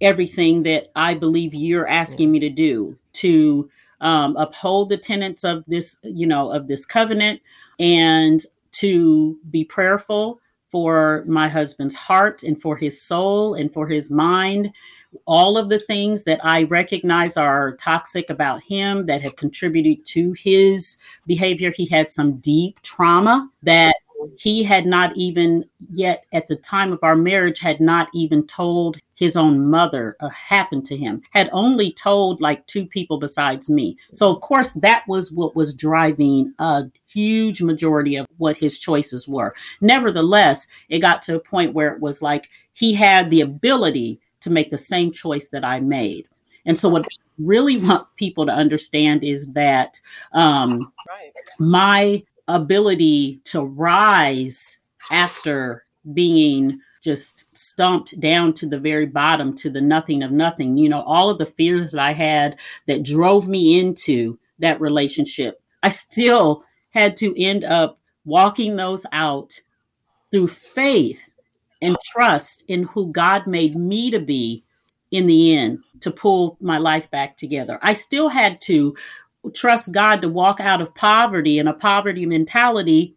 everything 0.00 0.62
that 0.64 0.90
I 0.96 1.14
believe 1.14 1.54
you're 1.54 1.88
asking 1.88 2.32
me 2.32 2.40
to 2.40 2.48
do 2.48 2.96
to 3.14 3.70
um, 4.00 4.36
uphold 4.36 4.88
the 4.88 4.96
tenets 4.96 5.44
of 5.44 5.64
this, 5.66 5.98
you 6.02 6.26
know, 6.26 6.50
of 6.50 6.68
this 6.68 6.86
covenant 6.86 7.40
and 7.78 8.40
to 8.72 9.38
be 9.50 9.64
prayerful 9.64 10.40
for 10.70 11.24
my 11.26 11.48
husband's 11.48 11.94
heart 11.94 12.42
and 12.42 12.60
for 12.62 12.76
his 12.76 13.00
soul 13.00 13.54
and 13.54 13.72
for 13.72 13.88
his 13.88 14.10
mind. 14.10 14.72
All 15.26 15.58
of 15.58 15.68
the 15.68 15.80
things 15.80 16.24
that 16.24 16.38
I 16.44 16.62
recognize 16.62 17.36
are 17.36 17.76
toxic 17.76 18.30
about 18.30 18.62
him 18.62 19.06
that 19.06 19.22
have 19.22 19.34
contributed 19.34 20.06
to 20.06 20.32
his 20.32 20.96
behavior. 21.26 21.72
He 21.76 21.86
had 21.86 22.08
some 22.08 22.36
deep 22.36 22.80
trauma 22.82 23.50
that 23.64 23.96
he 24.36 24.62
had 24.62 24.86
not 24.86 25.16
even 25.16 25.64
yet 25.92 26.24
at 26.32 26.48
the 26.48 26.56
time 26.56 26.92
of 26.92 26.98
our 27.02 27.16
marriage 27.16 27.58
had 27.58 27.80
not 27.80 28.08
even 28.14 28.46
told 28.46 28.98
his 29.14 29.36
own 29.36 29.68
mother 29.70 30.16
uh, 30.20 30.28
happened 30.28 30.84
to 30.86 30.96
him 30.96 31.22
had 31.30 31.48
only 31.52 31.92
told 31.92 32.40
like 32.40 32.66
two 32.66 32.86
people 32.86 33.18
besides 33.18 33.68
me. 33.68 33.96
So 34.14 34.34
of 34.34 34.40
course 34.40 34.72
that 34.74 35.04
was 35.06 35.30
what 35.32 35.54
was 35.54 35.74
driving 35.74 36.54
a 36.58 36.84
huge 37.06 37.62
majority 37.62 38.16
of 38.16 38.26
what 38.38 38.56
his 38.56 38.78
choices 38.78 39.28
were. 39.28 39.54
Nevertheless 39.80 40.66
it 40.88 41.00
got 41.00 41.22
to 41.22 41.36
a 41.36 41.40
point 41.40 41.74
where 41.74 41.92
it 41.92 42.00
was 42.00 42.22
like 42.22 42.48
he 42.72 42.94
had 42.94 43.30
the 43.30 43.40
ability 43.40 44.20
to 44.40 44.50
make 44.50 44.70
the 44.70 44.78
same 44.78 45.12
choice 45.12 45.50
that 45.50 45.64
i 45.64 45.80
made. 45.80 46.26
And 46.66 46.78
so 46.78 46.88
what 46.88 47.04
I 47.04 47.16
really 47.38 47.76
want 47.84 48.06
people 48.16 48.46
to 48.46 48.52
understand 48.52 49.24
is 49.24 49.46
that 49.48 50.00
um, 50.32 50.92
right. 51.08 51.32
my 51.58 52.22
ability 52.54 53.40
to 53.44 53.62
rise 53.62 54.78
after 55.10 55.84
being 56.12 56.78
just 57.02 57.56
stumped 57.56 58.18
down 58.20 58.52
to 58.52 58.66
the 58.66 58.78
very 58.78 59.06
bottom 59.06 59.54
to 59.56 59.70
the 59.70 59.80
nothing 59.80 60.22
of 60.22 60.30
nothing. 60.30 60.76
You 60.76 60.88
know 60.88 61.02
all 61.02 61.30
of 61.30 61.38
the 61.38 61.46
fears 61.46 61.92
that 61.92 62.00
i 62.00 62.12
had 62.12 62.58
that 62.86 63.02
drove 63.02 63.48
me 63.48 63.78
into 63.78 64.38
that 64.58 64.80
relationship 64.80 65.62
i 65.82 65.88
still 65.88 66.62
had 66.90 67.16
to 67.16 67.34
end 67.42 67.64
up 67.64 67.98
walking 68.26 68.76
those 68.76 69.06
out 69.12 69.54
through 70.30 70.48
faith 70.48 71.28
and 71.80 71.96
trust 72.04 72.62
in 72.68 72.82
who 72.82 73.10
god 73.10 73.46
made 73.46 73.74
me 73.74 74.10
to 74.10 74.20
be 74.20 74.62
in 75.10 75.26
the 75.26 75.56
end 75.56 75.78
to 76.00 76.10
pull 76.10 76.56
my 76.60 76.78
life 76.78 77.10
back 77.10 77.36
together. 77.36 77.78
I 77.82 77.94
still 77.94 78.28
had 78.28 78.60
to 78.62 78.96
trust 79.54 79.92
God 79.92 80.22
to 80.22 80.28
walk 80.28 80.60
out 80.60 80.80
of 80.80 80.94
poverty 80.94 81.58
and 81.58 81.68
a 81.68 81.72
poverty 81.72 82.26
mentality 82.26 83.14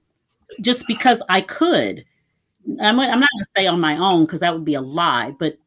just 0.61 0.85
because 0.87 1.21
I 1.29 1.41
could. 1.41 2.05
I'm, 2.79 2.99
I'm 2.99 3.19
not 3.19 3.29
going 3.33 3.43
to 3.43 3.49
say 3.57 3.67
on 3.67 3.79
my 3.79 3.97
own 3.97 4.25
because 4.25 4.39
that 4.39 4.53
would 4.53 4.65
be 4.65 4.75
a 4.75 4.81
lie, 4.81 5.35
but 5.37 5.57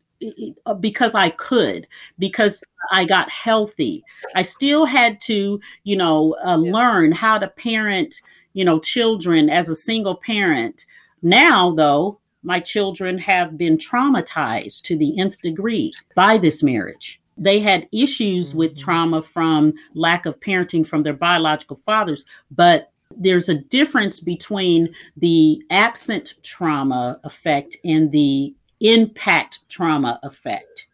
uh, 0.64 0.74
because 0.74 1.14
I 1.14 1.30
could, 1.30 1.86
because 2.18 2.62
I 2.90 3.04
got 3.04 3.30
healthy. 3.30 4.02
I 4.34 4.42
still 4.42 4.86
had 4.86 5.20
to, 5.22 5.61
you 5.84 5.96
know, 5.96 6.36
uh, 6.44 6.57
learn 6.57 7.12
how 7.12 7.38
to 7.38 7.48
parent, 7.48 8.22
you 8.54 8.64
know, 8.64 8.78
children 8.78 9.50
as 9.50 9.68
a 9.68 9.74
single 9.74 10.16
parent. 10.16 10.86
Now, 11.20 11.70
though, 11.72 12.18
my 12.42 12.61
children 12.61 13.18
have 13.18 13.59
been 13.59 13.76
traumatized 13.76 14.82
to 14.82 14.96
the 14.96 15.18
nth 15.18 15.42
degree 15.42 15.92
by 16.14 16.38
this 16.38 16.62
marriage. 16.62 17.20
They 17.37 17.61
had 17.61 17.89
issues 17.93 18.55
with 18.55 18.72
mm-hmm. 18.72 18.84
trauma 18.84 19.22
from 19.22 19.74
lack 19.95 20.26
of 20.26 20.41
parenting 20.41 20.87
from 20.87 21.03
their 21.03 21.14
biological 21.14 21.76
fathers, 21.76 22.24
but 22.51 22.93
there's 23.16 23.49
a 23.49 23.55
difference 23.55 24.20
between 24.20 24.95
the 25.16 25.62
absent 25.70 26.34
trauma 26.43 27.20
effect 27.24 27.76
and 27.84 28.11
the 28.11 28.55
impact 28.80 29.61
trauma 29.68 30.18
effect. 30.22 30.87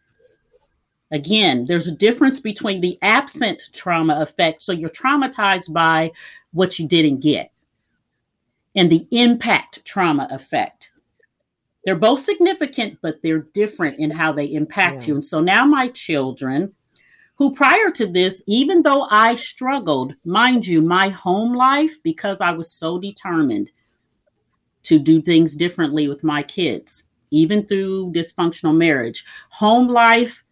Again, 1.11 1.65
there's 1.67 1.87
a 1.87 1.95
difference 1.95 2.39
between 2.39 2.81
the 2.81 2.97
absent 3.01 3.69
trauma 3.71 4.19
effect, 4.21 4.63
so 4.63 4.71
you're 4.71 4.89
traumatized 4.89 5.71
by 5.71 6.11
what 6.53 6.79
you 6.79 6.87
didn't 6.87 7.19
get, 7.19 7.51
and 8.75 8.89
the 8.89 9.07
impact 9.11 9.85
trauma 9.85 10.27
effect. 10.31 10.91
They're 11.85 11.95
both 11.95 12.21
significant, 12.21 12.99
but 13.01 13.21
they're 13.21 13.45
different 13.53 13.99
in 13.99 14.11
how 14.11 14.31
they 14.31 14.45
impact 14.45 15.03
yeah. 15.03 15.07
you. 15.09 15.15
And 15.15 15.25
so 15.25 15.41
now 15.41 15.65
my 15.65 15.89
children, 15.89 16.73
who 17.35 17.53
prior 17.53 17.91
to 17.91 18.07
this, 18.07 18.43
even 18.47 18.83
though 18.83 19.07
I 19.09 19.35
struggled, 19.35 20.13
mind 20.25 20.65
you, 20.65 20.81
my 20.81 21.09
home 21.09 21.53
life, 21.53 21.91
because 22.03 22.41
I 22.41 22.51
was 22.51 22.71
so 22.71 22.99
determined 22.99 23.69
to 24.83 24.99
do 24.99 25.21
things 25.21 25.55
differently 25.55 26.07
with 26.07 26.23
my 26.23 26.43
kids, 26.43 27.03
even 27.31 27.65
through 27.65 28.13
dysfunctional 28.13 28.75
marriage, 28.75 29.25
home 29.49 29.87
life 29.87 30.43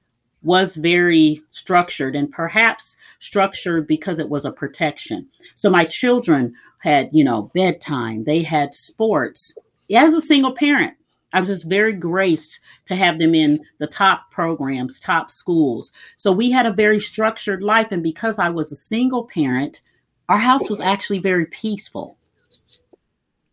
was 0.43 0.75
very 0.75 1.41
structured 1.49 2.15
and 2.15 2.31
perhaps 2.31 2.97
structured 3.19 3.85
because 3.87 4.17
it 4.19 4.29
was 4.29 4.43
a 4.43 4.51
protection. 4.51 5.27
So 5.55 5.69
my 5.69 5.85
children 5.85 6.55
had, 6.79 7.09
you 7.13 7.23
know, 7.23 7.51
bedtime, 7.53 8.23
they 8.23 8.41
had 8.41 8.73
sports. 8.73 9.55
As 9.93 10.13
a 10.13 10.21
single 10.21 10.53
parent, 10.53 10.95
I 11.33 11.39
was 11.39 11.49
just 11.49 11.69
very 11.69 11.93
graced 11.93 12.59
to 12.85 12.95
have 12.95 13.19
them 13.19 13.33
in 13.33 13.59
the 13.79 13.87
top 13.87 14.31
programs, 14.31 14.99
top 14.99 15.31
schools. 15.31 15.91
So 16.17 16.31
we 16.31 16.51
had 16.51 16.65
a 16.65 16.73
very 16.73 16.99
structured 16.99 17.63
life. 17.63 17.91
And 17.91 18.03
because 18.03 18.39
I 18.39 18.49
was 18.49 18.71
a 18.71 18.75
single 18.75 19.25
parent, 19.25 19.81
our 20.29 20.37
house 20.37 20.69
was 20.69 20.81
actually 20.81 21.19
very 21.19 21.45
peaceful 21.45 22.17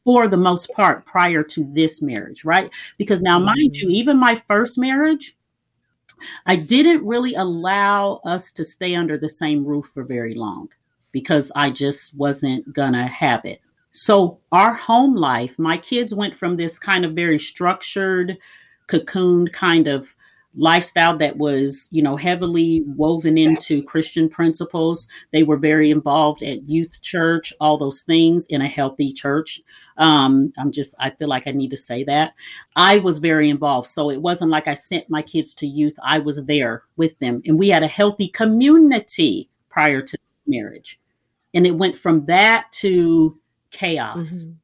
for 0.04 0.26
the 0.26 0.36
most 0.36 0.70
part 0.74 1.04
prior 1.04 1.42
to 1.42 1.64
this 1.74 2.00
marriage, 2.00 2.44
right? 2.44 2.70
Because 2.96 3.20
now, 3.22 3.38
mind 3.38 3.76
you, 3.76 3.86
Mm-hmm. 3.88 3.94
even 3.96 4.18
my 4.18 4.36
first 4.36 4.78
marriage, 4.78 5.36
I 6.46 6.56
didn't 6.56 7.06
really 7.06 7.34
allow 7.34 8.20
us 8.24 8.50
to 8.52 8.64
stay 8.64 8.94
under 8.94 9.18
the 9.18 9.28
same 9.28 9.64
roof 9.64 9.86
for 9.92 10.02
very 10.02 10.34
long 10.34 10.68
because 11.12 11.52
I 11.54 11.70
just 11.70 12.16
wasn't 12.16 12.72
gonna 12.72 13.06
have 13.06 13.44
it. 13.44 13.60
So, 13.92 14.40
our 14.52 14.74
home 14.74 15.14
life, 15.14 15.58
my 15.58 15.78
kids 15.78 16.14
went 16.14 16.36
from 16.36 16.56
this 16.56 16.78
kind 16.78 17.04
of 17.04 17.12
very 17.12 17.38
structured, 17.38 18.38
cocooned 18.88 19.52
kind 19.52 19.88
of 19.88 20.14
lifestyle 20.58 21.16
that 21.18 21.36
was, 21.36 21.88
you 21.92 22.02
know, 22.02 22.16
heavily 22.16 22.82
woven 22.86 23.38
into 23.38 23.82
Christian 23.82 24.28
principles. 24.28 25.06
They 25.32 25.42
were 25.42 25.56
very 25.56 25.90
involved 25.90 26.42
at 26.42 26.68
youth 26.68 27.00
church, 27.00 27.52
all 27.60 27.78
those 27.78 28.02
things 28.02 28.44
in 28.46 28.60
a 28.60 28.68
healthy 28.68 29.12
church. 29.12 29.60
Um, 29.98 30.52
I'm 30.58 30.72
just, 30.72 30.94
I 30.98 31.10
feel 31.10 31.28
like 31.28 31.46
I 31.46 31.52
need 31.52 31.70
to 31.70 31.76
say 31.76 32.02
that. 32.04 32.34
I 32.76 32.98
was 32.98 33.18
very 33.18 33.50
involved. 33.50 33.88
So 33.88 34.10
it 34.10 34.20
wasn't 34.20 34.50
like 34.50 34.66
I 34.66 34.74
sent 34.74 35.08
my 35.08 35.22
kids 35.22 35.54
to 35.56 35.66
youth, 35.66 35.94
I 36.02 36.18
was 36.18 36.44
there 36.44 36.82
with 36.96 37.18
them. 37.20 37.40
And 37.46 37.58
we 37.58 37.68
had 37.68 37.82
a 37.82 37.88
healthy 37.88 38.28
community 38.28 39.48
prior 39.70 40.02
to 40.02 40.18
marriage. 40.46 41.00
And 41.54 41.66
it 41.66 41.76
went 41.76 41.96
from 41.96 42.26
that 42.26 42.70
to 42.72 43.38
chaos. 43.70 44.46
Mhm. 44.46 44.56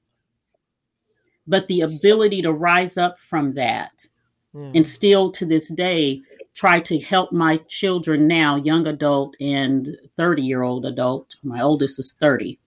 But 1.47 1.69
the 1.69 1.83
ability 1.83 2.43
to 2.43 2.53
rise 2.53 2.97
up 2.97 3.19
from 3.19 3.53
that 3.55 4.07
Yeah. 4.55 4.73
and 4.75 4.87
still 4.87 5.31
to 5.33 5.45
this 5.45 5.69
day 5.69 6.23
try 6.55 6.79
to 6.81 6.99
help 7.01 7.33
my 7.33 7.57
children 7.67 8.29
now 8.29 8.57
young 8.57 8.87
adult 8.87 9.35
and 9.41 9.99
30 10.17 10.43
year 10.43 10.63
old 10.63 10.87
adult 10.87 11.35
my 11.43 11.61
oldest 11.61 11.99
is 11.99 12.13
30 12.13 12.59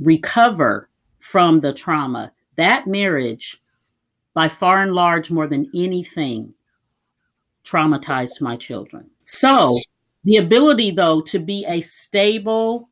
recover 0.00 0.88
from 1.20 1.60
the 1.60 1.72
trauma 1.72 2.32
that 2.56 2.86
marriage 2.86 3.62
by 4.32 4.48
far 4.48 4.82
and 4.82 4.94
large 4.94 5.30
more 5.30 5.46
than 5.46 5.70
anything 5.74 6.54
traumatized 7.64 8.40
my 8.40 8.56
children 8.56 9.10
so 9.26 9.78
the 10.24 10.38
ability 10.38 10.90
though 10.90 11.20
to 11.20 11.38
be 11.38 11.64
a 11.68 11.82
stable 11.82 12.88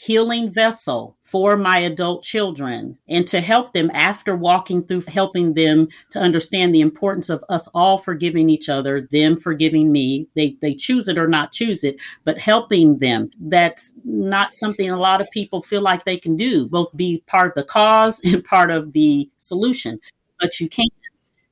healing 0.00 0.48
vessel 0.48 1.16
for 1.22 1.56
my 1.56 1.80
adult 1.80 2.22
children 2.22 2.96
and 3.08 3.26
to 3.26 3.40
help 3.40 3.72
them 3.72 3.90
after 3.92 4.36
walking 4.36 4.80
through 4.80 5.00
helping 5.00 5.54
them 5.54 5.88
to 6.08 6.20
understand 6.20 6.72
the 6.72 6.80
importance 6.80 7.28
of 7.28 7.44
us 7.48 7.66
all 7.74 7.98
forgiving 7.98 8.48
each 8.48 8.68
other 8.68 9.00
them 9.10 9.36
forgiving 9.36 9.90
me 9.90 10.28
they 10.36 10.56
they 10.62 10.72
choose 10.72 11.08
it 11.08 11.18
or 11.18 11.26
not 11.26 11.50
choose 11.50 11.82
it 11.82 11.96
but 12.24 12.38
helping 12.38 12.96
them. 12.98 13.28
That's 13.40 13.92
not 14.04 14.54
something 14.54 14.88
a 14.88 14.96
lot 14.96 15.20
of 15.20 15.28
people 15.32 15.62
feel 15.62 15.82
like 15.82 16.04
they 16.04 16.16
can 16.16 16.36
do 16.36 16.68
both 16.68 16.96
be 16.96 17.24
part 17.26 17.48
of 17.48 17.54
the 17.56 17.64
cause 17.64 18.20
and 18.24 18.44
part 18.44 18.70
of 18.70 18.92
the 18.92 19.28
solution 19.38 19.98
but 20.38 20.60
you 20.60 20.68
can't. 20.68 20.92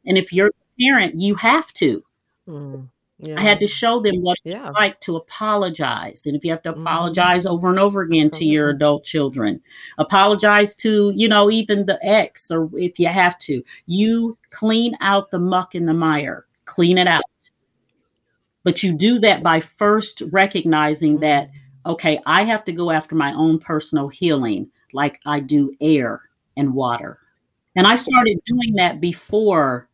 And 0.06 0.16
if 0.16 0.32
you're 0.32 0.50
a 0.50 0.80
parent 0.80 1.20
you 1.20 1.34
have 1.34 1.72
to. 1.74 2.04
Mm. 2.46 2.90
Yeah. 3.18 3.36
i 3.38 3.42
had 3.42 3.60
to 3.60 3.66
show 3.66 3.98
them 4.00 4.16
what 4.20 4.38
Yeah. 4.44 4.70
like 4.78 5.00
to 5.00 5.16
apologize. 5.16 6.26
And 6.26 6.36
if 6.36 6.44
you 6.44 6.50
have 6.50 6.62
to 6.64 6.72
Mhm. 6.72 6.82
apologize 6.82 7.46
over 7.46 7.70
and 7.70 7.78
over 7.78 8.02
again 8.02 8.28
to 8.30 8.44
your 8.44 8.68
adult 8.68 9.04
children, 9.04 9.62
apologize 9.96 10.74
to, 10.76 11.12
you 11.16 11.26
know, 11.26 11.50
even 11.50 11.86
the 11.86 11.98
ex, 12.06 12.50
or 12.50 12.68
if 12.74 12.98
you 13.00 13.06
have 13.08 13.38
to, 13.40 13.62
you 13.86 14.36
clean 14.50 14.96
out 15.00 15.30
the 15.30 15.38
muck 15.38 15.74
in 15.74 15.86
the 15.86 15.94
mire, 15.94 16.44
clean 16.66 16.98
it 16.98 17.06
out. 17.06 17.22
But 18.64 18.82
you 18.82 18.98
do 18.98 19.18
that 19.20 19.42
by 19.42 19.60
first 19.60 20.22
recognizing 20.30 21.20
that, 21.20 21.50
okay, 21.86 22.20
I 22.26 22.42
have 22.42 22.64
to 22.66 22.72
go 22.72 22.90
after 22.90 23.14
my 23.14 23.32
own 23.32 23.58
personal 23.60 24.08
healing 24.08 24.70
like 24.92 25.20
I 25.24 25.40
do 25.40 25.74
air 25.80 26.20
and 26.56 26.74
water. 26.74 27.18
And 27.76 27.86
I 27.86 27.96
started 27.96 28.38
doing 28.46 28.74
that 28.74 29.00
before 29.00 29.88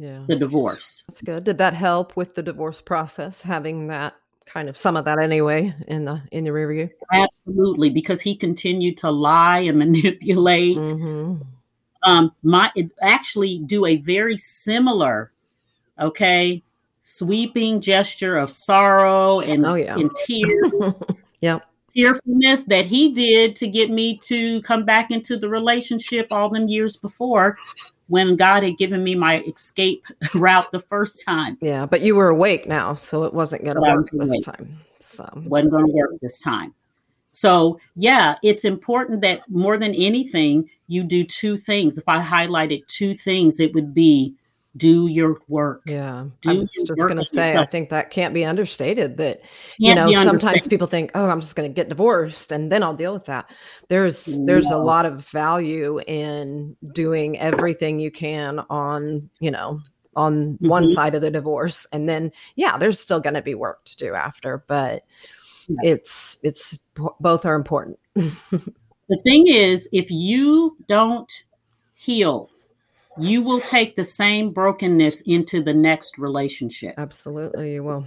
Yeah. 0.00 0.24
the 0.26 0.36
divorce. 0.36 1.04
That's 1.08 1.20
good. 1.20 1.44
Did 1.44 1.58
that 1.58 1.74
help 1.74 2.16
with 2.16 2.34
the 2.34 2.42
divorce 2.42 2.80
process? 2.80 3.42
Having 3.42 3.88
that 3.88 4.14
kind 4.46 4.68
of 4.70 4.76
some 4.76 4.96
of 4.96 5.04
that 5.04 5.18
anyway 5.22 5.74
in 5.86 6.06
the 6.06 6.22
in 6.32 6.44
the 6.44 6.52
rear 6.52 6.72
view. 6.72 6.88
Absolutely, 7.12 7.90
because 7.90 8.20
he 8.22 8.34
continued 8.34 8.96
to 8.98 9.10
lie 9.10 9.58
and 9.60 9.78
manipulate. 9.84 10.76
hmm 10.78 11.36
Um, 12.02 12.32
my 12.42 12.72
actually 13.02 13.58
do 13.58 13.84
a 13.84 13.96
very 13.96 14.38
similar, 14.38 15.32
okay, 16.00 16.62
sweeping 17.02 17.82
gesture 17.82 18.38
of 18.38 18.50
sorrow 18.50 19.40
and, 19.40 19.66
Oh, 19.66 19.74
yeah. 19.74 19.98
and 19.98 20.10
tears, 20.26 20.72
Yep. 21.42 21.62
tearfulness 21.94 22.64
that 22.64 22.86
he 22.86 23.12
did 23.12 23.54
to 23.56 23.66
get 23.68 23.90
me 23.90 24.18
to 24.24 24.62
come 24.62 24.84
back 24.86 25.10
into 25.10 25.36
the 25.36 25.48
relationship 25.50 26.26
all 26.30 26.48
them 26.48 26.68
years 26.68 26.96
before, 26.96 27.58
when 28.10 28.34
God 28.34 28.64
had 28.64 28.76
given 28.76 29.04
me 29.04 29.14
my 29.14 29.38
escape 29.42 30.04
route 30.34 30.70
the 30.72 30.80
first 30.80 31.24
time. 31.24 31.56
Yeah, 31.62 31.86
but 31.86 32.00
you 32.00 32.16
were 32.16 32.28
awake 32.28 32.66
now, 32.66 32.96
so 32.96 33.22
it 33.22 33.32
wasn't 33.32 33.64
going 33.64 33.76
to 33.76 33.80
work 33.80 34.04
this 34.10 34.28
awake. 34.28 34.44
time. 34.44 34.80
So 34.98 35.28
wasn't 35.44 35.70
going 35.70 35.86
to 35.86 35.92
work 35.92 36.10
this 36.20 36.40
time. 36.42 36.74
So, 37.30 37.78
yeah, 37.94 38.36
it's 38.42 38.64
important 38.64 39.20
that 39.20 39.48
more 39.48 39.78
than 39.78 39.94
anything, 39.94 40.68
you 40.88 41.04
do 41.04 41.22
two 41.22 41.56
things. 41.56 41.96
If 41.96 42.08
I 42.08 42.20
highlighted 42.20 42.84
two 42.88 43.14
things, 43.14 43.60
it 43.60 43.72
would 43.74 43.94
be 43.94 44.34
do 44.76 45.08
your 45.08 45.38
work. 45.48 45.82
yeah, 45.86 46.26
Do 46.42 46.50
I 46.50 46.54
was 46.54 46.68
just 46.72 46.94
going 46.96 47.16
to 47.16 47.24
say, 47.24 47.56
I 47.56 47.66
think 47.66 47.90
that 47.90 48.10
can't 48.10 48.32
be 48.32 48.44
understated. 48.44 49.16
That 49.16 49.40
you 49.78 49.94
know, 49.94 50.12
sometimes 50.24 50.66
people 50.66 50.86
think, 50.86 51.10
"Oh, 51.14 51.28
I'm 51.28 51.40
just 51.40 51.56
going 51.56 51.68
to 51.70 51.74
get 51.74 51.88
divorced 51.88 52.52
and 52.52 52.70
then 52.70 52.82
I'll 52.82 52.94
deal 52.94 53.12
with 53.12 53.24
that." 53.26 53.50
There's 53.88 54.26
there's 54.46 54.70
a 54.70 54.78
lot 54.78 55.06
of 55.06 55.26
value 55.28 56.00
in 56.06 56.76
doing 56.92 57.38
everything 57.38 57.98
you 57.98 58.10
can 58.10 58.60
on 58.70 59.28
you 59.40 59.50
know 59.50 59.80
on 60.16 60.56
one 60.60 60.86
Mhm. 60.86 60.94
side 60.94 61.14
of 61.14 61.22
the 61.22 61.30
divorce, 61.30 61.86
and 61.92 62.08
then 62.08 62.30
yeah, 62.56 62.76
there's 62.78 63.00
still 63.00 63.20
going 63.20 63.34
to 63.34 63.42
be 63.42 63.54
work 63.54 63.84
to 63.86 63.96
do 63.96 64.14
after, 64.14 64.64
but 64.68 65.04
Yes. 65.68 65.78
it's 65.82 66.36
it's 66.42 66.78
both 67.20 67.46
are 67.46 67.54
important. 67.54 67.98
the 68.14 69.20
thing 69.24 69.46
is, 69.46 69.88
if 69.92 70.10
you 70.10 70.76
don't 70.88 71.30
heal, 71.94 72.49
you 73.20 73.42
will 73.42 73.60
take 73.60 73.96
the 73.96 74.04
same 74.04 74.52
brokenness 74.52 75.22
into 75.22 75.62
the 75.62 75.74
next 75.74 76.18
relationship. 76.18 76.94
Absolutely, 76.98 77.74
you 77.74 77.84
will. 77.84 78.06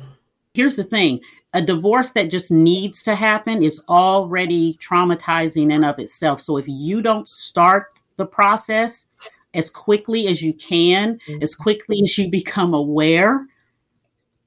Here's 0.54 0.78
the 0.78 0.84
thing 0.84 1.20
a 1.54 1.62
divorce 1.62 2.12
that 2.12 2.32
just 2.32 2.52
needs 2.52 3.04
to 3.04 3.16
happen 3.16 3.64
is 3.64 3.82
already 3.88 4.78
traumatizing 4.82 5.72
in 5.72 5.84
of 5.84 6.00
itself. 6.00 6.42
So 6.42 6.58
if 6.58 6.68
you 6.68 7.02
don't 7.02 7.28
start 7.28 8.00
the 8.18 8.26
process 8.26 9.08
as 9.54 9.70
quickly 9.70 10.28
as 10.28 10.42
you 10.42 10.54
can, 10.54 11.20
mm-hmm. 11.28 11.44
as 11.44 11.54
quickly 11.54 12.02
as 12.04 12.18
you 12.18 12.30
become 12.30 12.74
aware, 12.74 13.46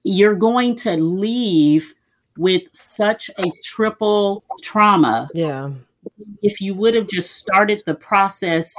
you're 0.03 0.35
going 0.35 0.75
to 0.77 0.97
leave 0.97 1.95
with 2.37 2.63
such 2.73 3.31
a 3.39 3.51
triple 3.63 4.45
trauma. 4.63 5.29
Yeah, 5.35 5.71
If 6.43 6.61
you 6.61 6.75
would 6.75 6.95
have 6.95 7.09
just 7.09 7.37
started 7.37 7.83
the 7.87 7.95
process, 7.95 8.75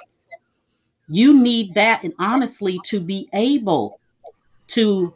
you 1.10 1.42
need 1.42 1.74
that, 1.76 2.04
and 2.04 2.14
honestly, 2.20 2.80
to 2.86 3.00
be 3.00 3.30
able 3.34 4.00
to 4.68 5.14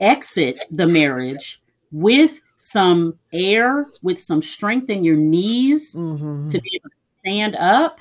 exit 0.00 0.58
the 0.70 0.86
marriage 0.86 1.60
with 1.92 2.40
some 2.56 3.18
air, 3.32 3.86
with 4.02 4.18
some 4.18 4.42
strength 4.42 4.88
in 4.88 5.04
your 5.04 5.16
knees 5.16 5.92
hmm 5.94 6.46
to 6.48 6.60
be 6.60 6.70
able 6.76 6.88
to 6.88 6.96
stand 7.20 7.56
up, 7.56 7.98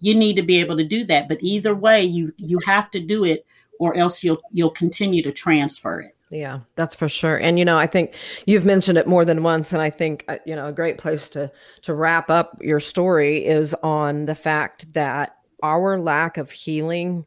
you 0.00 0.14
need 0.14 0.34
to 0.34 0.42
be 0.42 0.58
able 0.58 0.76
to 0.76 0.84
do 0.84 1.04
that. 1.06 1.28
But 1.28 1.38
either 1.40 1.74
way, 1.74 2.04
you 2.04 2.32
you 2.36 2.58
have 2.66 2.90
to 2.92 3.00
do 3.00 3.24
it, 3.24 3.46
or 3.78 3.96
else 3.96 4.22
you'll 4.22 4.42
you'll 4.52 4.70
continue 4.70 5.22
to 5.22 5.32
transfer 5.32 6.00
it. 6.00 6.14
Yeah, 6.30 6.60
that's 6.74 6.94
for 6.94 7.08
sure. 7.08 7.36
And 7.36 7.58
you 7.58 7.64
know, 7.64 7.78
I 7.78 7.86
think 7.86 8.14
you've 8.46 8.64
mentioned 8.64 8.98
it 8.98 9.06
more 9.06 9.24
than 9.24 9.42
once, 9.42 9.72
and 9.72 9.80
I 9.80 9.90
think 9.90 10.24
uh, 10.28 10.38
you 10.44 10.54
know 10.54 10.66
a 10.66 10.72
great 10.72 10.98
place 10.98 11.28
to 11.30 11.50
to 11.82 11.94
wrap 11.94 12.28
up 12.28 12.58
your 12.60 12.80
story 12.80 13.46
is 13.46 13.74
on 13.82 14.26
the 14.26 14.34
fact 14.34 14.92
that 14.92 15.37
our 15.62 15.98
lack 15.98 16.36
of 16.36 16.50
healing 16.50 17.24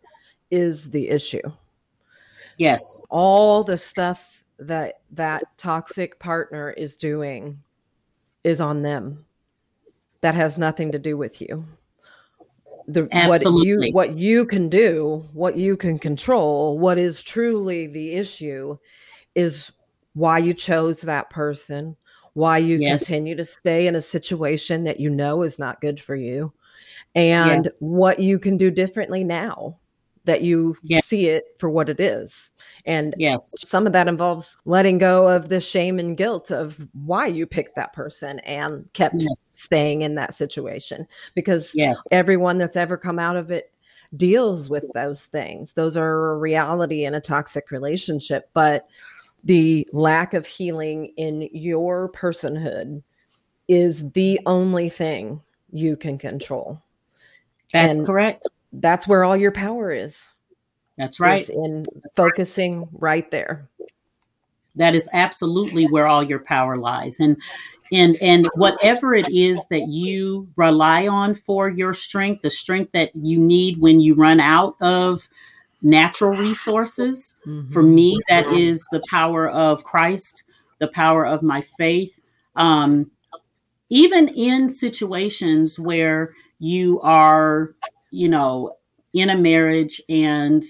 is 0.50 0.90
the 0.90 1.10
issue. 1.10 1.42
Yes, 2.58 3.02
All 3.10 3.64
the 3.64 3.78
stuff 3.78 4.44
that 4.60 5.02
that 5.12 5.44
toxic 5.58 6.20
partner 6.20 6.72
is 6.72 6.96
doing 6.96 7.64
is 8.44 8.62
on 8.62 8.82
them. 8.82 9.26
That 10.22 10.36
has 10.36 10.58
nothing 10.58 10.92
to 10.92 11.00
do 11.00 11.18
with 11.18 11.42
you. 11.42 11.66
The 12.88 13.04
what 13.28 13.44
you 13.66 13.92
what 13.94 14.18
you 14.18 14.46
can 14.46 14.70
do, 14.70 15.26
what 15.34 15.56
you 15.56 15.78
can 15.78 15.98
control, 15.98 16.78
what 16.78 16.98
is 16.98 17.24
truly 17.24 17.88
the 17.88 18.14
issue 18.14 18.78
is 19.36 19.72
why 20.14 20.38
you 20.40 20.54
chose 20.54 21.02
that 21.02 21.30
person, 21.30 21.96
why 22.34 22.58
you 22.58 22.80
Yes. 22.80 23.00
continue 23.00 23.36
to 23.36 23.46
stay 23.46 23.88
in 23.88 23.96
a 23.96 24.02
situation 24.02 24.84
that 24.84 25.00
you 25.00 25.10
know 25.10 25.42
is 25.42 25.58
not 25.58 25.82
good 25.82 26.00
for 26.00 26.16
you, 26.16 26.54
and 27.16 27.70
what 27.80 28.20
you 28.20 28.40
can 28.40 28.58
do 28.58 28.72
differently 28.72 29.24
now. 29.24 29.78
that 30.26 30.42
you 30.42 30.78
yes. 30.84 31.06
see 31.06 31.28
it 31.28 31.46
for 31.58 31.70
what 31.70 31.90
it 31.90 32.00
is. 32.00 32.52
And 32.86 33.16
yes, 33.18 33.56
some 33.68 33.88
of 33.88 33.94
that 33.94 34.08
involves 34.08 34.58
letting 34.66 34.98
go 34.98 35.28
of 35.28 35.50
the 35.50 35.60
shame 35.60 36.00
and 36.00 36.16
guilt 36.18 36.52
of 36.52 36.88
why 36.94 37.28
you 37.28 37.46
picked 37.46 37.76
that 37.76 37.94
person 37.94 38.40
and 38.40 38.92
kept 38.94 39.16
yes. 39.18 39.32
staying 39.50 40.02
in 40.02 40.16
that 40.16 40.34
situation. 40.34 41.08
Because 41.34 41.72
yes. 41.74 42.02
everyone 42.12 42.58
that's 42.58 42.76
ever 42.76 42.98
come 42.98 43.20
out 43.20 43.36
of 43.36 43.52
it 43.52 43.72
deals 44.16 44.70
with 44.70 44.86
those 44.94 45.26
things. 45.26 45.74
Those 45.74 45.98
are 45.98 46.34
a 46.34 46.38
reality 46.38 47.06
in 47.06 47.16
a 47.16 47.22
toxic 47.22 47.72
relationship. 47.72 48.50
But 48.54 48.88
the 49.44 49.88
lack 49.92 50.34
of 50.34 50.46
healing 50.46 51.14
in 51.18 51.50
your 51.52 52.12
personhood 52.12 53.02
is 53.68 54.12
the 54.12 54.40
only 54.46 54.90
thing 54.90 55.42
you 55.72 55.96
can 55.96 56.18
control. 56.18 56.82
That's 57.72 58.00
and 58.00 58.08
correct. 58.08 58.48
That's 58.74 59.08
where 59.08 59.24
all 59.24 59.38
your 59.38 59.52
power 59.52 59.92
is. 59.92 60.30
That's 60.98 61.20
right. 61.20 61.48
In 61.50 61.86
focusing 62.16 62.88
right 62.92 63.30
there. 63.32 63.68
That 64.76 64.96
is 64.96 65.10
absolutely 65.14 65.86
where 65.86 66.08
all 66.08 66.24
your 66.24 66.40
power 66.40 66.78
lies. 66.78 67.20
And 67.20 67.38
and 67.92 68.18
and 68.22 68.48
whatever 68.56 69.14
it 69.14 69.30
is 69.30 69.66
that 69.68 69.88
you 69.88 70.48
rely 70.56 71.08
on 71.08 71.36
for 71.36 71.70
your 71.70 71.94
strength, 71.94 72.42
the 72.42 72.50
strength 72.50 72.92
that 72.94 73.12
you 73.16 73.38
need 73.38 73.80
when 73.80 74.00
you 74.00 74.16
run 74.16 74.40
out 74.40 74.76
of 74.80 75.28
natural 75.82 76.32
resources. 76.32 77.36
Mm-hmm. 77.46 77.72
For 77.72 77.84
me, 77.84 78.18
that 78.30 78.48
is 78.48 78.88
the 78.92 79.02
power 79.10 79.50
of 79.50 79.84
Christ, 79.84 80.44
the 80.80 80.88
power 80.88 81.26
of 81.26 81.44
my 81.44 81.62
faith. 81.78 82.22
Um, 82.56 83.12
even 83.92 84.30
in 84.30 84.70
situations 84.70 85.78
where 85.78 86.34
you 86.60 87.00
are, 87.02 87.76
you 88.10 88.30
know, 88.30 88.78
in 89.14 89.30
a 89.30 89.38
marriage 89.38 90.02
and 90.10 90.64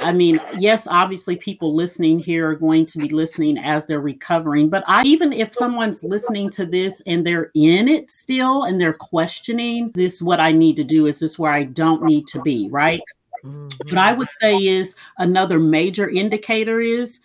I 0.00 0.12
mean, 0.12 0.40
yes, 0.58 0.88
obviously 0.90 1.36
people 1.36 1.72
listening 1.72 2.18
here 2.18 2.48
are 2.48 2.56
going 2.56 2.84
to 2.86 2.98
be 2.98 3.10
listening 3.10 3.58
as 3.58 3.86
they're 3.86 4.00
recovering, 4.00 4.70
but 4.70 4.82
I, 4.88 5.04
even 5.04 5.32
if 5.32 5.54
someone's 5.54 6.02
listening 6.02 6.50
to 6.50 6.66
this 6.66 7.00
and 7.06 7.24
they're 7.24 7.52
in 7.54 7.86
it 7.86 8.10
still 8.10 8.64
and 8.64 8.80
they're 8.80 8.92
questioning 8.92 9.92
this, 9.94 10.20
what 10.20 10.40
I 10.40 10.50
need 10.50 10.74
to 10.76 10.84
do, 10.84 11.06
is 11.06 11.20
this 11.20 11.38
where 11.38 11.52
I 11.52 11.62
don't 11.62 12.02
need 12.02 12.26
to 12.28 12.40
be, 12.40 12.68
right? 12.72 13.00
Mm-hmm. 13.44 13.94
What 13.94 13.98
I 13.98 14.14
would 14.14 14.30
say 14.30 14.56
is 14.56 14.96
another 15.18 15.60
major 15.60 16.08
indicator 16.08 16.80
is 16.80 17.20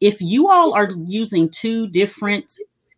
if 0.00 0.20
you 0.20 0.50
all 0.50 0.74
are 0.74 0.90
using 0.90 1.50
two 1.50 1.86
different 1.86 2.52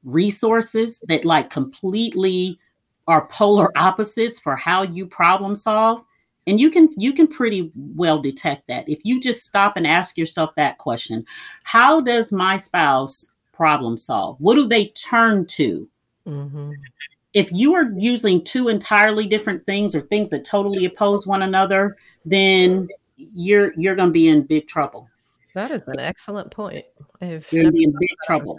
resources 0.04 1.02
that 1.08 1.24
like 1.24 1.50
completely 1.50 2.58
are 3.06 3.26
polar 3.26 3.76
opposites 3.76 4.38
for 4.38 4.56
how 4.56 4.82
you 4.82 5.06
problem 5.06 5.54
solve. 5.54 6.04
And 6.46 6.58
you 6.58 6.70
can 6.70 6.88
you 6.96 7.12
can 7.12 7.28
pretty 7.28 7.70
well 7.74 8.20
detect 8.20 8.66
that. 8.66 8.88
If 8.88 9.00
you 9.04 9.20
just 9.20 9.42
stop 9.42 9.76
and 9.76 9.86
ask 9.86 10.18
yourself 10.18 10.50
that 10.56 10.78
question 10.78 11.24
how 11.62 12.00
does 12.00 12.32
my 12.32 12.56
spouse 12.56 13.30
problem 13.52 13.96
solve? 13.96 14.40
What 14.40 14.54
do 14.54 14.66
they 14.66 14.86
turn 14.88 15.46
to? 15.46 15.88
Mm-hmm. 16.24 16.70
if 17.34 17.50
you 17.50 17.74
are 17.74 17.90
using 17.96 18.44
two 18.44 18.68
entirely 18.68 19.26
different 19.26 19.66
things 19.66 19.92
or 19.92 20.02
things 20.02 20.30
that 20.30 20.44
totally 20.44 20.84
oppose 20.84 21.26
one 21.26 21.42
another 21.42 21.96
then 22.24 22.86
you're 23.16 23.72
you're 23.76 23.94
going 23.94 24.08
to 24.08 24.12
be 24.12 24.28
in 24.28 24.42
big 24.42 24.66
trouble. 24.66 25.08
That 25.54 25.70
is 25.70 25.82
an 25.86 25.98
excellent 25.98 26.50
point. 26.50 26.84
I've 27.20 27.46
you're 27.52 27.64
going 27.64 27.72
to 27.72 27.76
be 27.76 27.84
in 27.84 27.92
big 27.98 28.10
trouble 28.24 28.58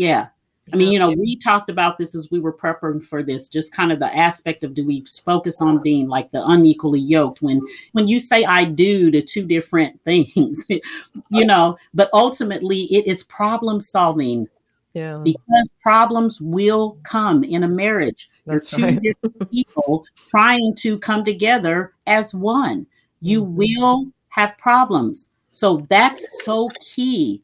yeah 0.00 0.28
I 0.72 0.76
mean, 0.76 0.92
you 0.92 0.98
know, 0.98 1.10
we 1.10 1.36
talked 1.36 1.70
about 1.70 1.98
this 1.98 2.14
as 2.14 2.30
we 2.30 2.38
were 2.38 2.52
preparing 2.52 3.00
for 3.00 3.22
this, 3.22 3.48
just 3.48 3.74
kind 3.74 3.90
of 3.90 3.98
the 3.98 4.16
aspect 4.16 4.62
of 4.64 4.74
do 4.74 4.84
we 4.84 5.04
focus 5.24 5.60
on 5.60 5.82
being 5.82 6.08
like 6.08 6.30
the 6.30 6.46
unequally 6.46 7.00
yoked 7.00 7.42
when 7.42 7.60
when 7.92 8.08
you 8.08 8.20
say 8.20 8.44
I 8.44 8.64
do 8.64 9.10
to 9.10 9.22
two 9.22 9.44
different 9.44 10.00
things, 10.04 10.64
you 10.68 11.44
know, 11.44 11.76
but 11.94 12.10
ultimately 12.12 12.84
it 12.94 13.06
is 13.06 13.24
problem 13.24 13.80
solving. 13.80 14.48
Yeah. 14.92 15.20
Because 15.22 15.70
problems 15.80 16.40
will 16.40 16.98
come 17.04 17.44
in 17.44 17.62
a 17.62 17.68
marriage. 17.68 18.28
That's 18.44 18.66
two 18.72 18.82
right. 18.82 19.00
different 19.00 19.50
people 19.52 20.04
trying 20.28 20.74
to 20.78 20.98
come 20.98 21.24
together 21.24 21.92
as 22.08 22.34
one. 22.34 22.88
You 23.20 23.44
mm-hmm. 23.44 23.56
will 23.56 24.06
have 24.30 24.58
problems. 24.58 25.28
So 25.52 25.86
that's 25.88 26.44
so 26.44 26.70
key 26.80 27.40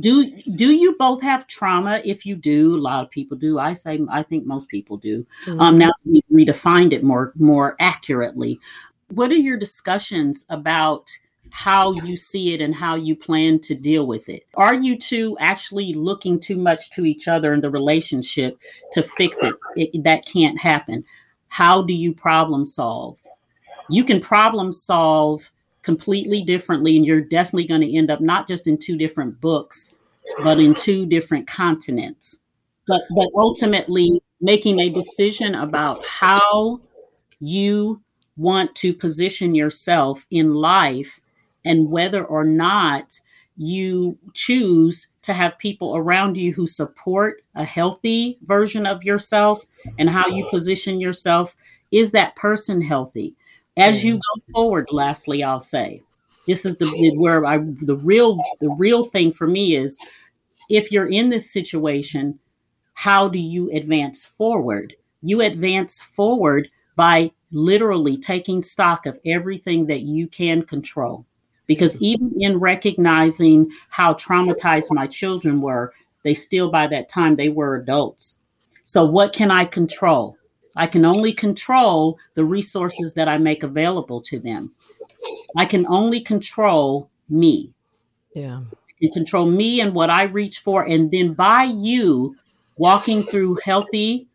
do 0.00 0.30
do 0.56 0.72
you 0.72 0.96
both 0.98 1.22
have 1.22 1.46
trauma? 1.46 2.00
If 2.04 2.26
you 2.26 2.36
do 2.36 2.76
a 2.76 2.80
lot 2.80 3.04
of 3.04 3.10
people 3.10 3.36
do. 3.36 3.58
I 3.58 3.72
say 3.72 4.00
i 4.10 4.22
think 4.22 4.46
most 4.46 4.68
people 4.68 4.96
do. 4.96 5.26
Mm-hmm. 5.46 5.60
um 5.60 5.78
now 5.78 5.90
we 6.04 6.22
redefined 6.32 6.92
it 6.92 7.04
more 7.04 7.32
more 7.36 7.76
accurately. 7.80 8.60
What 9.10 9.30
are 9.30 9.36
your 9.36 9.56
discussions 9.56 10.44
about 10.48 11.10
how 11.50 11.92
you 11.92 12.16
see 12.16 12.52
it 12.52 12.60
and 12.60 12.74
how 12.74 12.96
you 12.96 13.14
plan 13.14 13.60
to 13.60 13.76
deal 13.76 14.08
with 14.08 14.28
it? 14.28 14.44
Are 14.54 14.74
you 14.74 14.98
two 14.98 15.36
actually 15.38 15.94
looking 15.94 16.40
too 16.40 16.56
much 16.56 16.90
to 16.90 17.04
each 17.04 17.28
other 17.28 17.54
in 17.54 17.60
the 17.60 17.70
relationship 17.70 18.58
to 18.92 19.04
fix 19.04 19.40
it, 19.44 19.54
it 19.76 20.02
that 20.02 20.26
can't 20.26 20.58
happen. 20.58 21.04
How 21.46 21.82
do 21.82 21.92
you 21.92 22.12
problem 22.12 22.64
solve? 22.64 23.20
You 23.88 24.02
can 24.02 24.18
problem 24.18 24.72
solve 24.72 25.52
completely 25.84 26.42
differently 26.42 26.96
and 26.96 27.06
you're 27.06 27.20
definitely 27.20 27.66
going 27.66 27.80
to 27.80 27.96
end 27.96 28.10
up 28.10 28.20
not 28.20 28.48
just 28.48 28.66
in 28.66 28.76
two 28.78 28.96
different 28.96 29.40
books 29.40 29.94
but 30.42 30.58
in 30.58 30.74
two 30.74 31.06
different 31.06 31.46
continents. 31.46 32.40
But 32.86 33.02
but 33.14 33.28
ultimately 33.36 34.22
making 34.40 34.80
a 34.80 34.90
decision 34.90 35.54
about 35.54 36.04
how 36.04 36.80
you 37.40 38.02
want 38.36 38.74
to 38.76 38.92
position 38.92 39.54
yourself 39.54 40.26
in 40.30 40.54
life 40.54 41.20
and 41.64 41.90
whether 41.90 42.24
or 42.24 42.44
not 42.44 43.20
you 43.56 44.18
choose 44.34 45.08
to 45.22 45.32
have 45.32 45.58
people 45.58 45.96
around 45.96 46.36
you 46.36 46.52
who 46.52 46.66
support 46.66 47.42
a 47.54 47.64
healthy 47.64 48.36
version 48.42 48.84
of 48.84 49.04
yourself 49.04 49.64
and 49.98 50.10
how 50.10 50.26
you 50.26 50.46
position 50.50 51.00
yourself 51.00 51.56
is 51.92 52.12
that 52.12 52.34
person 52.34 52.82
healthy 52.82 53.34
as 53.76 54.04
you 54.04 54.16
mm. 54.16 54.20
go 54.20 54.52
forward, 54.52 54.88
lastly, 54.90 55.42
I'll 55.42 55.60
say 55.60 56.02
this 56.46 56.64
is 56.64 56.76
the 56.76 57.14
where 57.18 57.44
I 57.44 57.58
the 57.58 57.96
real 57.96 58.36
the 58.60 58.74
real 58.78 59.04
thing 59.04 59.32
for 59.32 59.46
me 59.46 59.76
is 59.76 59.98
if 60.68 60.92
you're 60.92 61.08
in 61.08 61.30
this 61.30 61.50
situation, 61.50 62.38
how 62.94 63.28
do 63.28 63.38
you 63.38 63.70
advance 63.70 64.24
forward? 64.24 64.94
You 65.22 65.40
advance 65.40 66.00
forward 66.02 66.68
by 66.96 67.32
literally 67.50 68.16
taking 68.16 68.62
stock 68.62 69.06
of 69.06 69.18
everything 69.24 69.86
that 69.86 70.02
you 70.02 70.26
can 70.26 70.62
control. 70.62 71.24
Because 71.66 72.00
even 72.02 72.34
in 72.38 72.58
recognizing 72.58 73.70
how 73.88 74.12
traumatized 74.14 74.88
my 74.90 75.06
children 75.06 75.62
were, 75.62 75.94
they 76.22 76.34
still 76.34 76.70
by 76.70 76.86
that 76.88 77.08
time 77.08 77.36
they 77.36 77.48
were 77.48 77.76
adults. 77.76 78.36
So 78.84 79.04
what 79.04 79.32
can 79.32 79.50
I 79.50 79.64
control? 79.64 80.36
I 80.76 80.86
can 80.86 81.04
only 81.04 81.32
control 81.32 82.18
the 82.34 82.44
resources 82.44 83.14
that 83.14 83.28
I 83.28 83.38
make 83.38 83.62
available 83.62 84.20
to 84.22 84.38
them. 84.38 84.70
I 85.56 85.66
can 85.66 85.86
only 85.86 86.20
control 86.20 87.10
me. 87.28 87.72
Yeah. 88.34 88.62
And 89.00 89.12
control 89.12 89.46
me 89.46 89.80
and 89.80 89.94
what 89.94 90.10
I 90.10 90.24
reach 90.24 90.60
for. 90.60 90.84
And 90.84 91.10
then 91.10 91.34
by 91.34 91.64
you 91.64 92.36
walking 92.78 93.22
through 93.22 93.58
healthy 93.64 94.26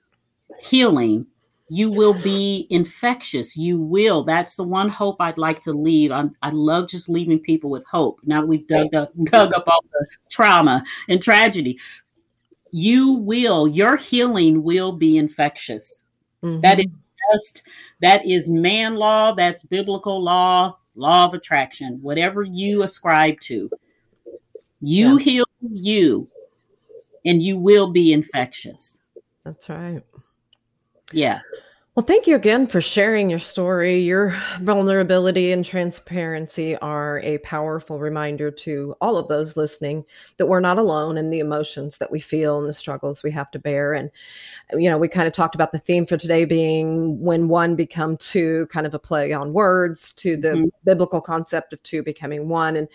healing, 0.62 1.26
you 1.70 1.90
will 1.90 2.20
be 2.24 2.68
infectious. 2.70 3.56
You 3.56 3.80
will. 3.80 4.24
That's 4.24 4.56
the 4.56 4.64
one 4.64 4.90
hope 4.90 5.18
I'd 5.20 5.38
like 5.38 5.62
to 5.62 5.74
leave. 5.74 6.12
I'm, 6.12 6.36
i 6.42 6.50
love 6.50 6.90
just 6.90 7.10
leaving 7.10 7.40
people 7.40 7.70
with 7.70 7.86
hope. 7.86 8.20
Now 8.26 8.44
we've 8.44 8.68
dug 8.68 8.94
up, 8.94 9.12
dug 9.26 9.54
up 9.54 9.66
all 9.68 9.84
the 9.92 10.08
trauma 10.30 10.84
and 11.08 11.22
tragedy. 11.22 11.80
You 12.72 13.14
will, 13.14 13.68
your 13.68 13.98
healing 13.98 14.64
will 14.64 14.92
be 14.92 15.18
infectious. 15.18 16.04
Mm-hmm. 16.44 16.62
That 16.62 16.80
is 16.80 16.88
just 17.34 17.64
that 18.02 18.26
is 18.26 18.50
man 18.50 18.96
law, 18.96 19.34
that's 19.34 19.64
biblical 19.64 20.22
law, 20.22 20.78
law 20.96 21.26
of 21.26 21.34
attraction, 21.34 22.00
whatever 22.02 22.44
you 22.44 22.84
ascribe 22.84 23.40
to. 23.42 23.70
You 24.82 25.18
yeah. 25.18 25.24
heal 25.24 25.46
you 25.62 26.28
and 27.26 27.44
you 27.44 27.58
will 27.58 27.92
be 27.92 28.14
infectious. 28.14 29.02
That's 29.44 29.68
right. 29.70 30.04
Yeah. 31.12 31.42
Well, 31.96 32.06
thank 32.06 32.28
you 32.28 32.36
again 32.36 32.68
for 32.68 32.80
sharing 32.80 33.32
your 33.32 33.40
story. 33.40 34.00
Your 34.00 34.40
vulnerability 34.62 35.52
and 35.52 35.66
transparency 35.66 36.78
are 36.78 37.20
a 37.22 37.40
powerful 37.40 38.00
reminder 38.00 38.52
to 38.52 38.96
all 39.02 39.18
of 39.18 39.28
those 39.28 39.58
listening 39.58 40.06
that 40.38 40.46
we're 40.46 40.60
not 40.60 40.78
alone 40.78 41.18
in 41.18 41.32
the 41.32 41.40
emotions 41.40 41.98
that 41.98 42.12
we 42.12 42.20
feel 42.20 42.60
and 42.60 42.70
the 42.70 42.74
struggles 42.74 43.24
we 43.24 43.32
have 43.32 43.50
to 43.52 43.60
bear. 43.60 43.94
And, 43.94 44.12
you 44.72 44.88
know, 44.88 45.00
we 45.00 45.08
kind 45.08 45.28
of 45.28 45.34
talked 45.34 45.56
about 45.56 45.72
the 45.72 45.80
theme 45.80 46.06
for 46.06 46.16
today 46.16 46.46
being 46.46 47.20
when 47.20 47.48
one 47.48 47.76
become 47.76 48.18
two, 48.18 48.68
kind 48.72 48.86
of 48.86 48.94
a 48.94 49.00
play 49.00 49.34
on 49.34 49.52
words 49.52 50.14
to 50.14 50.38
the 50.38 50.50
mm-hmm. 50.50 50.68
biblical 50.86 51.22
concept 51.22 51.74
of 51.74 51.82
two 51.82 52.04
becoming 52.04 52.48
one. 52.48 52.76
And, 52.76 52.88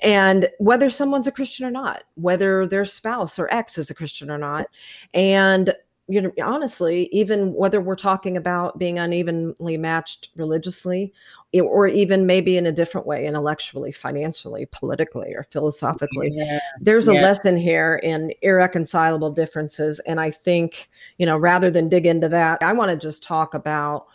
and 0.00 0.48
whether 0.58 0.88
someone's 0.88 1.26
a 1.26 1.32
Christian 1.32 1.66
or 1.66 1.70
not, 1.70 2.04
whether 2.14 2.66
their 2.66 2.86
spouse 2.86 3.38
or 3.38 3.52
ex 3.54 3.76
is 3.76 3.90
a 3.90 3.94
Christian 3.94 4.30
or 4.30 4.38
not. 4.38 4.66
And 5.12 5.74
you 6.08 6.22
know, 6.22 6.32
honestly, 6.42 7.08
even 7.12 7.52
whether 7.52 7.82
we're 7.82 7.94
talking 7.94 8.36
about 8.36 8.78
being 8.78 8.98
unevenly 8.98 9.76
matched 9.76 10.30
religiously, 10.36 11.12
or 11.52 11.86
even 11.86 12.24
maybe 12.26 12.56
in 12.56 12.64
a 12.64 12.72
different 12.72 13.06
way, 13.06 13.26
intellectually, 13.26 13.92
financially, 13.92 14.66
politically, 14.72 15.34
or 15.34 15.42
philosophically, 15.50 16.30
yeah. 16.32 16.60
there's 16.80 17.08
a 17.08 17.14
yeah. 17.14 17.22
lesson 17.22 17.58
here 17.58 17.96
in 18.02 18.32
irreconcilable 18.40 19.30
differences. 19.32 20.00
And 20.00 20.18
I 20.18 20.30
think, 20.30 20.88
you 21.18 21.26
know, 21.26 21.36
rather 21.36 21.70
than 21.70 21.90
dig 21.90 22.06
into 22.06 22.28
that, 22.30 22.62
I 22.62 22.72
want 22.72 22.90
to 22.90 22.96
just 22.96 23.22
talk 23.22 23.52
about 23.52 24.06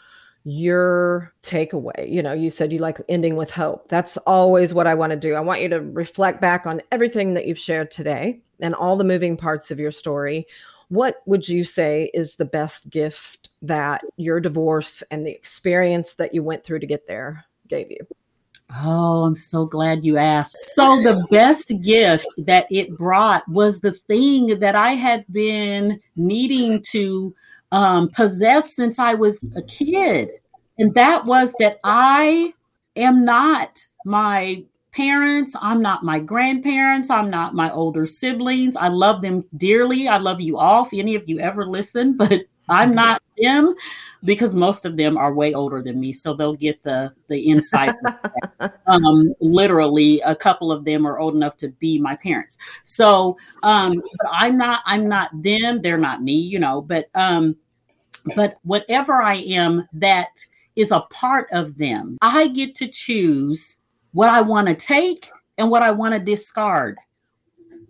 your 0.45 1.31
takeaway. 1.43 2.11
You 2.11 2.23
know, 2.23 2.33
you 2.33 2.49
said 2.49 2.73
you 2.73 2.79
like 2.79 2.99
ending 3.07 3.35
with 3.35 3.51
hope. 3.51 3.87
That's 3.87 4.17
always 4.17 4.73
what 4.73 4.87
I 4.87 4.95
want 4.95 5.11
to 5.11 5.15
do. 5.15 5.35
I 5.35 5.41
want 5.41 5.61
you 5.61 5.69
to 5.69 5.79
reflect 5.79 6.41
back 6.41 6.65
on 6.65 6.81
everything 6.91 7.35
that 7.35 7.45
you've 7.45 7.59
shared 7.59 7.91
today 7.91 8.41
and 8.59 8.73
all 8.73 8.97
the 8.97 9.03
moving 9.03 9.37
parts 9.37 9.69
of 9.69 9.79
your 9.79 9.91
story 9.91 10.47
what 10.93 11.23
would 11.25 11.47
you 11.47 11.63
say 11.63 12.11
is 12.13 12.35
the 12.35 12.45
best 12.45 12.87
gift 12.87 13.49
that 13.63 14.03
your 14.17 14.39
divorce 14.39 15.01
and 15.09 15.25
the 15.25 15.31
experience 15.31 16.13
that 16.15 16.35
you 16.35 16.43
went 16.43 16.63
through 16.63 16.79
to 16.79 16.85
get 16.85 17.07
there 17.07 17.45
gave 17.67 17.89
you? 17.89 17.97
Oh, 18.75 19.23
I'm 19.23 19.35
so 19.35 19.65
glad 19.65 20.03
you 20.03 20.17
asked. 20.17 20.55
So, 20.75 21.01
the 21.01 21.25
best 21.31 21.73
gift 21.81 22.27
that 22.37 22.67
it 22.69 22.95
brought 22.97 23.47
was 23.49 23.81
the 23.81 23.93
thing 24.07 24.59
that 24.59 24.75
I 24.75 24.91
had 24.91 25.25
been 25.31 25.99
needing 26.15 26.83
to 26.91 27.33
um, 27.71 28.09
possess 28.09 28.75
since 28.75 28.99
I 28.99 29.15
was 29.15 29.47
a 29.55 29.63
kid. 29.63 30.29
And 30.77 30.93
that 30.93 31.25
was 31.25 31.55
that 31.57 31.79
I 31.83 32.53
am 32.95 33.25
not 33.25 33.79
my 34.05 34.63
parents. 34.93 35.55
I'm 35.59 35.81
not 35.81 36.03
my 36.03 36.19
grandparents. 36.19 37.09
I'm 37.09 37.29
not 37.29 37.55
my 37.55 37.71
older 37.71 38.07
siblings. 38.07 38.75
I 38.75 38.87
love 38.87 39.21
them 39.21 39.43
dearly. 39.57 40.07
I 40.07 40.17
love 40.17 40.39
you 40.39 40.57
all. 40.57 40.85
If 40.85 40.93
any 40.93 41.15
of 41.15 41.27
you 41.27 41.39
ever 41.39 41.65
listen, 41.65 42.15
but 42.17 42.41
I'm 42.69 42.95
not 42.95 43.21
them 43.37 43.75
because 44.23 44.55
most 44.55 44.85
of 44.85 44.95
them 44.95 45.17
are 45.17 45.33
way 45.33 45.53
older 45.53 45.81
than 45.81 45.99
me, 45.99 46.13
so 46.13 46.33
they'll 46.33 46.55
get 46.55 46.81
the 46.83 47.11
the 47.27 47.39
insight. 47.39 47.95
um, 48.87 49.33
literally, 49.41 50.21
a 50.21 50.35
couple 50.35 50.71
of 50.71 50.85
them 50.85 51.05
are 51.05 51.19
old 51.19 51.35
enough 51.35 51.57
to 51.57 51.69
be 51.69 51.99
my 51.99 52.15
parents. 52.15 52.57
So, 52.83 53.37
um, 53.63 53.93
but 53.93 54.29
I'm 54.31 54.57
not. 54.57 54.81
I'm 54.85 55.09
not 55.09 55.29
them. 55.33 55.81
They're 55.81 55.97
not 55.97 56.23
me. 56.23 56.35
You 56.35 56.59
know. 56.59 56.81
But 56.81 57.09
um, 57.15 57.57
but 58.35 58.57
whatever 58.63 59.21
I 59.21 59.35
am, 59.35 59.87
that 59.93 60.29
is 60.75 60.91
a 60.91 61.01
part 61.01 61.47
of 61.51 61.77
them. 61.77 62.17
I 62.21 62.47
get 62.47 62.75
to 62.75 62.87
choose 62.87 63.75
what 64.13 64.29
I 64.29 64.41
want 64.41 64.67
to 64.67 64.75
take 64.75 65.29
and 65.57 65.69
what 65.69 65.83
I 65.83 65.91
want 65.91 66.13
to 66.13 66.19
discard. 66.19 66.97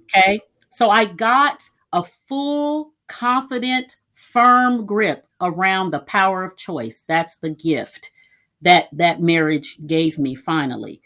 Okay. 0.04 0.42
So 0.70 0.90
I 0.90 1.06
got 1.06 1.62
a 1.94 2.04
full, 2.04 2.92
confident, 3.08 3.98
firm 4.14 4.86
grip 4.86 5.28
around 5.42 5.92
the 5.92 6.00
power 6.00 6.44
of 6.44 6.58
choice. 6.58 7.04
That's 7.08 7.38
the 7.38 7.52
gift 7.52 8.12
that 8.62 8.88
that 8.94 9.22
marriage 9.22 9.78
gave 9.86 10.18
me 10.18 10.36
finally. 10.36 11.02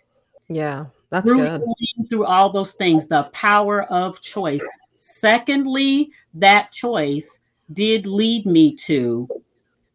Yeah, 0.47 0.85
that's 1.09 1.27
through, 1.27 1.39
good. 1.39 1.63
Through 2.09 2.25
all 2.25 2.49
those 2.51 2.73
things, 2.73 3.07
the 3.07 3.23
power 3.33 3.83
of 3.83 4.21
choice. 4.21 4.65
Secondly, 4.95 6.11
that 6.35 6.71
choice 6.71 7.39
did 7.73 8.07
lead 8.07 8.45
me 8.45 8.73
to 8.75 9.27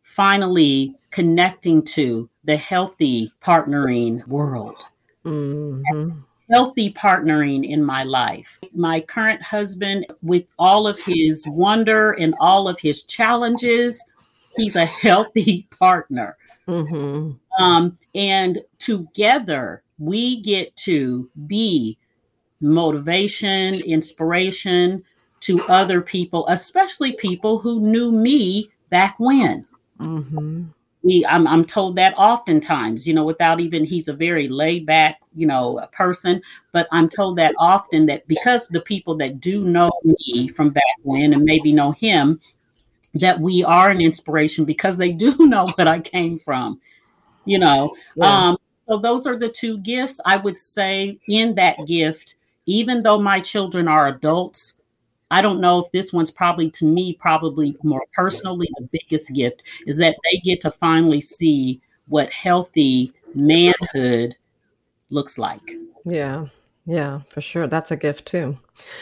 finally 0.03 0.95
connecting 1.11 1.83
to 1.83 2.29
the 2.45 2.57
healthy 2.57 3.33
partnering 3.43 4.27
world. 4.27 4.85
Mm-hmm. 5.25 6.19
Healthy 6.51 6.93
partnering 6.93 7.69
in 7.69 7.83
my 7.83 8.05
life. 8.05 8.59
My 8.75 9.01
current 9.01 9.43
husband, 9.43 10.07
with 10.23 10.45
all 10.59 10.87
of 10.87 10.99
his 11.03 11.47
wonder 11.47 12.13
and 12.13 12.35
all 12.41 12.69
of 12.69 12.79
his 12.81 13.05
challenges, 13.05 14.03
he's 14.57 14.77
a 14.77 14.85
healthy 14.85 15.67
partner. 15.79 16.37
Mm-hmm. 16.69 17.63
Um, 17.63 17.99
and 18.15 18.63
together, 18.79 19.83
we 19.99 20.41
get 20.41 20.75
to 20.77 21.31
be 21.47 21.97
motivation, 22.61 23.75
inspiration 23.75 25.03
to 25.41 25.61
other 25.63 26.01
people, 26.01 26.47
especially 26.49 27.13
people 27.13 27.59
who 27.59 27.81
knew 27.81 28.13
me 28.13 28.71
back 28.91 29.19
when. 29.19 29.67
Mm-hmm 29.99 30.65
we 31.03 31.25
I'm, 31.27 31.47
I'm 31.47 31.65
told 31.65 31.97
that 31.97 32.15
oftentimes 32.17 33.07
you 33.07 33.15
know 33.15 33.25
without 33.25 33.61
even 33.61 33.85
he's 33.85 34.09
a 34.09 34.13
very 34.13 34.49
laid 34.49 34.87
back 34.87 35.21
you 35.35 35.47
know 35.47 35.85
person 35.93 36.41
but 36.73 36.89
i'm 36.93 37.09
told 37.09 37.39
that 37.39 37.55
often 37.59 38.07
that 38.07 38.27
because 38.29 38.69
the 38.69 38.81
people 38.81 39.17
that 39.17 39.41
do 39.41 39.65
know 39.65 39.91
me 40.05 40.49
from 40.49 40.71
back 40.71 40.83
when 41.03 41.33
and 41.33 41.45
maybe 41.45 41.73
know 41.73 41.93
him 41.93 42.41
that 43.15 43.41
we 43.41 43.63
are 43.63 43.91
an 43.91 44.01
inspiration 44.01 44.65
because 44.65 44.97
they 44.97 45.13
do 45.13 45.35
know 45.41 45.67
what 45.77 45.89
i 45.89 46.01
came 46.01 46.39
from 46.39 46.81
you 47.45 47.59
know 47.59 47.95
yeah. 48.17 48.49
um 48.49 48.57
so 48.89 48.99
those 48.99 49.27
are 49.27 49.37
the 49.37 49.49
two 49.49 49.79
gifts 49.79 50.21
i 50.27 50.37
would 50.37 50.57
say 50.57 51.19
in 51.29 51.55
that 51.55 51.77
gift 51.87 52.37
even 52.67 53.03
though 53.03 53.19
my 53.21 53.41
children 53.41 53.89
are 53.89 54.07
adults 54.07 54.75
I 55.33 55.41
don't 55.41 55.61
know 55.61 55.79
if 55.79 55.91
this 55.93 56.13
one's 56.13 56.31
probably 56.31 56.71
to 56.73 56.85
me, 56.85 57.15
probably 57.15 57.77
more 57.83 58.05
personally, 58.13 58.69
the 58.77 58.89
biggest 58.93 59.33
gift 59.33 59.63
is 59.87 59.97
that 59.97 60.17
they 60.25 60.39
get 60.39 60.61
to 60.61 60.71
finally 60.71 61.23
see 61.23 61.81
what 62.07 62.31
healthy 62.31 63.13
manhood 63.35 64.37
looks 65.11 65.39
like. 65.39 65.73
Yeah. 66.05 66.47
Yeah, 66.85 67.21
for 67.29 67.41
sure. 67.41 67.67
That's 67.67 67.93
a 67.93 67.97
gift 67.97 68.27
too. 68.27 68.59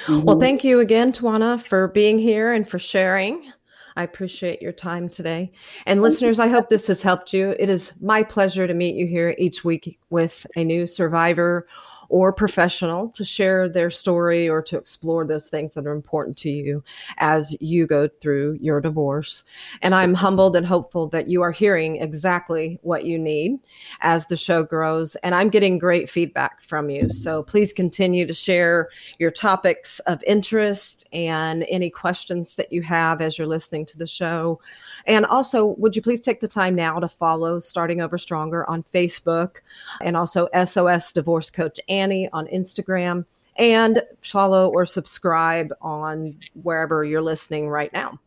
Mm-hmm. 0.07 0.23
Well, 0.23 0.39
thank 0.39 0.63
you 0.63 0.81
again, 0.81 1.13
Twoana, 1.13 1.61
for 1.61 1.89
being 1.89 2.19
here 2.19 2.53
and 2.53 2.69
for 2.69 2.79
sharing. 2.79 3.53
I 3.97 4.05
appreciate 4.05 4.63
your 4.63 4.73
time 4.73 5.09
today. 5.09 5.51
And 5.87 6.01
listeners, 6.01 6.39
I 6.39 6.49
hope 6.49 6.69
this 6.69 6.87
has 6.87 7.03
helped 7.03 7.33
you. 7.33 7.57
It 7.59 7.69
is 7.69 7.93
my 8.01 8.23
pleasure 8.23 8.67
to 8.67 8.75
meet 8.75 8.95
you 8.95 9.07
here 9.07 9.35
each 9.37 9.65
week 9.65 9.99
with 10.11 10.47
a 10.57 10.65
new 10.65 10.87
survivor 10.87 11.67
or 12.11 12.33
professional 12.33 13.09
to 13.09 13.25
share 13.25 13.69
their 13.69 13.89
story 13.89 14.49
or 14.49 14.61
to 14.61 14.77
explore 14.77 15.25
those 15.25 15.49
things 15.49 15.73
that 15.75 15.87
are 15.87 15.93
important 15.93 16.37
to 16.37 16.51
you 16.51 16.83
as 17.19 17.57
you 17.61 17.87
go 17.87 18.09
through 18.21 18.59
your 18.61 18.81
divorce. 18.81 19.45
And 19.81 19.95
I'm 19.95 20.13
humbled 20.13 20.57
and 20.57 20.67
hopeful 20.67 21.09
that 21.11 21.29
you 21.29 21.41
are 21.43 21.53
hearing 21.53 21.97
exactly 21.97 22.81
what 22.83 23.05
you 23.05 23.17
need 23.17 23.61
as 24.01 24.27
the 24.27 24.37
show 24.37 24.65
grows. 24.65 25.15
And 25.23 25.37
I'm 25.37 25.51
getting 25.51 25.79
great 25.79 26.11
feedback 26.11 26.63
from 26.63 26.91
you. 26.91 27.11
So 27.11 27.45
please 27.45 27.73
continue 27.73 28.27
to 28.27 28.35
share 28.35 28.89
your 29.21 29.31
topics 29.31 30.01
of 30.01 30.23
interest 30.25 31.07
and 31.13 31.65
any 31.69 31.91
questions 31.91 32.57
that 32.57 32.73
you 32.73 32.83
have 32.83 33.21
as 33.21 33.39
you're 33.39 33.47
listening 33.47 33.87
to 33.87 33.99
the 33.99 34.07
show. 34.07 34.61
And 35.07 35.27
also, 35.27 35.67
would 35.79 35.97
you 35.97 36.03
please 36.03 36.21
take 36.21 36.41
the 36.41 36.49
time 36.49 36.75
now 36.75 36.99
to 36.99 37.09
follow 37.09 37.59
Starting 37.59 38.01
Over 38.01 38.19
Stronger 38.19 38.69
on 38.69 38.83
Facebook 38.83 39.59
and 40.01 40.17
also 40.17 40.49
SOS 40.65 41.13
Divorce 41.13 41.51
Coach 41.51 41.81
Annie 41.89 42.29
on 42.33 42.47
Instagram 42.49 43.25
and 43.57 44.03
follow 44.23 44.71
or 44.71 44.87
subscribe 44.87 45.73
on 45.83 46.37
wherever 46.63 47.05
you're 47.05 47.23
listening 47.23 47.69
right 47.69 47.93
now. 47.93 48.19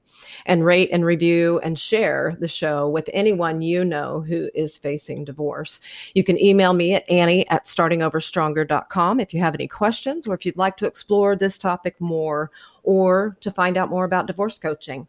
And 0.45 0.63
rate 0.63 0.89
and 0.93 1.03
review 1.03 1.59
and 1.63 1.77
share 1.77 2.37
the 2.39 2.47
show 2.47 2.87
with 2.87 3.09
anyone 3.13 3.61
you 3.61 3.83
know 3.83 4.21
who 4.21 4.49
is 4.53 4.77
facing 4.77 5.25
divorce. 5.25 5.79
You 6.13 6.23
can 6.23 6.39
email 6.39 6.73
me 6.73 6.93
at 6.93 7.09
Annie 7.09 7.49
at 7.49 7.65
startingoverstronger.com 7.65 9.19
if 9.19 9.33
you 9.33 9.39
have 9.39 9.55
any 9.55 9.67
questions 9.67 10.27
or 10.27 10.35
if 10.35 10.45
you'd 10.45 10.55
like 10.55 10.77
to 10.77 10.85
explore 10.85 11.35
this 11.35 11.57
topic 11.57 11.99
more 11.99 12.51
or 12.83 13.35
to 13.41 13.51
find 13.51 13.75
out 13.75 13.89
more 13.89 14.05
about 14.05 14.27
divorce 14.27 14.59
coaching. 14.59 15.07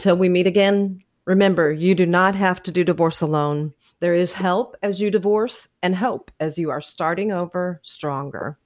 Till 0.00 0.16
we 0.16 0.30
meet 0.30 0.46
again, 0.46 1.00
remember 1.26 1.70
you 1.70 1.94
do 1.94 2.06
not 2.06 2.34
have 2.34 2.62
to 2.62 2.72
do 2.72 2.84
divorce 2.84 3.20
alone. 3.20 3.74
There 4.00 4.14
is 4.14 4.32
help 4.32 4.74
as 4.82 4.98
you 4.98 5.10
divorce 5.10 5.68
and 5.82 5.94
hope 5.94 6.30
as 6.40 6.56
you 6.56 6.70
are 6.70 6.80
starting 6.80 7.32
over 7.32 7.82
stronger. 7.82 8.58